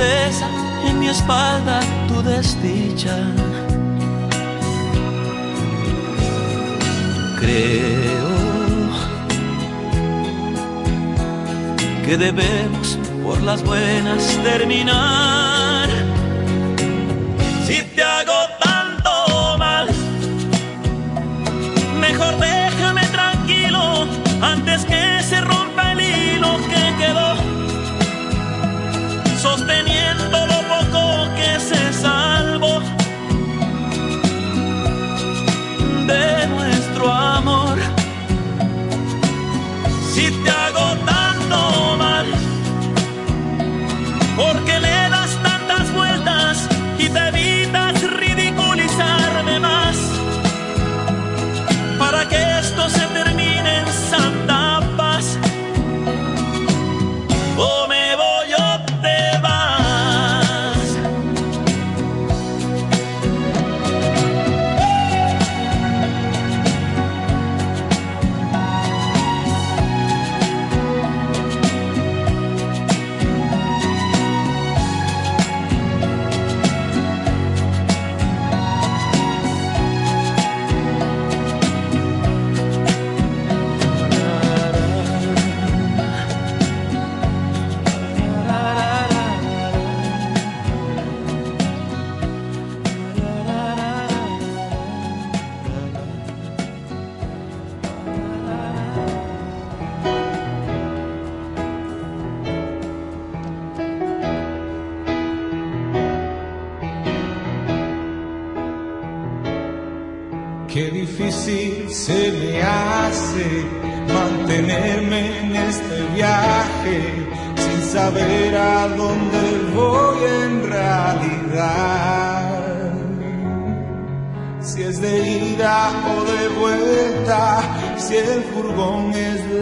tristeza, 0.00 0.48
en 0.86 0.98
mi 0.98 1.08
espalda 1.08 1.80
tu 2.08 2.22
desdicha. 2.22 3.16
Creo 7.38 8.30
que 12.04 12.16
debemos 12.16 12.98
por 13.22 13.40
las 13.42 13.62
buenas 13.62 14.22
terminar. 14.42 15.88
Si 17.66 17.82
te 17.94 18.02
hago 18.02 18.40
tanto 18.62 19.58
mal, 19.58 19.88
mejor 22.00 22.38
de 22.38 22.59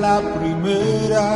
la 0.08 0.20
primera, 0.40 1.28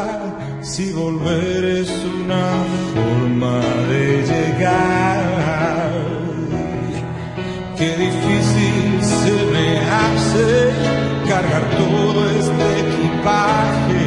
si 0.63 0.93
volver 0.93 1.63
es 1.81 1.91
una 2.21 2.47
forma 2.95 3.57
de 3.91 4.05
llegar. 4.31 5.91
Qué 7.79 7.91
difícil 8.07 8.85
se 9.21 9.33
me 9.53 9.69
hace 10.01 10.49
cargar 11.31 11.65
todo 11.83 12.21
este 12.41 12.69
equipaje, 12.87 14.05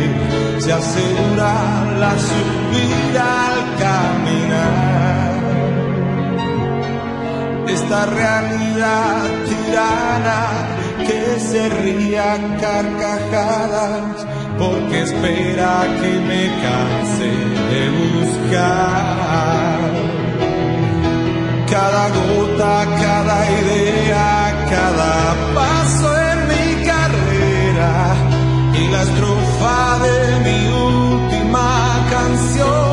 se 0.63 0.71
asegura 0.81 1.53
la 2.03 2.13
subida 2.29 3.25
al 3.49 3.61
caminar. 3.85 5.33
Esta 7.77 7.99
realidad 8.21 9.17
tirana 9.49 10.41
que 11.07 11.21
se 11.49 11.63
ría 11.83 12.29
carcajadas 12.65 14.25
porque 14.57 15.01
espera 15.01 15.85
que 15.99 16.11
me 16.29 16.43
canse 16.63 17.31
de 17.71 17.83
buscar. 17.99 19.89
Cada 21.69 22.09
gota, 22.09 22.85
cada 23.01 23.37
idea, 23.59 24.65
cada 24.69 25.13
paso 25.53 26.09
en 26.31 26.39
mi 26.51 26.85
carrera 26.85 28.15
y 28.73 28.87
la 28.93 29.01
estrofa 29.03 29.99
de 30.05 30.19
mi 30.45 30.59
última 30.67 31.69
canción. 32.09 32.84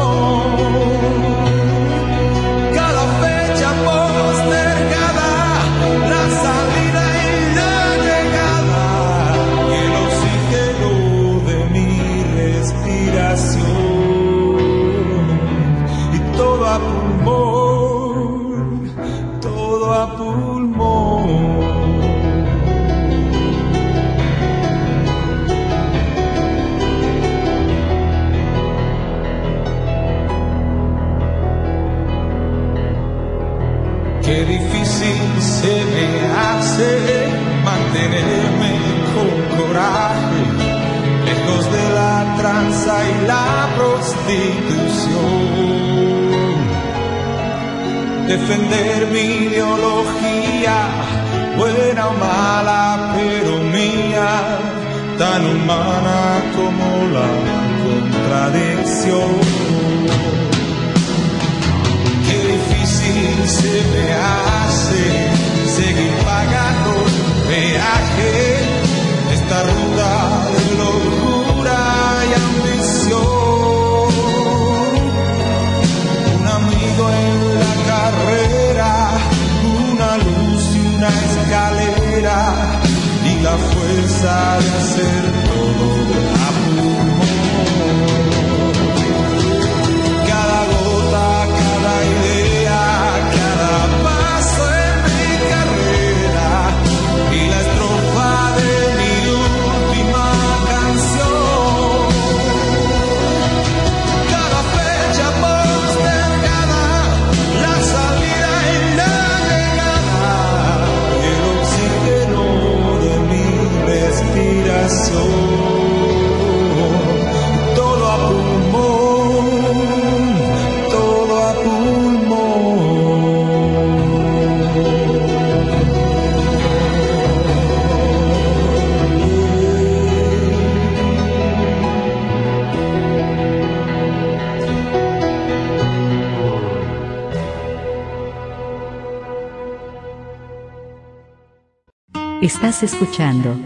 Estás 142.55 142.83
escuchando 142.83 143.57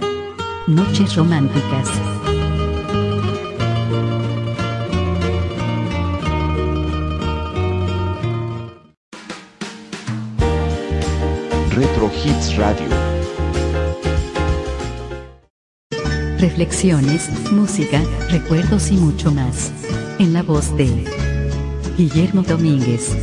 Noches 0.69 1.17
Románticas. 1.17 1.91
Retro 11.75 12.11
Hits 12.25 12.57
Radio. 12.57 12.87
Reflexiones, 16.39 17.29
música, 17.51 18.01
recuerdos 18.31 18.93
y 18.93 18.95
mucho 18.95 19.33
más. 19.33 19.73
En 20.21 20.33
la 20.33 20.45
voz 20.45 20.75
de 20.77 21.05
Guillermo 21.99 22.43
Domínguez. 22.43 23.15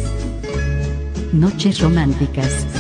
Noches 1.31 1.80
Románticas. 1.80 2.73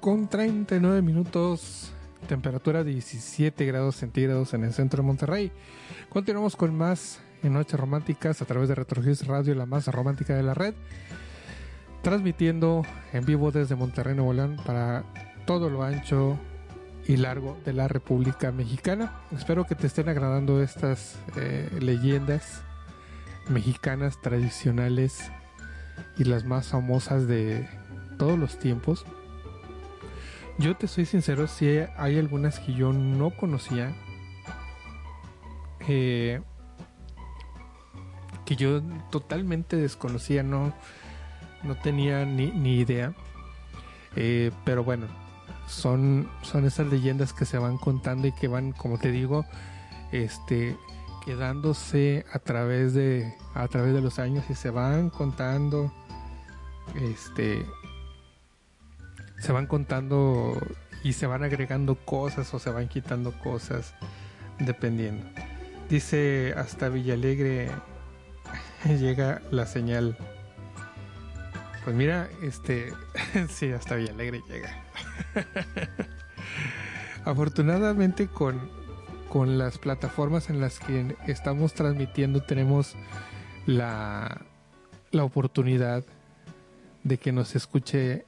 Con 0.00 0.28
39 0.28 1.02
minutos, 1.02 1.92
temperatura 2.26 2.82
17 2.82 3.64
grados 3.64 3.96
centígrados 3.96 4.54
en 4.54 4.64
el 4.64 4.72
centro 4.72 5.02
de 5.02 5.06
Monterrey. 5.06 5.52
Continuamos 6.08 6.56
con 6.56 6.74
más 6.74 7.20
Noches 7.42 7.78
Románticas 7.78 8.42
a 8.42 8.44
través 8.44 8.68
de 8.68 8.74
Retrogis 8.74 9.26
Radio, 9.26 9.54
la 9.54 9.66
más 9.66 9.86
romántica 9.88 10.34
de 10.34 10.42
la 10.42 10.54
red, 10.54 10.74
transmitiendo 12.02 12.82
en 13.12 13.24
vivo 13.24 13.52
desde 13.52 13.76
Monterrey, 13.76 14.14
Nuevo 14.14 14.32
León, 14.32 14.56
para 14.64 15.04
todo 15.46 15.70
lo 15.70 15.82
ancho 15.82 16.38
y 17.06 17.16
largo 17.16 17.56
de 17.64 17.74
la 17.74 17.86
República 17.86 18.50
Mexicana. 18.50 19.20
Espero 19.32 19.64
que 19.64 19.74
te 19.74 19.86
estén 19.86 20.08
agradando 20.08 20.62
estas 20.62 21.18
eh, 21.36 21.68
leyendas 21.80 22.62
mexicanas 23.48 24.20
tradicionales 24.20 25.30
y 26.16 26.24
las 26.24 26.44
más 26.44 26.68
famosas 26.68 27.28
de 27.28 27.68
todos 28.18 28.38
los 28.38 28.58
tiempos. 28.58 29.04
Yo 30.58 30.76
te 30.76 30.86
soy 30.86 31.04
sincero, 31.04 31.46
si 31.48 31.66
hay 31.96 32.18
algunas 32.18 32.60
que 32.60 32.74
yo 32.74 32.92
no 32.92 33.30
conocía, 33.30 33.92
eh, 35.88 36.40
que 38.44 38.56
yo 38.56 38.80
totalmente 39.10 39.76
desconocía, 39.76 40.42
no, 40.42 40.72
no 41.64 41.76
tenía 41.76 42.24
ni, 42.24 42.52
ni 42.52 42.76
idea. 42.76 43.14
Eh, 44.16 44.52
pero 44.64 44.84
bueno, 44.84 45.08
son, 45.66 46.28
son 46.42 46.64
esas 46.64 46.86
leyendas 46.86 47.32
que 47.32 47.44
se 47.44 47.58
van 47.58 47.76
contando 47.76 48.28
y 48.28 48.32
que 48.32 48.46
van, 48.46 48.72
como 48.72 48.98
te 48.98 49.10
digo, 49.10 49.44
este 50.12 50.76
quedándose 51.24 52.24
a 52.32 52.38
través 52.38 52.92
de 52.92 53.34
a 53.54 53.66
través 53.66 53.94
de 53.94 54.02
los 54.02 54.18
años 54.18 54.44
y 54.50 54.54
se 54.54 54.68
van 54.68 55.08
contando 55.08 55.90
este 56.94 57.64
se 59.44 59.52
van 59.52 59.66
contando 59.66 60.58
y 61.02 61.12
se 61.12 61.26
van 61.26 61.44
agregando 61.44 61.96
cosas 61.96 62.54
o 62.54 62.58
se 62.58 62.70
van 62.70 62.88
quitando 62.88 63.30
cosas 63.40 63.94
dependiendo. 64.58 65.26
Dice 65.90 66.54
hasta 66.56 66.88
Villalegre 66.88 67.70
llega 68.88 69.42
la 69.50 69.66
señal. 69.66 70.16
Pues 71.84 71.94
mira 71.94 72.30
este 72.42 72.90
sí 73.50 73.70
hasta 73.70 73.96
Villalegre 73.96 74.40
llega. 74.48 74.82
Afortunadamente 77.26 78.28
con 78.28 78.70
con 79.28 79.58
las 79.58 79.76
plataformas 79.76 80.48
en 80.48 80.60
las 80.60 80.78
que 80.78 81.16
estamos 81.26 81.74
transmitiendo 81.74 82.42
tenemos 82.42 82.94
la, 83.66 84.40
la 85.10 85.24
oportunidad 85.24 86.02
de 87.02 87.18
que 87.18 87.32
nos 87.32 87.56
escuche 87.56 88.24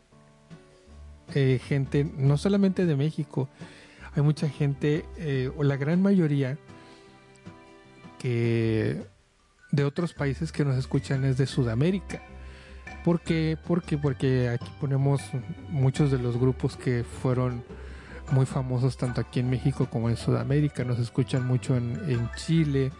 eh, 1.35 1.61
gente, 1.63 2.05
no 2.17 2.39
solamente 2.39 2.87
de 2.87 2.97
México, 2.97 3.49
hay 4.15 4.23
mucha 4.23 4.49
gente, 4.49 5.05
eh, 5.19 5.51
o 5.57 5.63
la 5.63 5.77
gran 5.77 6.01
mayoría, 6.01 6.59
que 8.19 9.03
de 9.73 9.85
otros 9.85 10.15
países 10.15 10.53
que 10.53 10.65
nos 10.65 10.77
escuchan 10.77 11.25
es 11.25 11.37
de 11.37 11.47
Sudamérica. 11.47 12.23
¿Por 13.05 13.21
qué? 13.21 13.57
Porque, 13.67 13.99
porque 13.99 14.49
aquí 14.49 14.71
ponemos 14.81 15.21
muchos 15.69 16.11
de 16.11 16.19
los 16.19 16.39
grupos 16.39 16.77
que 16.77 17.05
fueron 17.05 17.63
muy 18.33 18.47
famosos 18.47 18.97
tanto 18.97 19.21
aquí 19.21 19.41
en 19.41 19.51
México 19.51 19.89
como 19.91 20.09
en 20.09 20.17
Sudamérica. 20.17 20.85
Nos 20.85 20.99
escuchan 20.99 21.47
mucho 21.47 21.77
en, 21.77 22.31
Chile, 22.37 22.91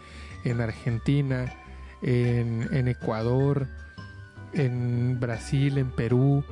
en 0.45 0.61
Argentina, 0.61 1.53
en, 2.01 2.69
en, 2.71 2.87
Ecuador, 2.87 3.67
en 4.53 5.19
Brasil, 5.19 5.77
en 5.77 5.91
Perú. 5.91 6.43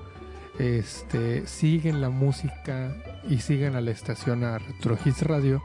Este, 0.60 1.46
siguen 1.48 2.00
la 2.00 2.10
música 2.10 2.96
y 3.28 3.40
siguen 3.40 3.76
a 3.76 3.82
la 3.82 3.92
estación 3.92 4.44
a 4.44 4.58
Retro 4.58 4.98
Hits 5.04 5.22
Radio 5.24 5.62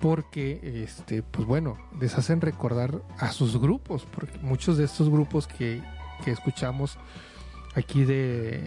porque 0.00 0.84
este 0.84 1.22
pues 1.22 1.46
bueno 1.46 1.76
les 2.00 2.16
hacen 2.16 2.40
recordar 2.40 3.02
a 3.18 3.32
sus 3.32 3.60
grupos 3.60 4.04
porque 4.04 4.38
muchos 4.38 4.76
de 4.76 4.84
estos 4.84 5.08
grupos 5.08 5.46
que, 5.46 5.82
escuchamos 6.26 6.98
aquí 7.74 8.04
de 8.04 8.58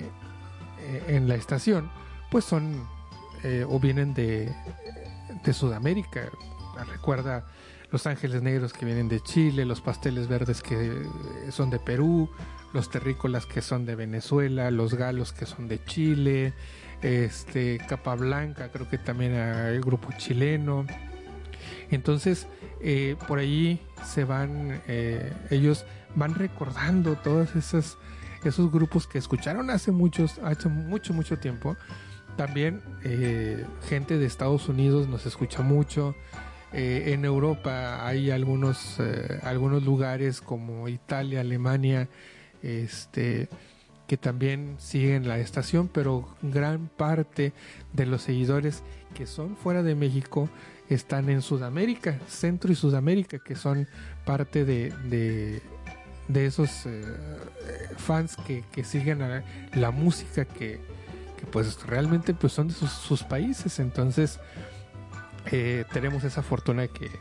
eh, 0.81 1.03
en 1.07 1.29
la 1.29 1.35
estación 1.35 1.89
pues 2.29 2.43
son 2.43 2.85
eh, 3.43 3.65
o 3.67 3.79
vienen 3.79 4.13
de, 4.13 4.53
de 5.43 5.53
Sudamérica. 5.53 6.29
Recuerda 6.91 7.45
los 7.91 8.07
ángeles 8.07 8.41
negros 8.41 8.73
que 8.73 8.85
vienen 8.85 9.07
de 9.07 9.21
Chile, 9.21 9.63
los 9.63 9.79
pasteles 9.79 10.27
verdes 10.27 10.61
que 10.61 11.07
son 11.49 11.69
de 11.69 11.79
Perú, 11.79 12.29
los 12.73 12.89
terrícolas 12.89 13.45
que 13.45 13.61
son 13.61 13.85
de 13.85 13.95
Venezuela, 13.95 14.69
los 14.71 14.93
galos 14.95 15.33
que 15.33 15.45
son 15.45 15.67
de 15.67 15.83
Chile, 15.83 16.53
este 17.01 17.77
Capa 17.87 18.15
Blanca, 18.15 18.69
creo 18.71 18.89
que 18.89 18.97
también 18.97 19.33
el 19.33 19.81
grupo 19.81 20.09
chileno. 20.17 20.85
Entonces, 21.91 22.47
eh, 22.81 23.15
por 23.27 23.39
ahí 23.39 23.79
se 24.03 24.23
van, 24.23 24.81
eh, 24.87 25.33
ellos 25.49 25.85
van 26.15 26.35
recordando 26.35 27.15
todos 27.15 27.55
esos, 27.55 27.97
esos 28.43 28.71
grupos 28.71 29.07
que 29.07 29.17
escucharon 29.17 29.69
hace 29.69 29.91
muchos, 29.91 30.39
hace 30.39 30.69
mucho, 30.69 31.13
mucho 31.13 31.37
tiempo 31.37 31.75
también 32.37 32.81
eh, 33.03 33.65
gente 33.87 34.17
de 34.17 34.25
Estados 34.25 34.67
Unidos 34.67 35.07
nos 35.07 35.25
escucha 35.25 35.61
mucho. 35.61 36.15
En 36.77 37.23
Europa 37.23 38.05
hay 38.05 38.31
algunos, 38.31 38.97
algunos 39.43 39.83
lugares 39.83 40.41
como 40.41 40.89
Italia, 40.89 41.39
Alemania, 41.39 42.09
este, 42.65 43.47
que 44.07 44.17
también 44.17 44.75
siguen 44.79 45.27
la 45.27 45.39
estación, 45.39 45.87
pero 45.87 46.27
gran 46.41 46.87
parte 46.87 47.53
de 47.93 48.05
los 48.05 48.23
seguidores 48.23 48.83
que 49.13 49.27
son 49.27 49.55
fuera 49.55 49.83
de 49.83 49.95
México 49.95 50.49
están 50.89 51.29
en 51.29 51.41
Sudamérica, 51.41 52.19
Centro 52.27 52.71
y 52.71 52.75
Sudamérica, 52.75 53.39
que 53.39 53.55
son 53.55 53.87
parte 54.25 54.65
de, 54.65 55.61
de, 56.27 56.45
esos 56.45 56.85
eh, 56.85 57.03
fans 57.97 58.35
que, 58.45 58.63
que 58.71 58.83
siguen 58.83 59.19
la 59.73 59.91
música 59.91 60.45
que, 60.45 60.79
pues 61.51 61.85
realmente 61.85 62.33
pues 62.33 62.53
son 62.53 62.67
de 62.67 62.73
sus, 62.73 62.91
sus 62.91 63.23
países. 63.23 63.79
Entonces 63.79 64.39
eh, 65.51 65.85
tenemos 65.93 66.23
esa 66.23 66.43
fortuna 66.43 66.83
de 66.83 66.89
que 66.89 67.11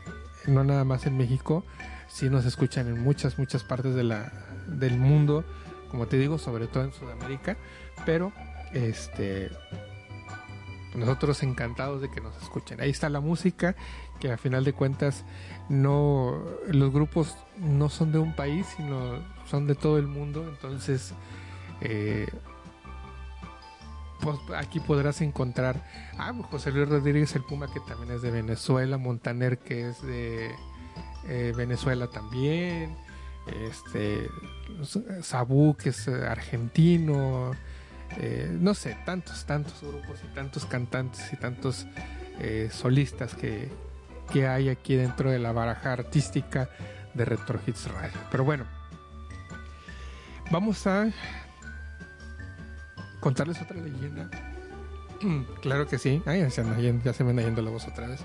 no 0.47 0.63
nada 0.63 0.83
más 0.83 1.05
en 1.05 1.17
México 1.17 1.63
sí 2.07 2.29
nos 2.29 2.45
escuchan 2.45 2.87
en 2.87 2.99
muchas 3.01 3.37
muchas 3.37 3.63
partes 3.63 3.95
de 3.95 4.03
la, 4.03 4.31
del 4.67 4.97
mundo 4.97 5.43
como 5.89 6.07
te 6.07 6.17
digo 6.17 6.37
sobre 6.37 6.67
todo 6.67 6.83
en 6.83 6.93
Sudamérica 6.93 7.57
pero 8.05 8.31
este 8.73 9.49
nosotros 10.95 11.43
encantados 11.43 12.01
de 12.01 12.09
que 12.09 12.21
nos 12.21 12.41
escuchen. 12.41 12.79
Ahí 12.81 12.89
está 12.89 13.09
la 13.09 13.19
música 13.19 13.75
que 14.19 14.31
a 14.31 14.37
final 14.37 14.63
de 14.63 14.73
cuentas 14.73 15.25
no 15.69 16.41
los 16.67 16.91
grupos 16.93 17.35
no 17.57 17.89
son 17.89 18.11
de 18.11 18.19
un 18.19 18.33
país 18.33 18.65
sino 18.77 19.19
son 19.45 19.67
de 19.67 19.75
todo 19.75 19.97
el 19.97 20.07
mundo 20.07 20.47
entonces 20.47 21.13
eh, 21.81 22.27
pues 24.21 24.37
aquí 24.55 24.79
podrás 24.79 25.19
encontrar 25.19 25.83
a 26.17 26.29
ah, 26.29 26.33
José 26.49 26.71
Luis 26.71 26.87
Rodríguez 26.87 27.35
el 27.35 27.43
Puma 27.43 27.67
que 27.71 27.81
también 27.81 28.11
es 28.11 28.21
de 28.21 28.31
Venezuela, 28.31 28.97
Montaner 28.97 29.57
que 29.57 29.89
es 29.89 30.01
de 30.01 30.51
eh, 31.27 31.53
Venezuela 31.57 32.07
también, 32.07 32.95
este 33.47 34.29
Sabu 35.21 35.75
que 35.75 35.89
es 35.89 36.07
argentino, 36.07 37.51
eh, 38.17 38.49
no 38.51 38.73
sé, 38.73 38.97
tantos, 39.05 39.45
tantos 39.45 39.81
grupos 39.81 40.19
y 40.23 40.33
tantos 40.33 40.65
cantantes 40.65 41.31
y 41.33 41.37
tantos 41.37 41.85
eh, 42.39 42.69
solistas 42.71 43.35
que, 43.35 43.69
que 44.31 44.47
hay 44.47 44.69
aquí 44.69 44.95
dentro 44.95 45.29
de 45.31 45.39
la 45.39 45.51
baraja 45.51 45.93
artística 45.93 46.69
de 47.13 47.25
Retro 47.25 47.59
Hits 47.65 47.89
Radio. 47.91 48.19
Pero 48.31 48.43
bueno, 48.43 48.65
vamos 50.51 50.85
a 50.87 51.11
contarles 53.19 53.61
otra 53.61 53.77
leyenda. 53.77 54.29
claro 55.61 55.87
que 55.87 55.97
sí. 55.97 56.21
Ay, 56.25 56.41
ya, 56.41 56.49
se 56.49 56.63
me 56.63 57.29
anda 57.29 57.43
yendo 57.43 57.61
la 57.61 57.71
voz 57.71 57.87
otra 57.87 58.07
vez. 58.07 58.21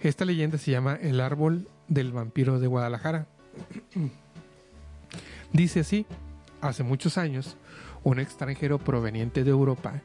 Esta 0.00 0.24
leyenda 0.24 0.58
se 0.58 0.70
llama 0.70 0.96
El 1.00 1.20
árbol 1.20 1.68
del 1.88 2.12
vampiro 2.12 2.58
de 2.58 2.66
Guadalajara. 2.66 3.26
Dice 5.52 5.80
así, 5.80 6.06
hace 6.60 6.82
muchos 6.82 7.18
años, 7.18 7.56
un 8.02 8.18
extranjero 8.18 8.78
proveniente 8.78 9.44
de 9.44 9.50
Europa 9.50 10.02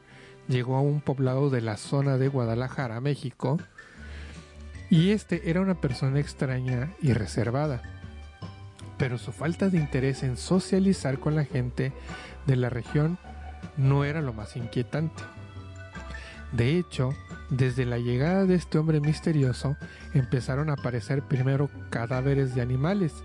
llegó 0.48 0.76
a 0.76 0.80
un 0.80 1.00
poblado 1.00 1.50
de 1.50 1.60
la 1.60 1.76
zona 1.76 2.18
de 2.18 2.28
Guadalajara, 2.28 3.00
México, 3.00 3.58
y 4.90 5.10
este 5.10 5.50
era 5.50 5.60
una 5.60 5.80
persona 5.80 6.18
extraña 6.18 6.92
y 7.00 7.12
reservada. 7.12 7.82
Pero 8.98 9.18
su 9.18 9.32
falta 9.32 9.68
de 9.68 9.78
interés 9.78 10.22
en 10.22 10.36
socializar 10.36 11.18
con 11.20 11.34
la 11.34 11.44
gente 11.44 11.92
de 12.46 12.56
la 12.56 12.68
región 12.68 13.18
no 13.76 14.04
era 14.04 14.20
lo 14.20 14.32
más 14.32 14.56
inquietante. 14.56 15.22
De 16.52 16.76
hecho, 16.76 17.10
desde 17.50 17.84
la 17.84 17.98
llegada 17.98 18.44
de 18.46 18.54
este 18.54 18.78
hombre 18.78 19.00
misterioso 19.00 19.76
empezaron 20.14 20.70
a 20.70 20.74
aparecer 20.74 21.22
primero 21.22 21.68
cadáveres 21.90 22.54
de 22.54 22.62
animales 22.62 23.24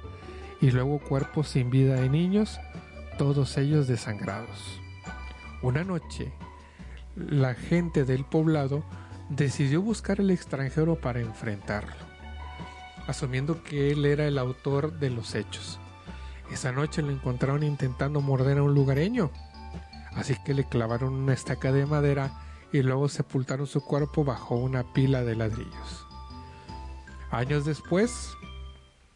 y 0.61 0.71
luego 0.71 0.99
cuerpos 0.99 1.49
sin 1.49 1.69
vida 1.69 1.95
de 1.95 2.09
niños, 2.09 2.59
todos 3.17 3.57
ellos 3.57 3.87
desangrados. 3.87 4.81
Una 5.61 5.83
noche, 5.83 6.33
la 7.15 7.53
gente 7.53 8.03
del 8.03 8.25
poblado 8.25 8.83
decidió 9.29 9.81
buscar 9.81 10.19
al 10.19 10.31
extranjero 10.31 10.95
para 10.95 11.21
enfrentarlo, 11.21 11.93
asumiendo 13.07 13.63
que 13.63 13.91
él 13.91 14.05
era 14.05 14.25
el 14.25 14.39
autor 14.39 14.99
de 14.99 15.11
los 15.11 15.35
hechos. 15.35 15.79
Esa 16.51 16.71
noche 16.71 17.01
lo 17.01 17.11
encontraron 17.11 17.63
intentando 17.63 18.21
morder 18.21 18.57
a 18.57 18.63
un 18.63 18.73
lugareño, 18.73 19.31
así 20.15 20.35
que 20.43 20.53
le 20.53 20.63
clavaron 20.63 21.13
una 21.13 21.33
estaca 21.33 21.71
de 21.71 21.85
madera 21.85 22.44
y 22.75 22.83
luego 22.83 23.07
sepultaron 23.07 23.67
su 23.67 23.79
cuerpo 23.81 24.25
bajo 24.25 24.55
una 24.55 24.83
pila 24.91 25.23
de 25.23 25.37
ladrillos. 25.37 26.05
Años 27.31 27.63
después, 27.63 28.35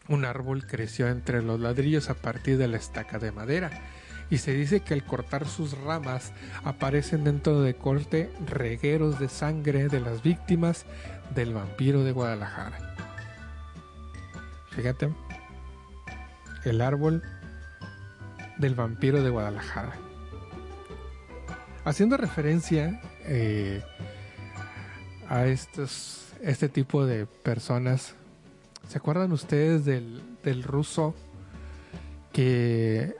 un 0.08 0.24
árbol 0.24 0.66
creció 0.66 1.08
entre 1.08 1.42
los 1.42 1.60
ladrillos 1.60 2.08
a 2.08 2.14
partir 2.14 2.56
de 2.56 2.68
la 2.68 2.78
estaca 2.78 3.18
de 3.18 3.32
madera 3.32 3.70
y 4.30 4.38
se 4.38 4.54
dice 4.54 4.80
que 4.80 4.94
al 4.94 5.04
cortar 5.04 5.46
sus 5.46 5.76
ramas 5.76 6.32
aparecen 6.64 7.22
dentro 7.22 7.60
de 7.60 7.74
corte 7.74 8.32
regueros 8.46 9.18
de 9.18 9.28
sangre 9.28 9.88
de 9.88 10.00
las 10.00 10.22
víctimas 10.22 10.86
del 11.34 11.52
vampiro 11.52 12.02
de 12.02 12.12
Guadalajara. 12.12 12.94
Fíjate, 14.70 15.12
el 16.64 16.80
árbol 16.80 17.22
del 18.56 18.74
vampiro 18.74 19.22
de 19.22 19.28
Guadalajara. 19.28 19.92
Haciendo 21.84 22.16
referencia 22.16 23.00
eh, 23.26 23.82
a 25.28 25.46
este 25.46 26.68
tipo 26.68 27.06
de 27.06 27.26
personas, 27.26 28.14
¿se 28.88 28.98
acuerdan 28.98 29.32
ustedes 29.32 29.84
del, 29.84 30.22
del 30.42 30.62
ruso 30.62 31.14
que 32.32 33.14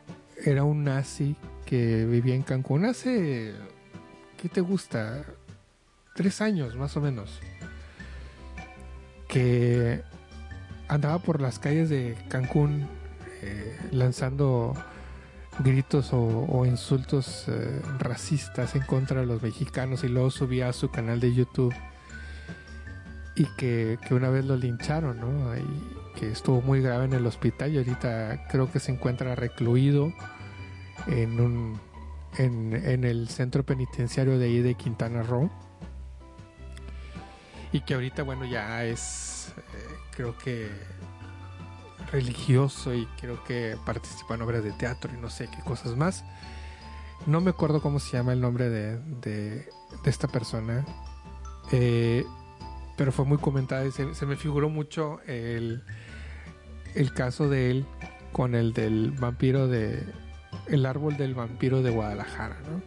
era 0.44 0.64
un 0.64 0.84
nazi 0.84 1.36
que 1.66 2.04
vivía 2.04 2.34
en 2.34 2.42
Cancún 2.42 2.84
hace, 2.84 3.54
¿qué 4.40 4.48
te 4.48 4.60
gusta? 4.60 5.24
Tres 6.14 6.40
años 6.40 6.74
más 6.76 6.96
o 6.96 7.00
menos. 7.00 7.38
Que 9.28 10.02
andaba 10.88 11.20
por 11.20 11.40
las 11.40 11.60
calles 11.60 11.88
de 11.88 12.16
Cancún 12.28 12.88
eh, 13.42 13.78
lanzando 13.92 14.74
gritos 15.62 16.10
o, 16.12 16.64
insultos 16.66 17.44
eh, 17.48 17.80
racistas 17.98 18.74
en 18.74 18.82
contra 18.82 19.20
de 19.20 19.26
los 19.26 19.42
mexicanos 19.42 20.04
y 20.04 20.08
luego 20.08 20.30
subía 20.30 20.68
a 20.68 20.72
su 20.72 20.90
canal 20.90 21.20
de 21.20 21.34
YouTube 21.34 21.74
y 23.36 23.44
que, 23.56 23.98
que 24.06 24.14
una 24.14 24.28
vez 24.30 24.44
lo 24.44 24.56
lincharon, 24.56 25.20
¿no? 25.20 25.52
Que 26.16 26.30
estuvo 26.30 26.60
muy 26.60 26.80
grave 26.80 27.04
en 27.04 27.12
el 27.12 27.26
hospital 27.26 27.72
y 27.72 27.78
ahorita 27.78 28.48
creo 28.48 28.70
que 28.70 28.80
se 28.80 28.92
encuentra 28.92 29.34
recluido 29.34 30.12
en 31.06 31.40
un 31.40 31.80
en, 32.38 32.74
en 32.74 33.04
el 33.04 33.28
centro 33.28 33.64
penitenciario 33.64 34.38
de 34.38 34.46
ahí 34.46 34.60
de 34.60 34.74
Quintana 34.74 35.22
Roo 35.22 35.50
y 37.72 37.80
que 37.80 37.94
ahorita 37.94 38.22
bueno 38.22 38.44
ya 38.44 38.84
es 38.84 39.52
eh, 39.56 39.62
creo 40.14 40.36
que 40.38 40.68
religioso 42.12 42.94
y 42.94 43.06
creo 43.20 43.42
que 43.44 43.76
participa 43.84 44.34
en 44.34 44.42
obras 44.42 44.64
de 44.64 44.72
teatro 44.72 45.12
y 45.16 45.20
no 45.20 45.30
sé 45.30 45.48
qué 45.48 45.62
cosas 45.62 45.96
más 45.96 46.24
no 47.26 47.40
me 47.40 47.50
acuerdo 47.50 47.80
cómo 47.80 48.00
se 48.00 48.16
llama 48.16 48.32
el 48.32 48.40
nombre 48.40 48.68
de, 48.68 48.98
de, 48.98 49.68
de 50.02 50.10
esta 50.10 50.28
persona 50.28 50.84
eh, 51.72 52.24
pero 52.96 53.12
fue 53.12 53.24
muy 53.24 53.38
comentada 53.38 53.84
y 53.86 53.92
se, 53.92 54.14
se 54.14 54.26
me 54.26 54.36
figuró 54.36 54.68
mucho 54.68 55.20
el, 55.26 55.82
el 56.94 57.14
caso 57.14 57.48
de 57.48 57.70
él 57.70 57.86
con 58.32 58.54
el 58.54 58.72
del 58.72 59.12
vampiro 59.12 59.68
de 59.68 60.04
el 60.66 60.86
árbol 60.86 61.16
del 61.16 61.34
vampiro 61.34 61.82
de 61.82 61.90
Guadalajara, 61.90 62.56
¿no? 62.60 62.82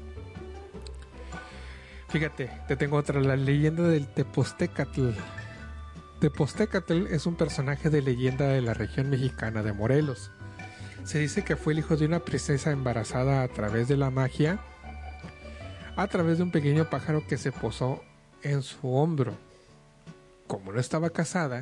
Fíjate, 2.10 2.52
te 2.68 2.76
tengo 2.76 2.98
otra, 2.98 3.20
la 3.22 3.36
leyenda 3.36 3.84
del 3.84 4.08
Tepostecatl. 4.08 5.10
Tepostecatl 6.24 7.08
es 7.08 7.26
un 7.26 7.36
personaje 7.36 7.90
de 7.90 8.02
leyenda 8.02 8.48
de 8.48 8.62
la 8.62 8.74
región 8.74 9.10
mexicana 9.10 9.62
de 9.62 9.74
Morelos. 9.74 10.32
Se 11.04 11.20
dice 11.20 11.44
que 11.44 11.58
fue 11.58 11.74
el 11.74 11.80
hijo 11.80 11.98
de 11.98 12.06
una 12.06 12.24
princesa 12.24 12.72
embarazada 12.72 13.44
a 13.44 13.48
través 13.50 13.90
de 13.90 13.98
la 13.98 14.10
magia, 14.10 14.62
a 15.98 16.08
través 16.08 16.38
de 16.38 16.46
un 16.46 16.52
pequeño 16.52 16.90
pájaro 16.90 17.28
que 17.28 17.38
se 17.38 17.52
posó 17.52 18.02
en 18.42 18.62
su 18.62 18.96
hombro. 18.96 19.34
Como 20.48 20.72
no 20.72 20.80
estaba 20.80 21.10
casada, 21.10 21.62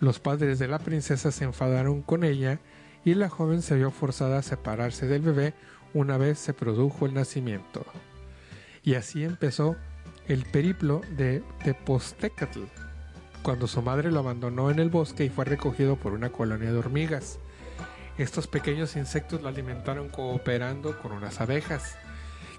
los 0.00 0.18
padres 0.18 0.58
de 0.58 0.66
la 0.66 0.80
princesa 0.80 1.30
se 1.30 1.44
enfadaron 1.44 2.02
con 2.02 2.24
ella 2.24 2.58
y 3.04 3.14
la 3.14 3.28
joven 3.28 3.62
se 3.62 3.76
vio 3.76 3.92
forzada 3.92 4.38
a 4.38 4.42
separarse 4.42 5.06
del 5.06 5.22
bebé 5.22 5.54
una 5.94 6.18
vez 6.18 6.40
se 6.40 6.54
produjo 6.54 7.06
el 7.06 7.14
nacimiento. 7.14 7.86
Y 8.82 8.94
así 8.94 9.22
empezó 9.22 9.76
el 10.26 10.44
periplo 10.44 11.02
de 11.16 11.44
Tepostecatl, 11.62 12.64
cuando 13.46 13.68
su 13.68 13.80
madre 13.80 14.10
lo 14.10 14.18
abandonó 14.18 14.72
en 14.72 14.80
el 14.80 14.90
bosque 14.90 15.24
y 15.24 15.28
fue 15.28 15.44
recogido 15.44 15.94
por 15.94 16.12
una 16.12 16.30
colonia 16.30 16.72
de 16.72 16.78
hormigas. 16.78 17.38
Estos 18.18 18.48
pequeños 18.48 18.96
insectos 18.96 19.40
lo 19.40 19.46
alimentaron 19.46 20.08
cooperando 20.08 21.00
con 21.00 21.12
unas 21.12 21.40
abejas, 21.40 21.96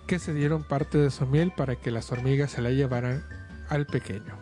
que 0.08 0.18
se 0.18 0.34
dieron 0.34 0.64
parte 0.64 0.98
de 0.98 1.12
su 1.12 1.26
miel 1.26 1.52
para 1.52 1.76
que 1.76 1.92
las 1.92 2.10
hormigas 2.14 2.52
se 2.52 2.62
la 2.62 2.70
llevaran 2.70 3.26
al 3.68 3.86
pequeño. 3.86 4.40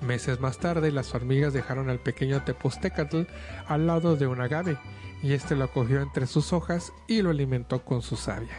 Meses 0.00 0.40
más 0.40 0.56
tarde, 0.56 0.90
las 0.90 1.14
hormigas 1.14 1.52
dejaron 1.52 1.90
al 1.90 1.98
pequeño 1.98 2.42
Tepostecatl 2.42 3.24
al 3.66 3.86
lado 3.86 4.16
de 4.16 4.26
un 4.26 4.40
agave, 4.40 4.78
y 5.22 5.34
este 5.34 5.54
lo 5.54 5.70
cogió 5.70 6.00
entre 6.00 6.26
sus 6.26 6.54
hojas 6.54 6.94
y 7.06 7.20
lo 7.20 7.28
alimentó 7.28 7.84
con 7.84 8.00
su 8.00 8.16
savia. 8.16 8.56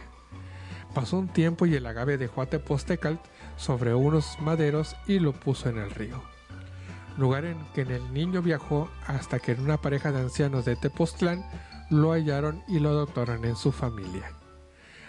Pasó 0.94 1.18
un 1.18 1.26
tiempo 1.26 1.66
y 1.66 1.74
el 1.74 1.86
agave 1.86 2.18
dejó 2.18 2.42
a 2.42 2.46
Tepostecatl 2.46 3.18
sobre 3.60 3.94
unos 3.94 4.38
maderos 4.40 4.96
y 5.06 5.18
lo 5.18 5.32
puso 5.32 5.68
en 5.68 5.78
el 5.78 5.90
río. 5.90 6.22
Lugar 7.18 7.44
en 7.44 7.58
que 7.74 7.82
el 7.82 8.12
niño 8.14 8.40
viajó 8.40 8.88
hasta 9.06 9.38
que 9.38 9.52
una 9.52 9.76
pareja 9.76 10.10
de 10.10 10.20
ancianos 10.20 10.64
de 10.64 10.76
Tepoztlán 10.76 11.44
lo 11.90 12.12
hallaron 12.12 12.62
y 12.66 12.78
lo 12.78 12.88
adoptaron 12.88 13.44
en 13.44 13.56
su 13.56 13.70
familia. 13.70 14.32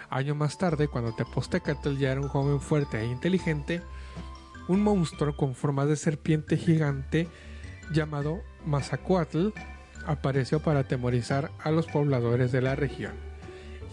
Año 0.10 0.36
más 0.36 0.58
tarde, 0.58 0.90
cuando 0.90 1.16
Tepostecatl 1.16 1.96
ya 1.96 2.12
era 2.12 2.20
un 2.20 2.28
joven 2.28 2.60
fuerte 2.60 3.00
e 3.00 3.06
inteligente, 3.06 3.82
un 4.68 4.84
monstruo 4.84 5.38
con 5.38 5.56
forma 5.56 5.86
de 5.86 5.96
serpiente 5.96 6.58
gigante 6.58 7.30
llamado 7.94 8.42
Mazacuatl 8.66 9.50
apareció 10.06 10.60
para 10.60 10.82
atemorizar 10.82 11.52
a 11.64 11.72
los 11.72 11.88
pobladores 11.88 12.52
de 12.52 12.62
la 12.62 12.76
región, 12.76 13.14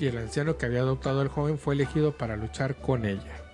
y 0.01 0.07
el 0.07 0.19
anciano 0.19 0.57
que 0.57 0.67
había 0.67 0.81
adoptado 0.81 1.21
al 1.21 1.29
joven 1.29 1.59
fue 1.59 1.75
elegido 1.75 2.17
para 2.17 2.37
luchar 2.37 2.81
con 2.81 3.05
ella. 3.05 3.45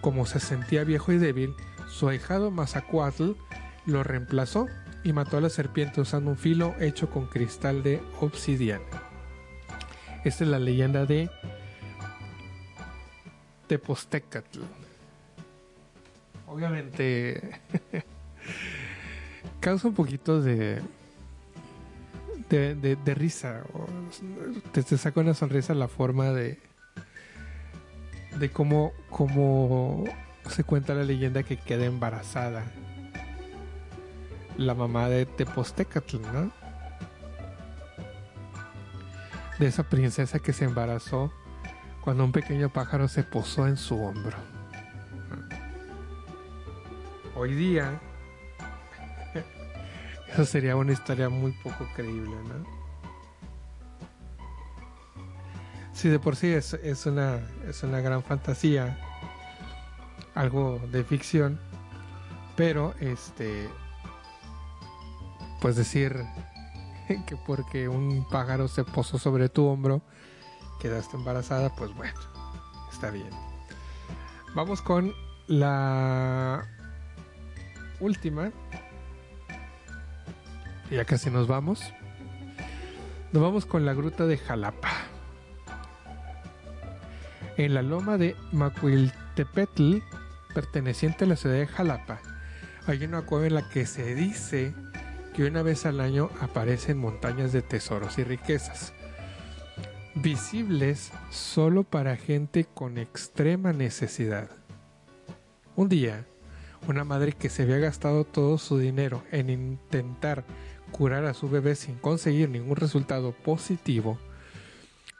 Como 0.00 0.26
se 0.26 0.40
sentía 0.40 0.84
viejo 0.84 1.12
y 1.12 1.18
débil, 1.18 1.54
su 1.88 2.08
ahijado 2.08 2.50
Mazacuatl 2.50 3.32
lo 3.86 4.02
reemplazó 4.02 4.66
y 5.02 5.12
mató 5.12 5.38
a 5.38 5.40
la 5.40 5.50
serpiente 5.50 6.00
usando 6.00 6.30
un 6.30 6.36
filo 6.36 6.74
hecho 6.80 7.10
con 7.10 7.26
cristal 7.26 7.82
de 7.82 8.00
obsidiana. 8.20 8.84
Esta 10.24 10.44
es 10.44 10.50
la 10.50 10.58
leyenda 10.58 11.06
de 11.06 11.30
Tepostecatl. 13.66 14.60
Obviamente 16.46 17.60
causa 19.60 19.88
un 19.88 19.94
poquito 19.94 20.40
de 20.40 20.82
de, 22.50 23.14
risa. 23.14 23.62
te, 24.72 24.82
te 24.82 24.98
saca 24.98 25.20
una 25.20 25.34
sonrisa 25.34 25.74
la 25.74 25.88
forma 25.88 26.30
de 26.30 26.58
de 28.40 28.50
cómo, 28.50 28.92
cómo 29.10 30.04
se 30.48 30.64
cuenta 30.64 30.94
la 30.94 31.04
leyenda 31.04 31.42
que 31.42 31.58
queda 31.58 31.84
embarazada 31.84 32.64
la 34.56 34.74
mamá 34.74 35.08
de 35.08 35.26
Tepostecatl, 35.26 36.20
¿no? 36.32 36.50
De 39.58 39.66
esa 39.66 39.84
princesa 39.84 40.38
que 40.38 40.52
se 40.52 40.64
embarazó 40.64 41.32
cuando 42.00 42.24
un 42.24 42.32
pequeño 42.32 42.70
pájaro 42.70 43.08
se 43.08 43.22
posó 43.22 43.66
en 43.68 43.76
su 43.76 44.02
hombro. 44.02 44.36
Hoy 47.36 47.54
día 47.54 48.00
Eso 50.32 50.44
sería 50.46 50.76
una 50.76 50.92
historia 50.92 51.28
muy 51.28 51.52
poco 51.52 51.86
creíble, 51.94 52.36
¿no? 52.48 52.79
Sí, 56.00 56.08
de 56.08 56.18
por 56.18 56.34
sí 56.34 56.46
es, 56.46 56.72
es, 56.72 57.04
una, 57.04 57.40
es 57.68 57.82
una 57.82 58.00
gran 58.00 58.22
fantasía, 58.22 58.98
algo 60.34 60.80
de 60.90 61.04
ficción, 61.04 61.60
pero 62.56 62.94
este, 63.00 63.68
pues 65.60 65.76
decir 65.76 66.24
que 67.26 67.36
porque 67.46 67.86
un 67.86 68.26
pájaro 68.30 68.66
se 68.66 68.82
posó 68.82 69.18
sobre 69.18 69.50
tu 69.50 69.66
hombro, 69.66 70.00
quedaste 70.80 71.18
embarazada, 71.18 71.68
pues 71.76 71.94
bueno, 71.94 72.18
está 72.90 73.10
bien. 73.10 73.28
Vamos 74.54 74.80
con 74.80 75.12
la 75.48 76.66
última. 78.00 78.52
Ya 80.90 81.04
casi 81.04 81.28
nos 81.28 81.46
vamos. 81.46 81.92
Nos 83.32 83.42
vamos 83.42 83.66
con 83.66 83.84
la 83.84 83.92
gruta 83.92 84.24
de 84.24 84.38
Jalapa. 84.38 85.09
En 87.60 87.74
la 87.74 87.82
loma 87.82 88.16
de 88.16 88.36
Macuiltepetl, 88.52 89.98
perteneciente 90.54 91.26
a 91.26 91.28
la 91.28 91.36
ciudad 91.36 91.56
de 91.56 91.66
Jalapa, 91.66 92.18
hay 92.86 93.04
una 93.04 93.20
cueva 93.20 93.48
en 93.48 93.54
la 93.54 93.68
que 93.68 93.84
se 93.84 94.14
dice 94.14 94.72
que 95.34 95.44
una 95.44 95.60
vez 95.60 95.84
al 95.84 96.00
año 96.00 96.30
aparecen 96.40 96.96
montañas 96.96 97.52
de 97.52 97.60
tesoros 97.60 98.16
y 98.16 98.24
riquezas, 98.24 98.94
visibles 100.14 101.12
solo 101.28 101.82
para 101.82 102.16
gente 102.16 102.64
con 102.64 102.96
extrema 102.96 103.74
necesidad. 103.74 104.48
Un 105.76 105.90
día, 105.90 106.24
una 106.88 107.04
madre 107.04 107.32
que 107.32 107.50
se 107.50 107.64
había 107.64 107.76
gastado 107.76 108.24
todo 108.24 108.56
su 108.56 108.78
dinero 108.78 109.22
en 109.32 109.50
intentar 109.50 110.44
curar 110.92 111.26
a 111.26 111.34
su 111.34 111.50
bebé 111.50 111.74
sin 111.74 111.96
conseguir 111.96 112.48
ningún 112.48 112.76
resultado 112.76 113.32
positivo, 113.32 114.18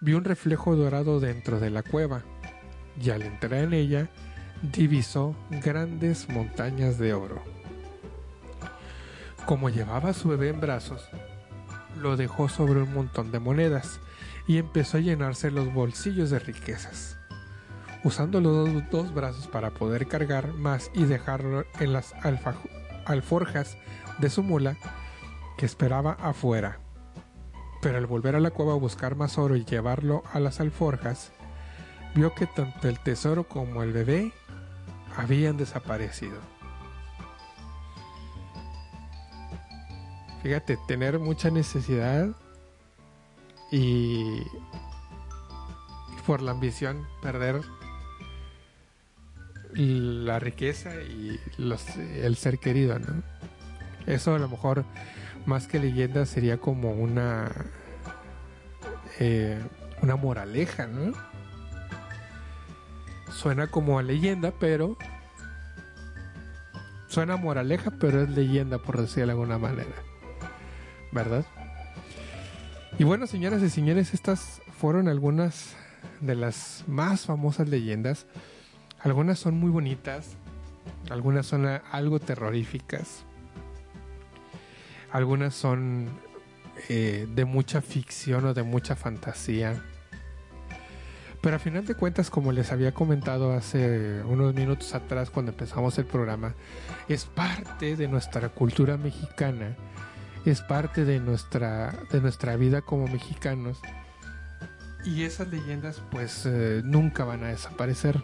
vio 0.01 0.17
un 0.17 0.25
reflejo 0.25 0.77
dorado 0.77 1.21
dentro 1.21 1.61
de 1.61 1.71
la 1.71 1.83
cueva 1.83 2.23
y 3.01 3.11
al 3.11 3.23
entrar 3.23 3.55
en 3.55 3.75
ella 3.75 4.09
divisó 4.63 5.37
grandes 5.51 6.29
montañas 6.29 6.99
de 6.99 7.15
oro. 7.15 7.43
Como 9.47 9.69
llevaba 9.69 10.11
a 10.11 10.15
su 10.15 10.29
bebé 10.29 10.49
en 10.49 10.61
brazos, 10.61 11.09
lo 12.01 12.17
dejó 12.17 12.49
sobre 12.49 12.83
un 12.83 12.95
montón 12.95 13.33
de 13.33 13.41
monedas 13.41 14.01
y 14.47 14.59
empezó 14.59 14.99
a 14.99 15.01
llenarse 15.01 15.51
los 15.51 15.73
bolsillos 15.73 16.31
de 16.31 16.39
riquezas, 16.39 17.19
usando 18.05 18.41
los 18.41 18.69
dos, 18.69 18.91
dos 18.91 19.15
brazos 19.15 19.47
para 19.47 19.71
poder 19.71 20.09
cargar 20.09 20.53
más 20.55 20.91
y 20.95 21.05
dejarlo 21.05 21.65
en 21.79 21.93
las 21.93 22.15
alforjas 23.05 23.77
de 24.19 24.31
su 24.31 24.43
mula 24.43 24.77
que 25.57 25.67
esperaba 25.67 26.13
afuera. 26.13 26.81
Pero 27.81 27.99
al 27.99 28.07
volver 28.07 28.37
a 28.37 28.41
la 28.41 28.51
cueva 28.51 28.73
a 28.73 28.77
buscar 28.77 29.17
más 29.17 29.39
oro 29.39 29.57
y 29.57 29.65
llevarlo 29.65 30.23
a 30.33 30.41
las 30.41 30.61
alforjas, 30.61 31.33
vio 32.15 32.35
que 32.35 32.47
tanto 32.47 32.89
el 32.89 32.99
tesoro 32.99 33.45
como 33.45 33.83
el 33.83 33.93
bebé 33.93 34.33
habían 35.17 35.57
desaparecido. 35.57 36.39
Fíjate, 40.43 40.79
tener 40.89 41.19
mucha 41.19 41.51
necesidad 41.51 42.29
y 43.71 44.43
por 46.27 46.43
la 46.43 46.53
ambición 46.53 47.07
perder 47.23 47.61
la 49.75 50.39
riqueza 50.39 50.95
y 50.97 51.39
los, 51.59 51.97
el 51.97 52.37
ser 52.37 52.59
querido, 52.59 52.99
¿no? 52.99 53.23
Eso 54.07 54.35
a 54.35 54.39
lo 54.39 54.49
mejor 54.49 54.85
más 55.47 55.67
que 55.67 55.79
leyenda 55.79 56.27
sería 56.27 56.59
como 56.59 56.93
una 56.93 57.51
eh, 59.19 59.59
una 60.03 60.17
moraleja, 60.17 60.87
¿no? 60.87 61.13
Suena 63.33 63.69
como 63.69 63.99
a 63.99 64.03
leyenda, 64.03 64.53
pero 64.59 64.97
suena 67.07 67.35
a 67.35 67.37
moraleja, 67.37 67.91
pero 68.01 68.23
es 68.23 68.31
leyenda 68.31 68.79
por 68.79 69.01
decirlo 69.01 69.27
de 69.27 69.33
alguna 69.33 69.59
manera, 69.59 69.95
¿verdad? 71.13 71.45
Y 72.99 73.05
bueno, 73.05 73.27
señoras 73.27 73.63
y 73.63 73.71
señores, 73.71 74.15
estas 74.15 74.63
fueron 74.79 75.09
algunas 75.09 75.75
de 76.21 76.35
las 76.35 76.85
más 76.87 77.27
famosas 77.27 77.69
leyendas. 77.69 78.27
Algunas 79.01 79.39
son 79.39 79.59
muy 79.59 79.71
bonitas, 79.71 80.37
algunas 81.09 81.47
son 81.47 81.67
algo 81.67 82.21
terroríficas, 82.21 83.25
algunas 85.13 85.55
son 85.55 86.09
eh, 86.89 87.27
de 87.35 87.45
mucha 87.45 87.81
ficción 87.81 88.45
o 88.47 88.55
de 88.55 88.63
mucha 88.63 88.97
fantasía. 88.97 89.83
Pero 91.41 91.57
a 91.57 91.59
final 91.59 91.87
de 91.87 91.95
cuentas, 91.95 92.29
como 92.31 92.53
les 92.53 92.71
había 92.71 92.93
comentado 92.93 93.53
hace 93.53 94.23
unos 94.25 94.55
minutos 94.55 94.95
atrás 94.95 95.31
cuando 95.31 95.53
empezamos 95.53 95.99
el 95.99 96.05
programa, 96.05 96.55
es 97.09 97.25
parte 97.25 97.97
de 97.97 98.09
nuestra 98.09 98.51
cultura 98.51 98.99
mexicana, 98.99 99.75
es 100.45 100.61
parte 100.61 101.05
de 101.05 101.19
nuestra, 101.19 101.95
de 102.11 102.21
nuestra 102.21 102.57
vida 102.57 102.83
como 102.83 103.07
mexicanos. 103.09 103.81
Y 105.05 105.23
esas 105.23 105.49
leyendas 105.49 106.03
pues 106.11 106.45
eh, 106.45 106.83
nunca 106.85 107.25
van 107.25 107.43
a 107.45 107.49
desaparecer. 107.49 108.23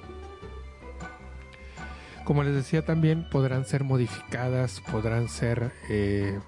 Como 2.25 2.43
les 2.43 2.55
decía 2.55 2.85
también, 2.85 3.31
podrán 3.31 3.65
ser 3.65 3.83
modificadas, 3.83 4.83
podrán 4.91 5.29
ser 5.29 5.73
eh, 5.89 6.39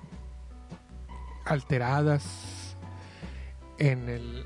alteradas 1.48 2.76
en, 3.78 4.08
el, 4.08 4.44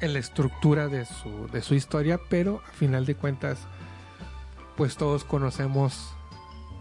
en 0.00 0.12
la 0.12 0.18
estructura 0.18 0.88
de 0.88 1.04
su, 1.04 1.48
de 1.48 1.62
su 1.62 1.74
historia, 1.74 2.20
pero 2.28 2.62
a 2.66 2.72
final 2.72 3.06
de 3.06 3.14
cuentas, 3.14 3.58
pues 4.76 4.96
todos 4.96 5.24
conocemos 5.24 6.14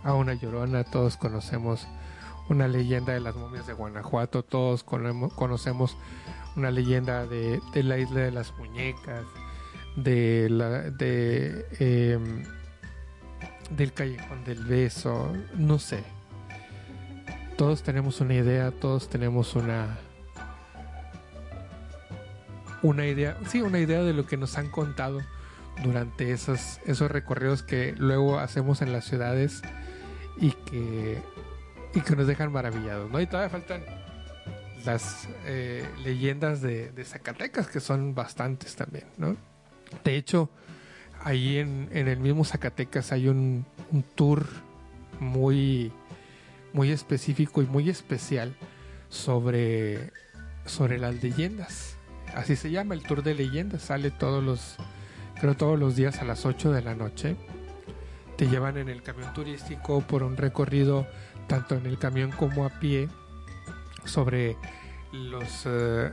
a 0.03 0.13
una 0.13 0.33
llorona, 0.33 0.83
todos 0.83 1.17
conocemos 1.17 1.87
una 2.49 2.67
leyenda 2.67 3.13
de 3.13 3.19
las 3.19 3.35
momias 3.35 3.67
de 3.67 3.73
Guanajuato, 3.73 4.43
todos 4.43 4.83
conocemos 4.83 5.97
una 6.55 6.71
leyenda 6.71 7.25
de, 7.25 7.59
de 7.73 7.83
la 7.83 7.97
isla 7.97 8.21
de 8.21 8.31
las 8.31 8.53
muñecas, 8.57 9.25
de 9.95 10.47
la 10.49 10.81
de 10.91 11.65
em, 11.79 12.43
del 13.75 13.93
callejón 13.93 14.43
del 14.45 14.63
beso, 14.63 15.33
no 15.55 15.77
sé. 15.79 16.03
Todos 17.57 17.81
tenemos 17.81 18.21
una 18.21 18.35
idea, 18.35 18.71
todos 18.71 19.09
tenemos 19.09 19.55
una 19.55 19.97
una 22.83 23.07
idea, 23.07 23.35
sí, 23.47 23.61
una 23.61 23.79
idea 23.79 24.03
de 24.03 24.13
lo 24.13 24.27
que 24.27 24.37
nos 24.37 24.57
han 24.57 24.69
contado 24.69 25.21
durante 25.83 26.31
esos 26.31 26.79
esos 26.85 27.09
recorridos 27.09 27.63
que 27.63 27.93
luego 27.97 28.37
hacemos 28.37 28.81
en 28.81 28.93
las 28.93 29.05
ciudades 29.05 29.63
y 30.37 30.51
que 30.51 31.21
y 31.95 32.01
que 32.01 32.15
nos 32.15 32.27
dejan 32.27 32.51
maravillados, 32.51 33.09
¿no? 33.09 33.19
Y 33.19 33.25
todavía 33.25 33.49
faltan 33.49 33.83
las 34.85 35.27
eh, 35.45 35.87
leyendas 36.03 36.61
de, 36.61 36.91
de 36.91 37.03
Zacatecas, 37.03 37.67
que 37.67 37.79
son 37.79 38.13
bastantes 38.13 38.75
también, 38.75 39.05
¿no? 39.17 39.35
De 40.03 40.15
hecho, 40.15 40.49
ahí 41.23 41.57
en, 41.57 41.89
en 41.91 42.07
el 42.07 42.19
mismo 42.19 42.45
Zacatecas 42.45 43.11
hay 43.11 43.27
un, 43.27 43.65
un 43.91 44.03
tour 44.03 44.45
muy, 45.19 45.91
muy 46.77 46.91
específico 46.91 47.63
y 47.63 47.65
muy 47.65 47.89
especial 47.89 48.55
sobre, 49.09 50.11
sobre 50.65 50.99
las 50.99 51.23
leyendas. 51.23 51.97
Así 52.35 52.55
se 52.55 52.69
llama 52.69 52.93
el 52.93 53.01
tour 53.01 53.23
de 53.23 53.33
leyendas. 53.33 53.81
Sale 53.81 54.11
todos 54.11 54.43
los, 54.43 54.75
creo 55.41 55.57
todos 55.57 55.79
los 55.79 55.95
días 55.95 56.21
a 56.21 56.23
las 56.23 56.45
8 56.45 56.71
de 56.71 56.83
la 56.83 56.93
noche. 56.93 57.35
Te 58.37 58.47
llevan 58.47 58.77
en 58.77 58.89
el 58.89 59.01
camión 59.01 59.33
turístico 59.33 60.01
por 60.01 60.21
un 60.21 60.37
recorrido 60.37 61.07
tanto 61.47 61.73
en 61.73 61.87
el 61.87 61.97
camión 61.97 62.29
como 62.29 62.63
a 62.63 62.69
pie 62.79 63.09
sobre 64.05 64.55
los 65.11 65.63
eh, 65.65 66.11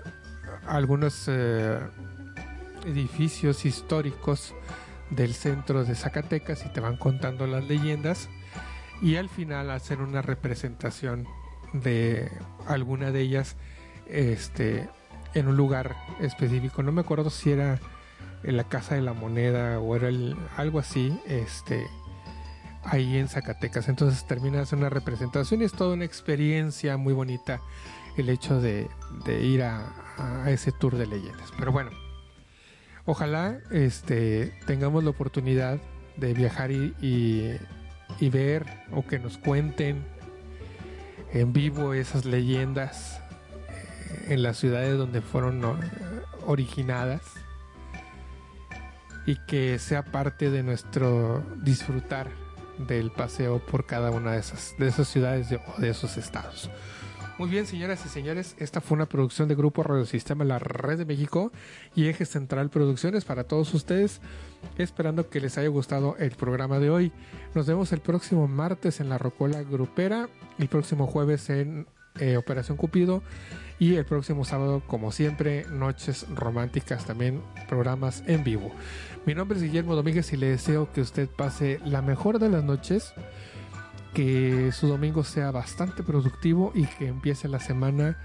algunos 0.67 1.27
eh, 1.29 1.79
edificios 2.87 3.67
históricos 3.67 4.55
del 5.11 5.35
centro 5.35 5.85
de 5.85 5.95
Zacatecas 5.95 6.65
y 6.65 6.71
te 6.71 6.81
van 6.81 6.97
contando 6.97 7.47
las 7.47 7.65
leyendas 7.65 8.31
y 9.03 9.17
al 9.17 9.29
final 9.29 9.71
hacen 9.71 10.01
una 10.01 10.23
representación 10.23 11.27
de 11.73 12.31
alguna 12.67 13.11
de 13.11 13.21
ellas 13.21 13.57
este 14.09 14.89
en 15.35 15.49
un 15.49 15.57
lugar 15.57 15.97
específico. 16.21 16.83
No 16.83 16.93
me 16.93 17.01
acuerdo 17.01 17.29
si 17.31 17.51
era 17.51 17.81
en 18.45 18.57
la 18.57 18.65
casa 18.65 18.95
de 18.95 19.01
la 19.03 19.13
moneda 19.15 19.81
o 19.81 19.97
era 19.97 20.09
el- 20.09 20.37
algo 20.57 20.79
así 20.79 21.19
este 21.27 21.87
ahí 22.85 23.17
en 23.17 23.29
Zacatecas. 23.29 23.89
Entonces 23.89 24.27
termina 24.27 24.61
hacer 24.61 24.79
una 24.79 24.91
representación 24.91 25.63
y 25.63 25.65
es 25.65 25.73
toda 25.73 25.95
una 25.95 26.05
experiencia 26.05 26.97
muy 26.97 27.13
bonita 27.15 27.61
el 28.17 28.29
hecho 28.29 28.61
de, 28.61 28.89
ir 29.43 29.63
a, 29.65 30.45
ese 30.47 30.71
tour 30.71 30.97
de 30.97 31.07
leyendas. 31.07 31.51
Pero 31.59 31.73
bueno 31.73 31.91
ojalá 33.07 33.59
este 33.71 34.55
tengamos 34.67 35.03
la 35.05 35.11
oportunidad 35.11 35.79
de 36.17 36.33
viajar 36.33 36.71
y- 36.71 37.59
y 38.21 38.29
ver 38.31 38.65
o 38.93 39.07
que 39.07 39.19
nos 39.19 39.39
cuenten 39.39 40.05
en 41.33 41.53
vivo 41.53 41.95
esas 41.95 42.25
leyendas 42.25 43.21
eh, 43.69 44.27
en 44.35 44.43
las 44.43 44.57
ciudades 44.59 44.97
donde 44.97 45.21
fueron 45.21 45.63
originadas 46.47 47.23
y 49.27 49.37
que 49.47 49.79
sea 49.79 50.05
parte 50.05 50.51
de 50.51 50.63
nuestro 50.63 51.43
disfrutar 51.63 52.29
del 52.79 53.11
paseo 53.11 53.59
por 53.65 53.87
cada 53.87 54.11
una 54.11 54.33
de 54.33 54.39
esas, 54.41 54.75
de 54.79 54.89
esas 54.89 55.09
ciudades 55.09 55.49
de- 55.49 55.57
o 55.77 55.81
de 55.81 55.89
esos 55.91 56.17
estados. 56.17 56.71
Muy 57.39 57.49
bien, 57.49 57.67
señoras 57.67 58.05
y 58.07 58.09
señores, 58.09 58.55
esta 58.59 58.81
fue 58.81 58.95
una 58.97 59.07
producción 59.07 59.49
de 59.49 59.57
Grupo 59.57 59.83
Radio 59.83 60.05
Sistema 60.07 60.45
La 60.45 60.61
Red 60.61 60.99
de 60.99 61.05
México 61.05 61.51
y 61.95 62.07
Eje 62.09 62.27
Central 62.27 62.71
Producciones 62.71 63.25
para 63.25 63.45
todos 63.45 63.75
ustedes, 63.75 64.21
esperando 64.79 65.29
que 65.29 65.41
les 65.41 65.59
haya 65.59 65.69
gustado 65.69 66.17
el 66.19 66.31
programa 66.33 66.79
de 66.79 66.91
hoy. 66.91 67.13
Nos 67.55 67.67
vemos 67.67 67.93
el 67.93 68.01
próximo 68.01 68.49
martes 68.49 69.01
en 69.01 69.09
la 69.09 69.19
Rocola 69.19 69.63
Grupera, 69.63 70.29
el 70.59 70.69
próximo 70.69 71.07
jueves 71.07 71.51
en 71.51 71.87
eh, 72.21 72.37
Operación 72.37 72.77
Cupido 72.77 73.23
y 73.79 73.97
el 73.97 74.05
próximo 74.05 74.45
sábado, 74.45 74.83
como 74.87 75.11
siempre, 75.11 75.67
Noches 75.71 76.27
Románticas, 76.35 77.05
también 77.05 77.43
programas 77.69 78.23
en 78.27 78.45
vivo. 78.45 78.73
Mi 79.27 79.35
nombre 79.35 79.57
es 79.57 79.65
Guillermo 79.65 79.97
Domínguez 79.97 80.33
y 80.33 80.37
le 80.37 80.51
deseo 80.51 80.93
que 80.93 81.01
usted 81.01 81.29
pase 81.29 81.81
la 81.85 82.03
mejor 82.03 82.39
de 82.39 82.51
las 82.51 82.63
noches 82.63 83.15
que 84.13 84.71
su 84.71 84.87
domingo 84.87 85.25
sea 85.25 85.51
bastante 85.51 86.05
productivo 86.05 86.71
y 86.75 86.87
que 86.87 87.09
empiece 87.09 87.49
la 87.49 87.59
semana 87.59 88.17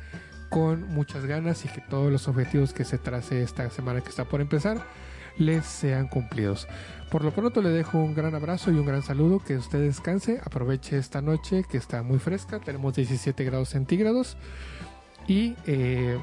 con 0.49 0.87
muchas 0.89 1.25
ganas 1.25 1.65
y 1.65 1.69
que 1.69 1.81
todos 1.81 2.11
los 2.11 2.27
objetivos 2.27 2.73
que 2.73 2.85
se 2.85 2.97
trace 2.97 3.41
esta 3.41 3.69
semana 3.71 4.01
que 4.01 4.09
está 4.09 4.25
por 4.25 4.41
empezar 4.41 4.85
les 5.39 5.65
sean 5.65 6.07
cumplidos. 6.07 6.67
Por 7.09 7.23
lo 7.23 7.31
pronto 7.31 7.63
le 7.63 7.69
dejo 7.69 7.97
un 7.97 8.13
gran 8.13 8.35
abrazo 8.35 8.71
y 8.71 8.75
un 8.75 8.85
gran 8.85 9.01
saludo, 9.01 9.39
que 9.39 9.57
usted 9.57 9.79
descanse, 9.79 10.39
aproveche 10.45 10.97
esta 10.97 11.23
noche 11.23 11.63
que 11.67 11.77
está 11.77 12.03
muy 12.03 12.19
fresca, 12.19 12.59
tenemos 12.59 12.93
17 12.93 13.43
grados 13.43 13.69
centígrados 13.69 14.37
y 15.27 15.55
eh, 15.65 16.19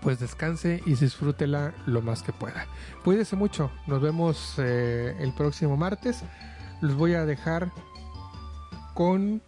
pues 0.00 0.18
descanse 0.20 0.82
y 0.86 0.94
disfrútela 0.94 1.74
lo 1.84 2.00
más 2.00 2.22
que 2.22 2.32
pueda. 2.32 2.66
Cuídese 3.04 3.36
mucho, 3.36 3.70
nos 3.86 4.00
vemos 4.00 4.54
eh, 4.56 5.14
el 5.20 5.34
próximo 5.34 5.76
martes, 5.76 6.22
los 6.80 6.94
voy 6.94 7.14
a 7.14 7.26
dejar 7.26 7.70
con... 8.94 9.42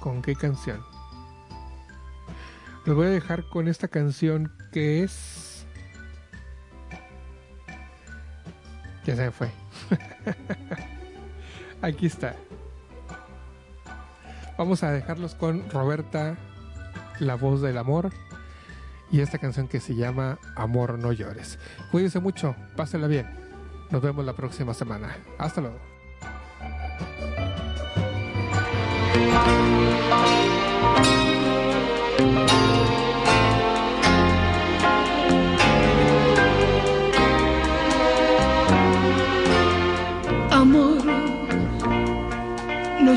¿Con 0.00 0.20
qué 0.20 0.34
canción? 0.34 0.84
Los 2.84 2.94
voy 2.94 3.06
a 3.06 3.10
dejar 3.10 3.48
con 3.48 3.68
esta 3.68 3.88
canción 3.88 4.52
que 4.72 5.02
es... 5.02 5.53
Ya 9.04 9.16
se 9.16 9.30
fue. 9.30 9.50
Aquí 11.82 12.06
está. 12.06 12.34
Vamos 14.56 14.82
a 14.82 14.90
dejarlos 14.92 15.34
con 15.34 15.68
Roberta, 15.70 16.36
la 17.18 17.34
voz 17.34 17.60
del 17.60 17.76
amor, 17.76 18.10
y 19.10 19.20
esta 19.20 19.38
canción 19.38 19.68
que 19.68 19.80
se 19.80 19.94
llama 19.94 20.38
Amor 20.56 20.98
no 20.98 21.12
llores. 21.12 21.58
Cuídense 21.90 22.20
mucho, 22.20 22.54
pásenla 22.76 23.08
bien. 23.08 23.28
Nos 23.90 24.00
vemos 24.00 24.24
la 24.24 24.32
próxima 24.32 24.72
semana. 24.74 25.16
Hasta 25.38 25.60
luego. 25.60 25.78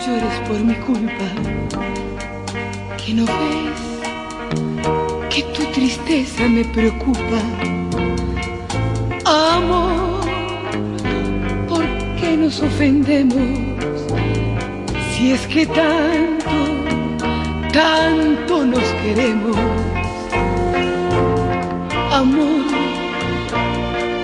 Llores 0.06 0.40
por 0.48 0.60
mi 0.60 0.76
culpa, 0.76 1.28
que 2.98 3.14
no 3.14 3.26
ves 3.26 3.82
que 5.30 5.42
tu 5.56 5.64
tristeza 5.72 6.44
me 6.48 6.64
preocupa. 6.66 7.40
Amor, 9.26 10.22
¿por 11.68 11.86
qué 12.20 12.38
nos 12.38 12.62
ofendemos? 12.62 13.60
Si 15.12 15.32
es 15.32 15.48
que 15.48 15.66
tanto, 15.66 16.56
tanto 17.74 18.66
nos 18.66 18.88
queremos. 19.02 19.58
Amor, 22.12 22.66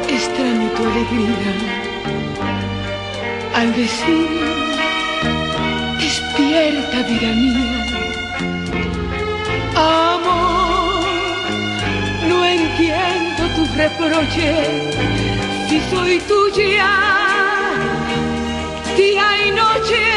extraño 0.08 0.70
tu 0.76 0.84
alegría 0.84 1.84
al 3.56 3.74
decir, 3.76 4.53
despierta 6.54 7.02
vida 7.04 7.34
mía. 7.34 7.86
Amor, 9.76 11.04
no 12.28 12.46
entiendo 12.46 13.44
tus 13.56 13.76
reproches, 13.76 14.68
si 15.68 15.82
soy 15.90 16.20
tuya, 16.20 16.92
día 18.96 19.48
y 19.48 19.52
noche. 19.52 20.13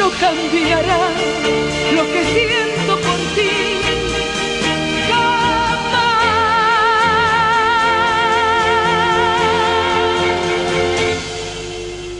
No 0.00 0.10
cambiará 0.18 1.00
lo 1.94 2.02
que 2.12 2.22
siento 2.32 2.92
por 3.06 3.18
ti. 3.34 3.52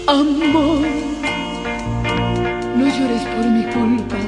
Amor, 0.07 0.87
no 2.77 2.85
llores 2.97 3.25
por 3.33 3.47
mi 3.57 3.65
culpa, 3.77 4.21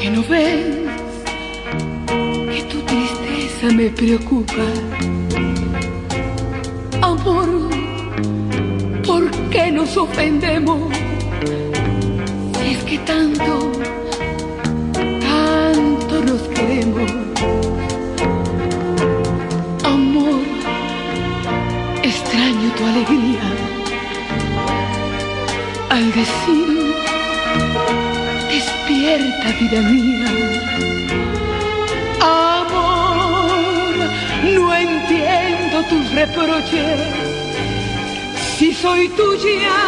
que 0.00 0.10
no 0.10 0.22
ves 0.32 0.66
que 2.52 2.62
tu 2.70 2.78
tristeza 2.90 3.66
me 3.72 3.88
preocupa. 3.90 4.66
Amor, 7.02 7.48
¿por 9.06 9.30
qué 9.50 9.70
nos 9.70 9.96
ofendemos? 9.96 10.99
Tu 22.80 22.86
alegría 22.86 23.46
al 25.90 26.06
decir, 26.12 26.94
despierta 28.48 29.48
vida 29.60 29.80
mía. 29.82 30.30
Amor, 32.22 33.96
no 34.54 34.74
entiendo 34.74 35.76
tus 35.90 36.10
reproches. 36.12 37.00
Si 38.56 38.72
soy 38.72 39.08
tuya, 39.10 39.78